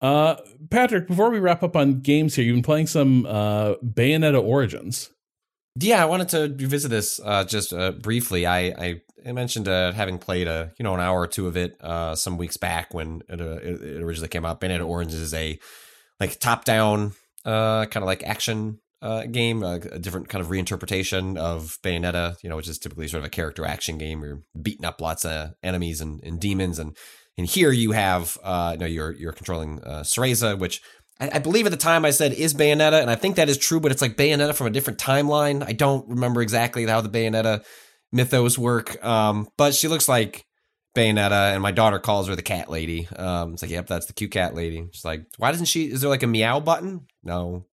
[0.00, 0.36] Uh,
[0.68, 5.10] Patrick, before we wrap up on games here, you've been playing some uh, Bayonetta Origins.
[5.76, 8.44] Yeah, I wanted to revisit this uh, just uh, briefly.
[8.46, 11.76] I, I, mentioned uh, having played a you know an hour or two of it
[11.80, 14.60] uh, some weeks back when it, uh, it it originally came out.
[14.60, 15.58] Bayonetta Origins is a
[16.18, 17.12] like top down
[17.44, 22.36] uh, kind of like action uh, game, uh, a different kind of reinterpretation of Bayonetta.
[22.42, 24.22] You know, which is typically sort of a character action game.
[24.22, 26.96] You're beating up lots of enemies and, and demons, and
[27.36, 30.80] and here you have uh, you know you're you're controlling uh, Cereza, which
[31.20, 33.58] I, I believe at the time I said is Bayonetta, and I think that is
[33.58, 35.66] true, but it's like Bayonetta from a different timeline.
[35.66, 37.64] I don't remember exactly how the Bayonetta
[38.12, 40.44] mythos work, um, but she looks like
[40.94, 43.08] Bayonetta, and my daughter calls her the cat lady.
[43.16, 44.86] Um, it's like, yep, that's the cute cat lady.
[44.92, 45.84] She's like, why doesn't she?
[45.84, 47.06] Is there like a meow button?
[47.22, 47.66] No,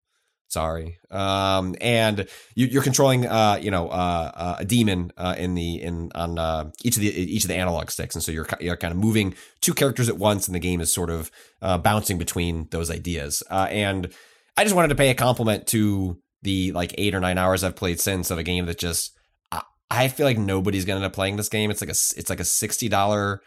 [0.49, 0.99] sorry.
[1.09, 5.81] Um, and you, you're controlling, uh, you know, uh, uh, a demon uh, in the
[5.81, 8.75] in on uh, each of the each of the analog sticks, and so you're you're
[8.75, 11.31] kind of moving two characters at once, and the game is sort of
[11.61, 13.41] uh, bouncing between those ideas.
[13.49, 14.13] And
[14.57, 17.75] I just wanted to pay a compliment to the like eight or nine hours I've
[17.75, 19.17] played since of a game that just
[19.51, 21.71] I, I feel like nobody's gonna end up playing this game.
[21.71, 23.41] It's like a it's like a sixty dollar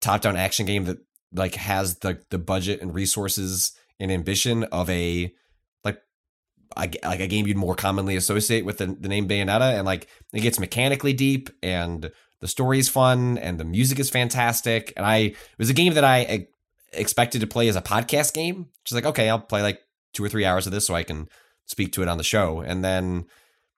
[0.00, 0.98] top down action game that
[1.32, 5.32] like has the the budget and resources and ambition of a,
[6.76, 10.40] like a game you'd more commonly associate with the, the name Bayonetta, and like it
[10.40, 14.92] gets mechanically deep and the story is fun and the music is fantastic.
[14.96, 16.46] And I it was a game that I
[16.92, 18.66] expected to play as a podcast game.
[18.84, 19.80] Just like okay, I'll play like
[20.12, 21.28] two or three hours of this so I can
[21.66, 23.26] speak to it on the show, and then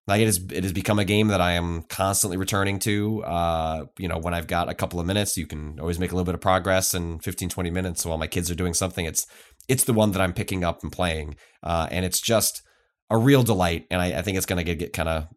[0.07, 3.23] like it has it has become a game that I am constantly returning to.
[3.23, 6.15] Uh, you know, when I've got a couple of minutes, you can always make a
[6.15, 9.07] little bit of progress in 15, 20 minutes while my kids are doing something.
[9.07, 9.27] It's
[9.69, 11.37] it's the one that I'm picking up and playing.
[11.62, 12.62] Uh, and it's just
[13.11, 15.28] a real delight, and I, I think it's going to get, get kind of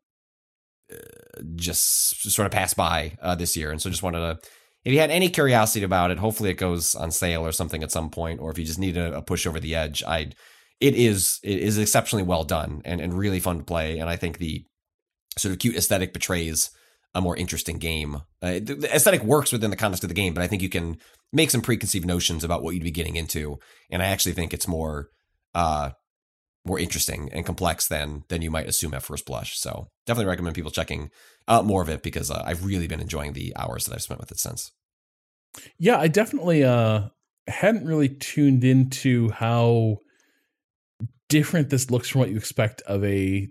[0.91, 3.71] uh, just sort of pass by uh, this year.
[3.71, 4.49] And so just wanted to,
[4.85, 7.91] if you had any curiosity about it, hopefully it goes on sale or something at
[7.91, 10.31] some point, or if you just need a, a push over the edge, I
[10.79, 13.99] it is it is exceptionally well done and, and really fun to play.
[13.99, 14.65] And I think the
[15.37, 16.69] sort of cute aesthetic betrays
[17.15, 18.15] a more interesting game.
[18.41, 20.69] Uh, the, the aesthetic works within the context of the game, but I think you
[20.69, 20.97] can
[21.31, 23.59] make some preconceived notions about what you'd be getting into.
[23.89, 25.09] And I actually think it's more
[25.55, 25.91] uh,
[26.65, 29.57] more interesting and complex than than you might assume at first blush.
[29.59, 31.11] So definitely recommend people checking
[31.47, 34.19] out more of it because uh, I've really been enjoying the hours that I've spent
[34.19, 34.71] with it since.
[35.77, 37.09] Yeah, I definitely uh
[37.47, 39.97] hadn't really tuned into how
[41.29, 43.49] different this looks from what you expect of a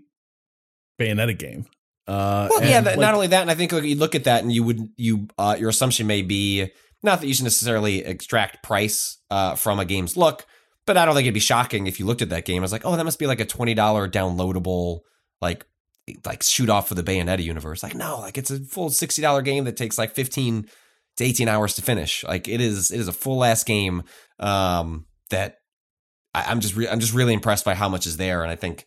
[0.99, 1.65] Bayonetta game.
[2.07, 2.81] Uh, well, yeah.
[2.81, 4.89] That, like, not only that, and I think you look at that, and you would
[4.97, 6.71] you uh, your assumption may be
[7.01, 10.45] not that you should necessarily extract price uh, from a game's look,
[10.85, 12.61] but I don't think it'd be shocking if you looked at that game.
[12.61, 15.01] I was like, oh, that must be like a twenty dollar downloadable
[15.41, 15.65] like
[16.25, 17.83] like shoot off for the Bayonetta universe.
[17.83, 20.67] Like, no, like it's a full sixty dollar game that takes like fifteen
[21.17, 22.23] to eighteen hours to finish.
[22.23, 24.03] Like it is it is a full ass game
[24.39, 25.59] um, that
[26.33, 28.55] I, I'm just re- I'm just really impressed by how much is there, and I
[28.55, 28.85] think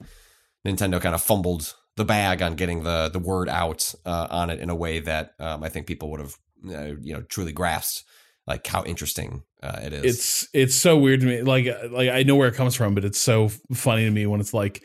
[0.67, 4.61] Nintendo kind of fumbled the bag on getting the the word out uh, on it
[4.61, 6.37] in a way that um, I think people would have
[6.69, 8.05] uh, you know truly grasped
[8.47, 10.05] like how interesting uh, it is.
[10.05, 11.43] it's it's so weird to me.
[11.43, 14.41] Like like I know where it comes from, but it's so funny to me when
[14.41, 14.83] it's like,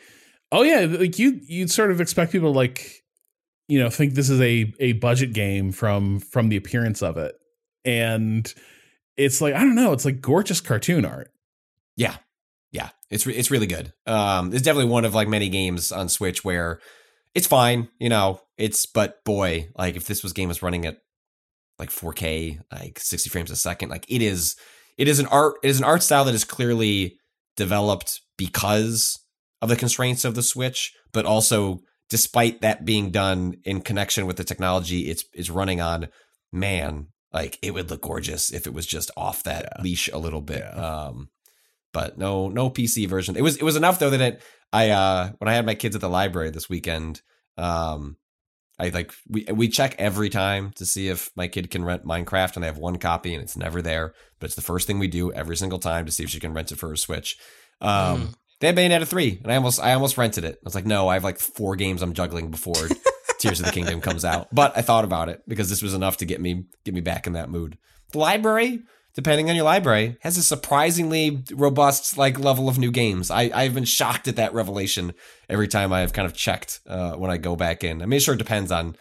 [0.50, 3.02] oh yeah, like you you'd sort of expect people to like,
[3.68, 7.34] you know, think this is a a budget game from from the appearance of it,
[7.84, 8.52] and
[9.16, 11.30] it's like I don't know, it's like gorgeous cartoon art.
[11.96, 12.16] yeah,
[12.70, 13.92] yeah, it's re- it's really good.
[14.06, 16.80] Um, it's definitely one of like many games on Switch where
[17.34, 18.40] it's fine, you know.
[18.56, 20.96] It's but boy, like if this was game was running at
[21.82, 24.56] like 4K, like 60 frames a second, like it is
[24.98, 27.16] it is an art it is an art style that is clearly
[27.56, 29.18] developed because
[29.60, 34.36] of the constraints of the Switch, but also despite that being done in connection with
[34.36, 36.08] the technology it's it's running on,
[36.52, 39.82] man, like it would look gorgeous if it was just off that Yeah.
[39.82, 40.60] leash a little bit.
[40.64, 41.06] Yeah.
[41.06, 41.28] Um
[41.92, 43.36] but no no PC version.
[43.36, 44.42] It was it was enough though that it
[44.72, 47.22] I uh when I had my kids at the library this weekend,
[47.58, 48.16] um
[48.78, 52.56] I like we we check every time to see if my kid can rent Minecraft
[52.56, 55.08] and I have one copy and it's never there, but it's the first thing we
[55.08, 57.36] do every single time to see if she can rent it for her Switch.
[57.80, 58.34] Um Mm.
[58.60, 60.54] they had Bayonetta 3 and I almost I almost rented it.
[60.56, 62.74] I was like, "No, I have like four games I'm juggling before
[63.38, 66.16] Tears of the Kingdom comes out." But I thought about it because this was enough
[66.18, 67.76] to get me get me back in that mood.
[68.12, 68.80] The library
[69.14, 73.30] depending on your library, has a surprisingly robust like level of new games.
[73.30, 75.12] I, I've been shocked at that revelation
[75.48, 78.02] every time I've kind of checked uh, when I go back in.
[78.02, 78.96] I mean, sure, it depends on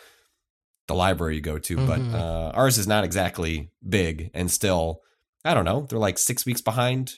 [0.87, 1.87] the library you go to, Mhm.
[1.87, 5.01] but uh, ours is not exactly big and still,
[5.45, 7.13] I don't know, they're like six weeks behind,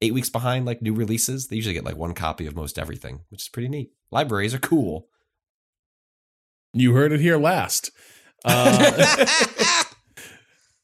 [0.00, 1.48] eight weeks behind like new releases.
[1.48, 3.90] They usually get like one copy of most everything, which is pretty neat.
[4.12, 5.08] Libraries are cool.
[6.72, 7.90] You heard it here last.
[8.44, 9.24] Uh,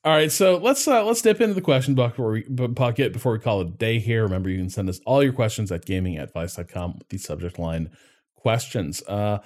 [0.05, 3.39] all right, so let's uh, let's dip into the question before we, bucket before we
[3.39, 4.24] call it a day here.
[4.24, 7.91] Remember, you can send us all your questions at gaming@vice.com with the subject line
[8.35, 9.03] questions.
[9.07, 9.39] Uh,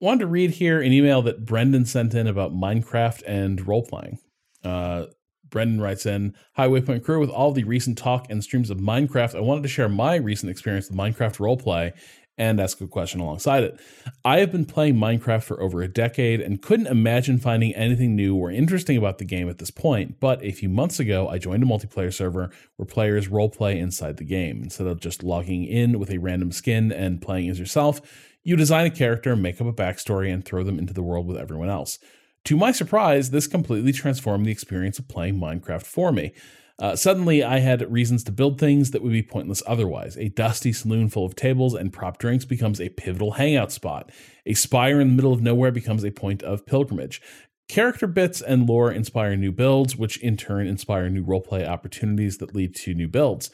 [0.00, 4.18] wanted to read here an email that Brendan sent in about Minecraft and role playing.
[4.62, 5.06] Uh,
[5.48, 7.18] Brendan writes in Hi, Waypoint Crew.
[7.18, 10.50] With all the recent talk and streams of Minecraft, I wanted to share my recent
[10.50, 11.92] experience with Minecraft roleplay
[12.38, 13.80] and ask a question alongside it.
[14.24, 18.36] I have been playing Minecraft for over a decade and couldn't imagine finding anything new
[18.36, 20.20] or interesting about the game at this point.
[20.20, 24.24] But a few months ago, I joined a multiplayer server where players roleplay inside the
[24.24, 24.62] game.
[24.62, 28.00] Instead of just logging in with a random skin and playing as yourself,
[28.42, 31.36] you design a character, make up a backstory, and throw them into the world with
[31.36, 31.98] everyone else.
[32.44, 36.32] To my surprise, this completely transformed the experience of playing Minecraft for me.
[36.78, 40.16] Uh, suddenly, I had reasons to build things that would be pointless otherwise.
[40.18, 44.10] A dusty saloon full of tables and prop drinks becomes a pivotal hangout spot.
[44.44, 47.22] A spire in the middle of nowhere becomes a point of pilgrimage.
[47.68, 52.54] Character bits and lore inspire new builds, which in turn inspire new roleplay opportunities that
[52.54, 53.50] lead to new builds.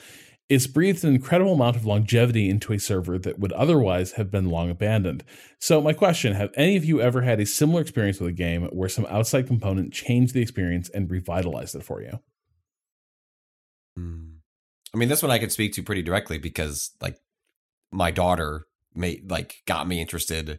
[0.49, 4.51] It's breathed an incredible amount of longevity into a server that would otherwise have been
[4.51, 5.25] long abandoned.
[5.61, 8.65] So, my question have any of you ever had a similar experience with a game
[8.65, 12.19] where some outside component changed the experience and revitalized it for you?
[13.97, 14.37] Hmm.
[14.95, 17.19] I mean, this one I could speak to pretty directly because, like,
[17.91, 20.59] my daughter made like got me interested,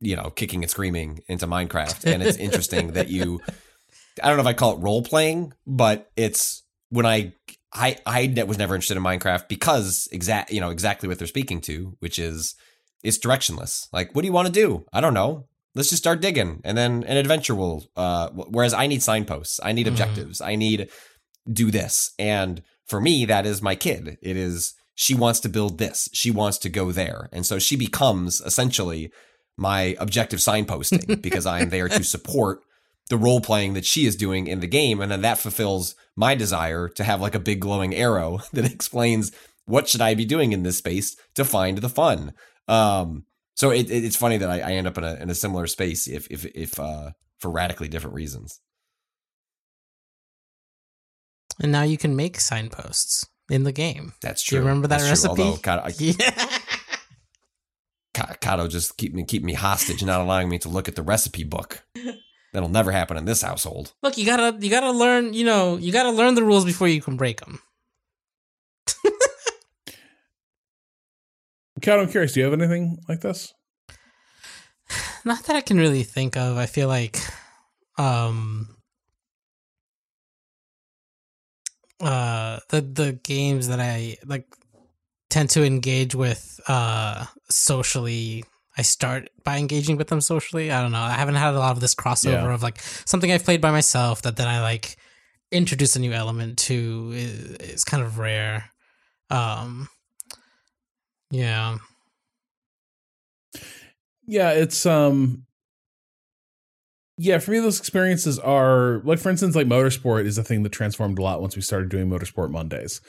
[0.00, 3.40] you know, kicking and screaming into Minecraft, and it's interesting that you.
[4.22, 7.32] I don't know if I call it role playing, but it's when I
[7.72, 11.60] I I was never interested in Minecraft because exact you know exactly what they're speaking
[11.62, 12.54] to, which is
[13.02, 13.88] it's directionless.
[13.92, 14.84] Like, what do you want to do?
[14.92, 15.46] I don't know.
[15.74, 17.84] Let's just start digging, and then an adventure will.
[17.94, 19.90] Uh, whereas I need signposts, I need Mhm.
[19.90, 20.88] objectives, I need
[21.50, 24.18] do this, and for me, that is my kid.
[24.22, 26.08] It is she wants to build this.
[26.12, 27.28] She wants to go there.
[27.30, 29.12] And so she becomes essentially
[29.56, 32.60] my objective signposting because I am there to support
[33.08, 35.00] the role playing that she is doing in the game.
[35.00, 39.32] And then that fulfills my desire to have like a big glowing arrow that explains
[39.66, 42.32] what should I be doing in this space to find the fun.
[42.66, 45.34] Um, so it, it, it's funny that I, I, end up in a, in a
[45.34, 48.60] similar space if, if, if, uh, for radically different reasons.
[51.60, 54.12] And now you can make signposts in the game.
[54.20, 54.58] That's true.
[54.58, 55.42] Do you remember that That's recipe?
[55.42, 56.48] Although, God, I, yeah.
[58.40, 61.44] Kato just keep me keep me hostage, not allowing me to look at the recipe
[61.44, 61.84] book.
[62.52, 63.92] That'll never happen in this household.
[64.02, 65.34] Look, you gotta you gotta learn.
[65.34, 67.60] You know, you gotta learn the rules before you can break them.
[71.82, 72.32] Kat, I'm curious.
[72.32, 73.52] Do you have anything like this?
[75.24, 76.56] Not that I can really think of.
[76.56, 77.18] I feel like,
[77.98, 78.75] um,
[82.00, 84.46] uh, the the games that I like
[85.30, 88.44] tend to engage with uh socially
[88.78, 90.70] I start by engaging with them socially.
[90.70, 91.00] I don't know.
[91.00, 92.54] I haven't had a lot of this crossover Yeah.
[92.54, 94.96] of like something I've played by myself that then I like
[95.50, 98.70] introduce a new element to is, is kind of rare.
[99.30, 99.88] Um
[101.30, 101.78] yeah.
[104.26, 105.45] Yeah, it's um
[107.18, 110.72] yeah, for me those experiences are like for instance like motorsport is a thing that
[110.72, 113.00] transformed a lot once we started doing motorsport Mondays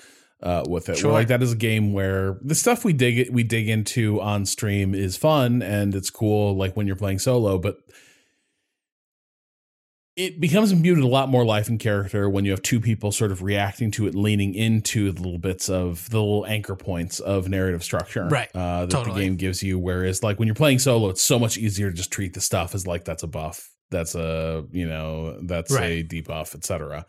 [0.44, 0.98] uh with it.
[0.98, 1.12] Sure.
[1.12, 4.22] Where, like that is a game where the stuff we dig it we dig into
[4.22, 7.78] on stream is fun and it's cool like when you're playing solo, but
[10.16, 13.32] it becomes imbued a lot more life and character when you have two people sort
[13.32, 17.48] of reacting to it, leaning into the little bits of the little anchor points of
[17.48, 18.50] narrative structure Right.
[18.56, 19.14] uh, that Totally.
[19.16, 19.78] the game gives you.
[19.78, 22.74] Whereas, like when you're playing solo, it's so much easier to just treat the stuff
[22.74, 26.08] as like that's a buff, that's a you know that's a Right.
[26.08, 27.06] debuff, etc.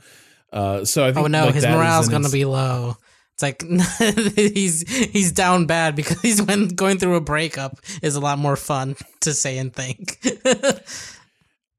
[0.53, 2.97] Uh, so I think Oh no, like, his morale's gonna ins- be low.
[3.35, 3.63] It's like
[4.37, 8.57] he's he's down bad because he's when going through a breakup is a lot more
[8.57, 10.19] fun to say and think.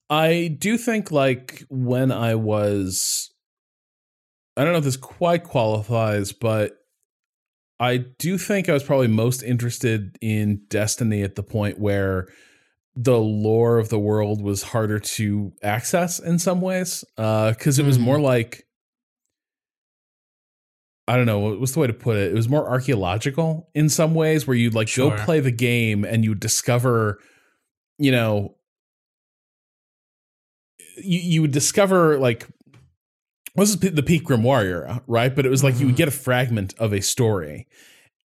[0.10, 3.30] I do think like when I was
[4.58, 6.74] I don't know if this quite qualifies, but
[7.80, 12.28] I do think I was probably most interested in Destiny at the point where
[13.02, 17.06] the lore of the world was harder to access in some ways.
[17.18, 18.02] Uh because it was Mhm.
[18.02, 18.66] more like
[21.08, 22.32] I don't know what's the way to put it.
[22.32, 25.10] It was more archaeological in some ways, where you'd like Sure.
[25.18, 27.20] go play the game and you discover,
[27.98, 28.56] you know,
[30.98, 32.48] you you would discover like
[33.56, 35.36] this is the Peak Grimoire, right?
[35.36, 35.98] But it was like you would Mhm.
[35.98, 37.68] get a fragment of a story,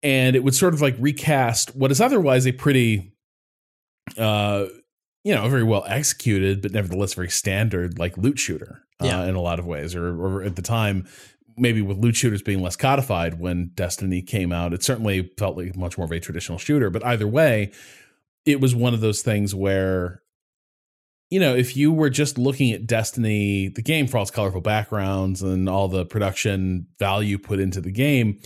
[0.02, 3.12] and it would sort of like recast what is otherwise a pretty,
[4.18, 4.66] uh,
[5.24, 9.20] you know, very well executed, but nevertheless very standard like loot shooter, Yeah.
[9.20, 9.94] uh, in a lot of ways.
[9.94, 11.06] Or, or at the time,
[11.56, 15.76] maybe with loot shooters being less codified when Destiny came out, it certainly felt like
[15.76, 16.88] much more of a traditional shooter.
[16.90, 17.72] But either way,
[18.46, 20.22] it was one of those things where
[21.32, 24.60] you know, if you were just looking at Destiny, the game for all its colorful
[24.60, 28.40] backgrounds and all the production value put into the game,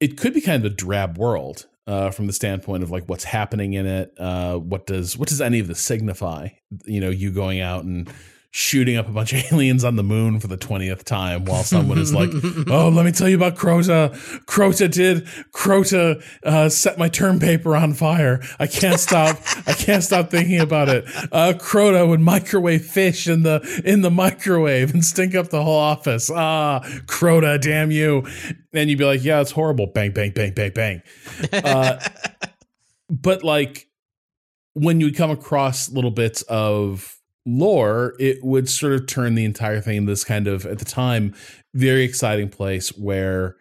[0.00, 3.24] it could be kind of a drab world uh, from the standpoint of like what's
[3.24, 4.12] happening in it.
[4.18, 6.48] Uh, what does what does any of this signify?
[6.84, 8.10] You know, you going out and
[8.56, 11.98] shooting up a bunch of aliens on the moon for the twentieth time while someone
[11.98, 12.30] is like,
[12.68, 14.14] "Oh, let me tell you about Crota.
[14.46, 18.40] Crota did Crota uh, set my term paper on fire.
[18.58, 19.38] I can't stop.
[19.66, 21.04] I can't stop thinking about it.
[21.30, 25.78] Uh, Crota would microwave fish in the in the microwave and stink up the whole
[25.78, 26.30] office.
[26.30, 28.26] Ah, Crota, damn you!
[28.72, 29.88] And you'd be like, yeah, it's horrible.
[29.88, 31.02] Bang, bang, bang, bang, bang.
[31.52, 32.00] Uh,
[33.10, 33.86] but like
[34.72, 37.15] when you come across little bits of
[37.46, 40.84] lore, it would sort of turn the entire thing into this kind of, at the
[40.84, 41.34] time,
[41.74, 43.56] very exciting place where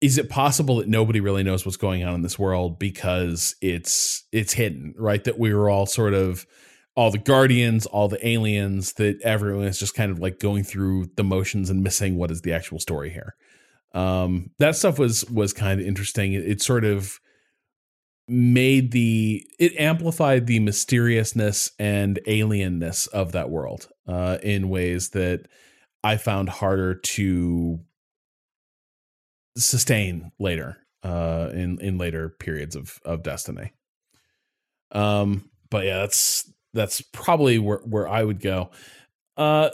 [0.00, 4.24] is it possible that nobody really knows what's going on in this world because it's
[4.32, 5.24] it's hidden, right?
[5.24, 6.46] That we were all sort of
[6.94, 11.06] all the guardians, all the aliens, that everyone is just kind of like going through
[11.16, 13.34] the motions and missing what is the actual story here.
[13.94, 16.34] Um, that stuff was was kind of interesting.
[16.34, 17.18] It, it sort of
[18.26, 25.46] made the it amplified the mysteriousness and alienness of that world uh, in ways that
[26.02, 27.80] I found harder to
[29.56, 33.72] sustain later uh, in in later periods of of Destiny.
[34.92, 38.70] Um, but yeah, that's that's probably where where I would go.
[39.36, 39.70] Uh,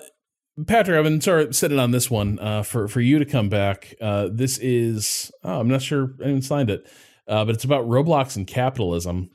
[0.67, 3.49] Patrick, I've been sort of sitting on this one uh, for for you to come
[3.49, 3.95] back.
[4.01, 6.87] Uh, this is oh, I'm not sure anyone signed it,
[7.31, 9.31] uh, but it's about Roblox and capitalism.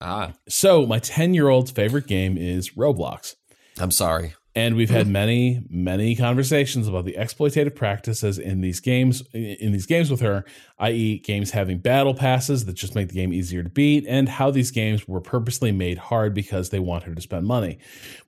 [0.00, 3.34] Ah, So my ten year old's favorite game is Roblox.
[3.78, 4.34] I'm sorry.
[4.54, 9.86] And we've had many, many conversations about the exploitative practices in these games in these
[9.86, 10.44] games with her,
[10.78, 14.50] i.e., games having battle passes that just make the game easier to beat, and how
[14.50, 17.78] these games were purposely made hard because they want her to spend money.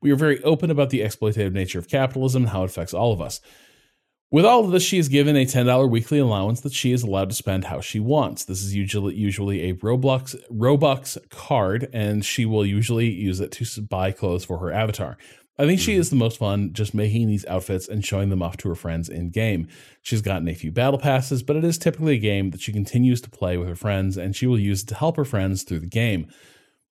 [0.00, 3.12] We are very open about the exploitative nature of capitalism and how it affects all
[3.12, 3.40] of us.
[4.34, 7.30] With all of this, she is given a $10 weekly allowance that she is allowed
[7.30, 8.44] to spend how she wants.
[8.44, 13.80] This is usually usually a Roblox Robux card, and she will usually use it to
[13.82, 15.16] buy clothes for her avatar.
[15.56, 16.16] I think she is hmm.
[16.16, 19.30] the most fun just making these outfits and showing them off to her friends in
[19.30, 19.68] game.
[20.02, 23.20] She's gotten a few battle passes, but it is typically a game that she continues
[23.20, 25.78] to play with her friends, and she will use it to help her friends through
[25.78, 26.26] the game.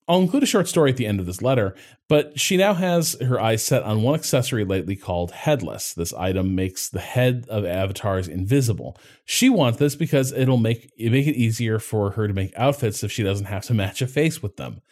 [0.07, 1.75] I'll include a short story at the end of this letter,
[2.09, 5.95] but she now has her eyes set on one accessory lately called Headless.
[5.95, 8.99] This item makes the head of avatars invisible.
[9.25, 13.03] She wants this because it'll make it make it easier for her to make outfits
[13.03, 14.83] if she doesn't have to match a face with them.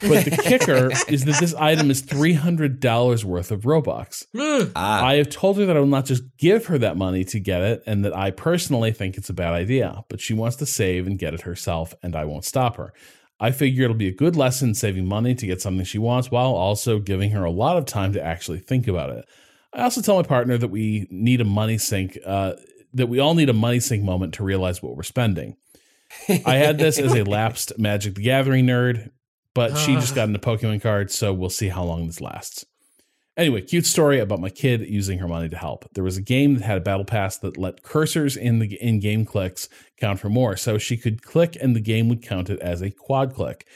[0.00, 4.26] But the kicker is that this item is $300 worth of Robux.
[4.74, 7.38] Ah, I have told her that I will not just give her that money to
[7.38, 10.66] get it and that I personally think it's a bad idea, but she wants to
[10.66, 12.92] save and get it herself, and I won't stop her.
[13.44, 16.54] I figure it'll be a good lesson saving money to get something she wants while
[16.54, 19.26] also giving her a lot of time to actually think about it.
[19.74, 22.54] I also tell my partner that we need a money sink, uh,
[22.94, 25.58] that we all need a money sink moment to realize what we're spending.
[26.46, 29.10] I had this as a lapsed Magic the Gathering nerd,
[29.52, 32.64] but she just got into Pokemon cards, so we'll see how long this lasts.
[33.36, 35.84] Anyway, cute story about my kid using her money to help.
[35.94, 39.24] There was a game that had a battle pass that let cursors in the in-game
[39.24, 42.80] clicks count for more, so she could click and the game would count it as
[42.80, 43.66] a quad click.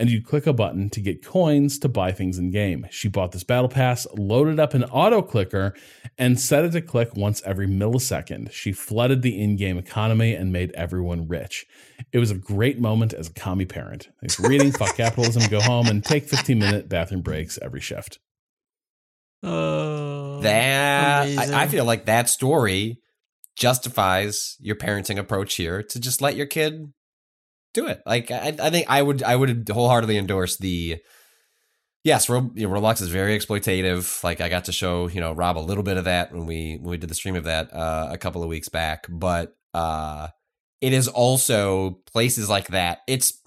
[0.00, 2.86] And you'd click a button to get coins to buy things in game.
[2.88, 5.74] She bought this battle pass, loaded up an auto clicker,
[6.16, 8.52] and set it to click once every millisecond.
[8.52, 11.66] She flooded the in-game economy and made everyone rich.
[12.12, 14.10] It was a great moment as a commie parent.
[14.20, 14.70] Thanks for reading.
[14.78, 15.50] Fuck capitalism.
[15.50, 18.20] Go home and take 15 minute bathroom breaks every shift.
[19.42, 21.38] Oh, that.
[21.38, 23.00] I, I feel like that story
[23.56, 26.92] justifies your parenting approach here to just let your kid
[27.74, 28.02] do it.
[28.06, 30.98] Like I, I think I would I would wholeheartedly endorse the
[32.04, 34.22] yes, Ro, you know, Roblox is very exploitative.
[34.24, 36.78] Like I got to show you know Rob a little bit of that when we
[36.80, 40.28] when we did the stream of that uh, a couple of weeks back, but uh,
[40.80, 43.00] it is also places like that.
[43.06, 43.40] It's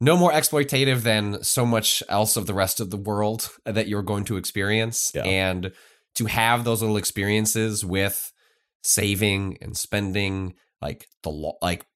[0.00, 4.02] no more exploitative than so much else of the rest of the world that you're
[4.02, 5.12] going to experience.
[5.14, 5.24] Yeah.
[5.24, 5.72] and
[6.16, 8.32] to have those little experiences with
[8.82, 11.86] saving and spending like the lo- like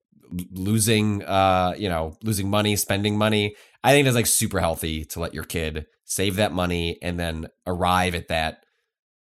[0.53, 5.21] losing uh you know losing money spending money i think it's like super healthy to
[5.21, 8.65] let your kid save that money and then arrive at that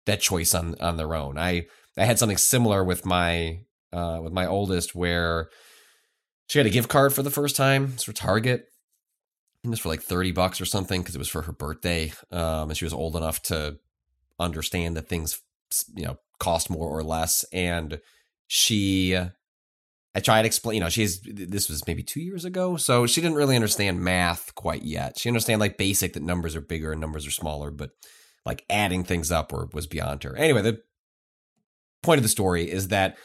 [0.07, 1.39] that choice on on their own.
[1.39, 1.67] I
[1.97, 3.61] i had something similar with my
[3.93, 5.49] uh with my oldest where
[6.49, 8.67] she had a gift card for the first time it's for target
[9.65, 12.71] it was for like 30 bucks or something because it was for her birthday um
[12.71, 13.79] and she was old enough to
[14.39, 15.41] understand that things
[15.95, 18.01] you know cost more or less and
[18.47, 19.15] she
[20.15, 23.21] i tried to explain you know she's this was maybe two years ago so she
[23.21, 25.19] didn't really understand math quite yet.
[25.19, 27.91] She understand like basic that numbers are bigger and numbers are smaller but
[28.47, 30.35] like adding things up or was beyond her.
[30.37, 30.81] Anyway the
[32.03, 33.17] point of the story is that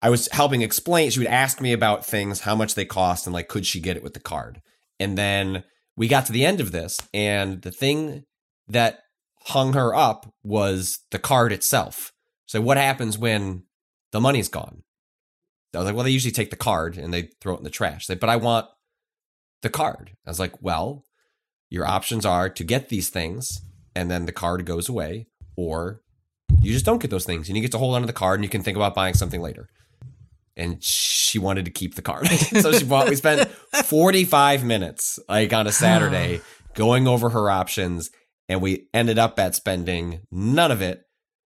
[0.00, 3.34] i was helping explain she would ask me about things how much they cost and
[3.34, 4.62] like could she get it with the card
[5.02, 5.64] and then
[5.96, 8.24] we got to the end of this and the thing
[8.68, 9.00] that
[9.46, 12.12] hung her up was the card itself.
[12.46, 13.64] So what happens when
[14.12, 14.82] the money's gone?
[15.74, 17.70] I was like, well, they usually take the card and they throw it in the
[17.70, 18.06] trash.
[18.06, 18.66] But I want
[19.62, 20.12] the card.
[20.26, 21.04] I was like, well,
[21.70, 23.60] your options are to get these things
[23.94, 25.26] and then the card goes away,
[25.56, 26.00] or
[26.60, 28.44] you just don't get those things and you get to hold onto the card and
[28.44, 29.68] you can think about buying something later.
[30.56, 32.28] And she wanted to keep the card.
[32.60, 36.40] so she bought, we spent 45 minutes like on a Saturday
[36.74, 38.10] going over her options
[38.48, 41.02] and we ended up at spending none of it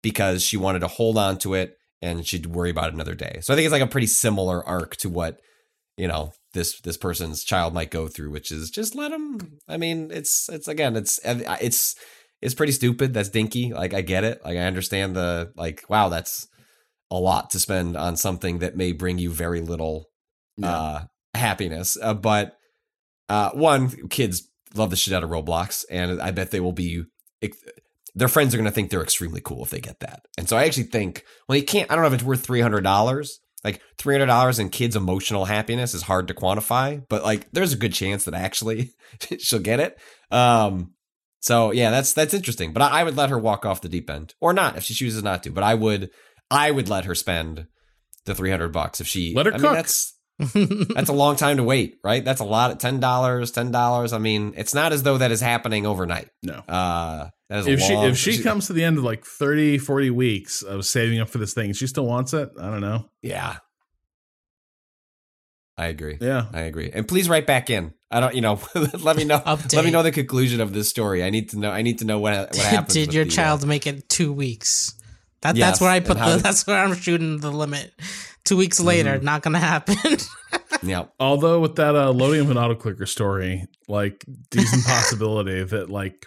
[0.01, 3.39] because she wanted to hold on to it and she'd worry about it another day.
[3.41, 5.39] So I think it's like a pretty similar arc to what
[5.97, 9.59] you know this this person's child might go through, which is just let them.
[9.67, 11.95] I mean, it's it's again, it's it's
[12.41, 13.13] it's pretty stupid.
[13.13, 13.73] That's dinky.
[13.73, 14.41] Like I get it.
[14.43, 15.83] Like I understand the like.
[15.89, 16.47] Wow, that's
[17.11, 20.07] a lot to spend on something that may bring you very little
[20.61, 21.01] uh
[21.33, 21.97] happiness.
[22.01, 22.57] Uh, but
[23.29, 27.03] uh one kids love the shit out of Roblox, and I bet they will be.
[28.17, 30.25] Their friends are going to think they're extremely cool if they get that.
[30.37, 31.91] And so I actually think, well, you can't.
[31.91, 33.39] I don't know if it's worth three hundred dollars.
[33.63, 37.73] Like three hundred dollars in kids' emotional happiness is hard to quantify, but like there's
[37.73, 38.91] a good chance that actually
[39.39, 39.97] she'll get it.
[40.31, 40.93] Um,
[41.41, 42.73] so yeah, that's that's interesting.
[42.73, 44.93] But I, I would let her walk off the deep end, or not if she
[44.93, 45.51] chooses not to.
[45.51, 46.09] But I would,
[46.51, 47.67] I would let her spend
[48.25, 49.33] the three hundred bucks if she.
[49.35, 49.63] Let her I cook.
[49.63, 50.11] Mean, that's
[50.95, 52.23] that's a long time to wait, right?
[52.23, 52.79] That's a lot.
[52.79, 54.11] Ten dollars, ten dollars.
[54.13, 56.29] I mean, it's not as though that is happening overnight.
[56.43, 56.55] No.
[56.67, 59.77] Uh, That is a if she if she comes to the end of like 30
[59.77, 63.07] 40 weeks of saving up for this thing she still wants it i don't know
[63.21, 63.57] yeah.
[65.77, 66.17] I agree.
[66.21, 66.89] yeah I agree.
[66.93, 67.93] And please write back in.
[68.09, 69.39] I don't, you know, let me know.
[69.39, 69.75] Update.
[69.75, 71.21] Let me know the conclusion of this story.
[71.21, 71.69] I need to know.
[71.69, 72.93] I need to know what what happens.
[72.93, 74.95] Did your the, uh, child make it two weeks?
[75.45, 76.25] That Yes, that's where I put the.
[76.25, 77.93] did- That's where I'm shooting the limit.
[78.45, 79.95] Two weeks later, not gonna happen.
[80.83, 81.05] yeah.
[81.19, 86.25] although with that uh loading of an auto clicker story like decent possibility that like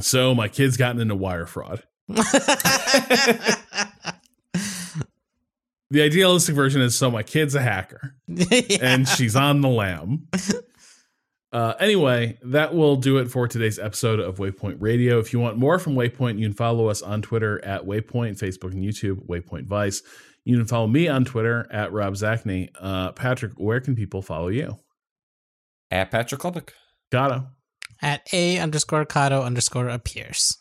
[0.00, 3.56] so my kid's gotten into wire fraud the
[6.02, 8.14] idealistic version is so my kid's a hacker
[8.80, 10.26] and she's on the lam.
[11.52, 15.18] Uh, anyway, that will do it for today's episode of Waypoint Radio.
[15.18, 18.72] If you want more from Waypoint, you can follow us on Twitter at Waypoint, Facebook
[18.72, 20.02] and YouTube, Waypoint Vice.
[20.44, 22.70] You can follow me on Twitter at Rob Zacny.
[22.80, 24.78] Uh, Patrick, where can people follow you?
[25.90, 26.70] At Patrick Klepek.
[27.10, 27.48] Gato.
[28.00, 30.56] At a underscore Kato underscore appears.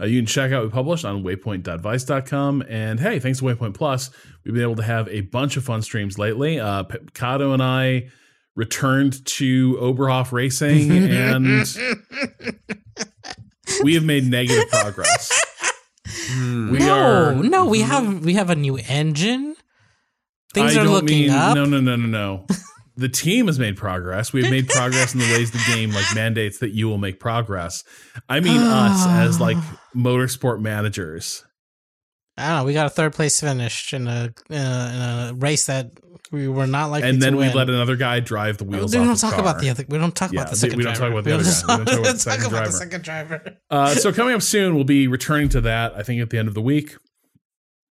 [0.00, 2.64] Uh, you can check out what we published on waypoint.vice.com.
[2.68, 4.10] And hey, thanks to Waypoint Plus,
[4.44, 6.58] we've been able to have a bunch of fun streams lately.
[6.60, 8.10] Uh, P- Kato and I
[8.56, 11.66] returned to Oberhof Racing, and
[13.82, 15.44] we have made negative progress.
[16.30, 19.56] We no, are no, we have we have a new engine.
[20.52, 21.54] Things I are don't looking mean, up.
[21.54, 22.46] No, no, no, no, no.
[22.96, 24.32] the team has made progress.
[24.32, 27.18] We have made progress in the ways the game like mandates that you will make
[27.18, 27.82] progress.
[28.28, 29.56] I mean us as like
[29.94, 31.44] motorsport managers.
[32.36, 32.64] I don't know.
[32.64, 35.90] We got a third place finish in a uh, in a race that
[36.32, 37.54] we were not like, and then we win.
[37.56, 38.92] let another guy drive the wheels.
[38.92, 39.50] we don't off talk the car.
[39.50, 39.84] about the other.
[39.88, 40.78] We don't talk Yeah, about the second.
[40.78, 41.76] we don't talk about the other guy.
[41.78, 42.72] We don't talk about the talk second about the driver.
[42.72, 43.56] second driver.
[43.70, 45.94] Uh, so coming up soon, we'll be returning to that.
[45.96, 46.96] I think at the end of the week.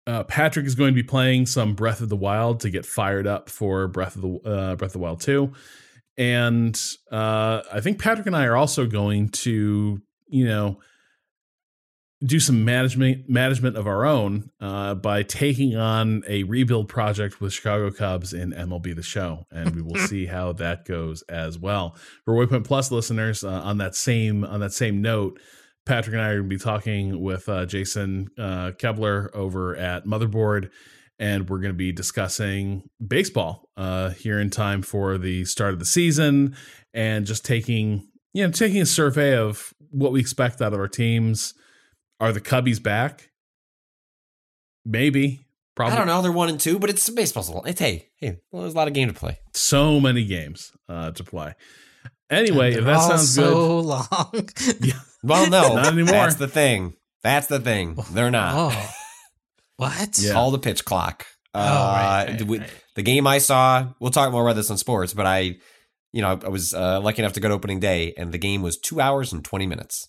[0.07, 3.26] Uh, Patrick is going to be playing some Breath of the Wild to get fired
[3.26, 5.52] up for Breath of the uh, Breath of the Wild two,
[6.18, 6.80] and
[7.11, 10.80] uh, I think Patrick and I are also going to you know
[12.24, 17.54] do some management management of our own uh, by taking on a rebuild project with
[17.54, 21.96] Chicago Cubs in MLB The Show, and we will see how that goes as well.
[22.24, 25.40] For Waypoint Plus listeners, uh, on that same on that same note,
[25.86, 30.06] Patrick and I are going to be talking with uh, Jason uh, Koebler over at
[30.06, 30.70] Motherboard,
[31.20, 35.80] and we're going to be discussing baseball uh, here in time for the start of
[35.80, 36.56] the season,
[36.94, 40.88] and just taking you know taking a survey of what we expect out of our
[40.88, 41.54] teams.
[42.20, 43.30] Are the Cubbies back?
[44.86, 45.42] Maybe.
[45.76, 45.94] Probably.
[45.96, 46.22] I don't know.
[46.22, 47.50] They're one and two, but it's baseball's.
[47.50, 48.38] a lot- It's hey, hey.
[48.52, 49.40] Well, there's a lot of game to play.
[49.54, 51.54] So many games uh, to play.
[52.30, 54.08] Anyway, if that all sounds good, so long.
[55.24, 56.12] Well, no, Not anymore.
[56.12, 56.94] That's the thing.
[57.24, 57.98] That's the thing.
[58.12, 58.54] They're not.
[58.56, 58.92] oh,
[59.78, 60.18] what?
[60.20, 60.34] Yeah.
[60.34, 61.26] Call the pitch clock.
[61.56, 62.70] Oh, Uh, right, right, right.
[62.96, 63.88] The game I saw.
[64.00, 65.56] We'll talk more about this on sports, but I,
[66.14, 68.62] you know, I was uh, lucky enough to go to opening day, and the game
[68.62, 70.08] was two hours and twenty minutes.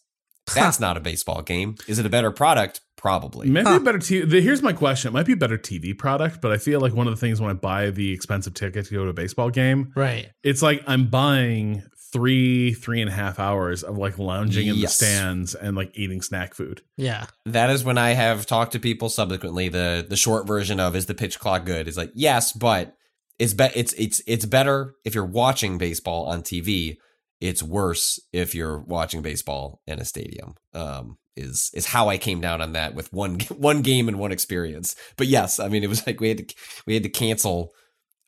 [0.54, 1.74] That's not a baseball game.
[1.88, 2.80] Is it a better product?
[2.96, 3.48] Probably.
[3.48, 3.76] maybe Huh.
[3.76, 4.40] a better TV.
[4.42, 7.06] Here's my question: It might be a better TV product, but I feel like one
[7.06, 9.92] of the things when I buy the expensive ticket to go to a baseball game,
[9.94, 10.30] Right.
[10.42, 11.82] it's like I'm buying
[12.12, 16.22] three, three and a half hours of like lounging in the stands and like eating
[16.22, 16.80] snack food.
[16.96, 17.26] Yeah.
[17.44, 19.68] That is when I have talked to people subsequently.
[19.68, 21.86] The the short version of is the pitch clock good?
[21.88, 22.96] Is like yes, but
[23.38, 26.96] it's be- it's it's it's better if you're watching baseball on TV.
[27.40, 30.54] It's worse if you're watching baseball in a stadium.
[30.72, 34.32] Um, is is how I came down on that with one one game and one
[34.32, 34.96] experience.
[35.16, 36.54] But yes, I mean it was like we had to
[36.86, 37.72] we had to cancel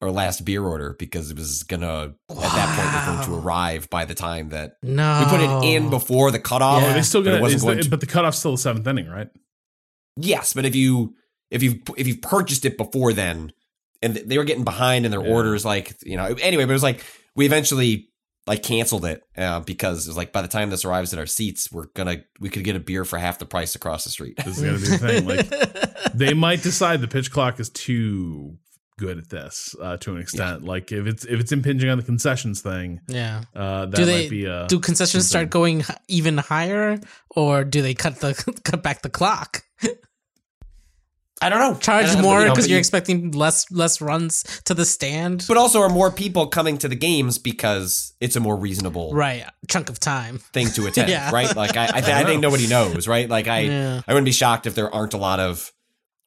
[0.02, 3.90] our last beer order because it was gonna at that point was going to arrive
[3.90, 5.24] by the time that No.
[5.24, 6.82] we put it in before the cutoff.
[6.82, 6.90] Yeah.
[6.90, 7.42] Are they still but it gonna?
[7.42, 9.28] wasn't going the, to- but the cutoff's still the seventh inning, right?
[10.16, 11.14] Yes, but if you
[11.50, 13.52] if you if you purchased it before then,
[14.02, 15.32] and they were getting behind in their Yeah.
[15.32, 16.26] orders, like you know.
[16.42, 17.04] Anyway, but it was like
[17.34, 18.07] we eventually
[18.48, 21.26] like canceled it uh, because it was like by the time this arrives at our
[21.26, 24.36] seats, we're gonna we could get a beer for half the price across the street.
[24.44, 25.26] This is gonna be the thing.
[25.26, 28.56] Like they might decide the pitch clock is too
[28.98, 30.64] good at this uh, to an extent.
[30.64, 33.42] Like if it's if it's impinging on the concessions thing, yeah.
[33.54, 36.98] uh, that Do they might be a do concessions start going even higher,
[37.30, 38.34] or do they cut the
[38.64, 39.62] cut back the clock?
[41.40, 41.78] I don't know.
[41.78, 45.44] Charge don't more because you're expecting less less runs to the stand.
[45.46, 49.44] But also, are more people coming to the games because it's a more reasonable right,
[49.68, 50.38] chunk of time.
[50.52, 51.30] thing to attend, Yeah.
[51.30, 51.54] right?
[51.54, 53.28] Like I, I, th- I think nobody knows, right?
[53.28, 54.00] Like I, Yeah.
[54.08, 55.72] I wouldn't be shocked if there aren't a lot of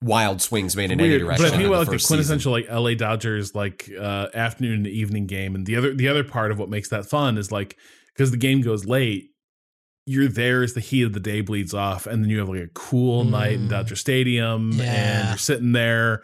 [0.01, 1.21] wild swings made in any weird.
[1.21, 1.43] direction.
[1.43, 2.15] But I think in about like the first season.
[2.17, 6.23] quintessential like LA Dodgers like uh, afternoon to evening game, and the other the other
[6.23, 7.77] part of what makes that fun is like
[8.13, 9.30] because the game goes late,
[10.05, 12.61] you're there as the heat of the day bleeds off, and then you have like
[12.61, 13.69] a cool night in Mm.
[13.69, 16.23] Dodger Stadium, and you're sitting there.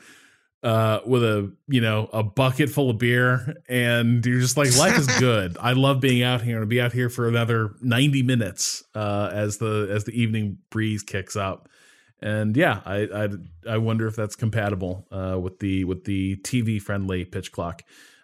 [0.63, 4.97] uh, with a you know a bucket full of beer, and you're just like life
[4.97, 5.55] is good.
[5.59, 9.57] I love being out here and be out here for another 90 minutes uh, as
[9.59, 11.69] the as the evening breeze kicks up.
[12.19, 13.29] And yeah, I I,
[13.73, 17.83] I wonder if that's compatible uh, with the with the TV friendly pitch clock.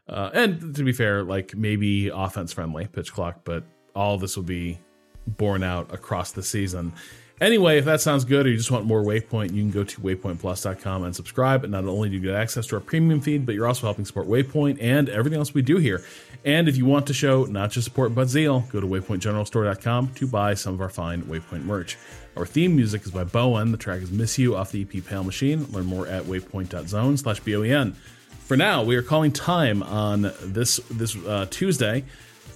[0.09, 3.63] Uh, and to be fair, like maybe offense friendly pitch clock, but
[3.95, 4.79] all this will be
[5.27, 6.93] borne out across the season.
[7.41, 9.99] Anyway, if that sounds good or you just want more Waypoint, you can go to
[9.99, 11.63] waypointplus.com and subscribe.
[11.63, 14.05] And not only do you get access to our premium feed, but you're also helping
[14.05, 16.03] support Waypoint and everything else we do here.
[16.45, 20.27] And if you want to show not just support but zeal, go to waypointgeneralstore.com to
[20.27, 21.97] buy some of our fine Waypoint merch.
[22.37, 23.71] Our theme music is by Boen.
[23.71, 25.69] The track is Miss You off the EP Pale Machine.
[25.71, 27.93] Learn more at waypoint.zone slash B-O-E-N.
[28.39, 32.03] For now, we are calling time on this this uh, Tuesday.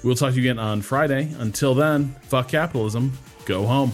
[0.04, 1.34] We'll talk to you again on Friday.
[1.40, 3.18] Until then, fuck capitalism.
[3.46, 3.94] Go home.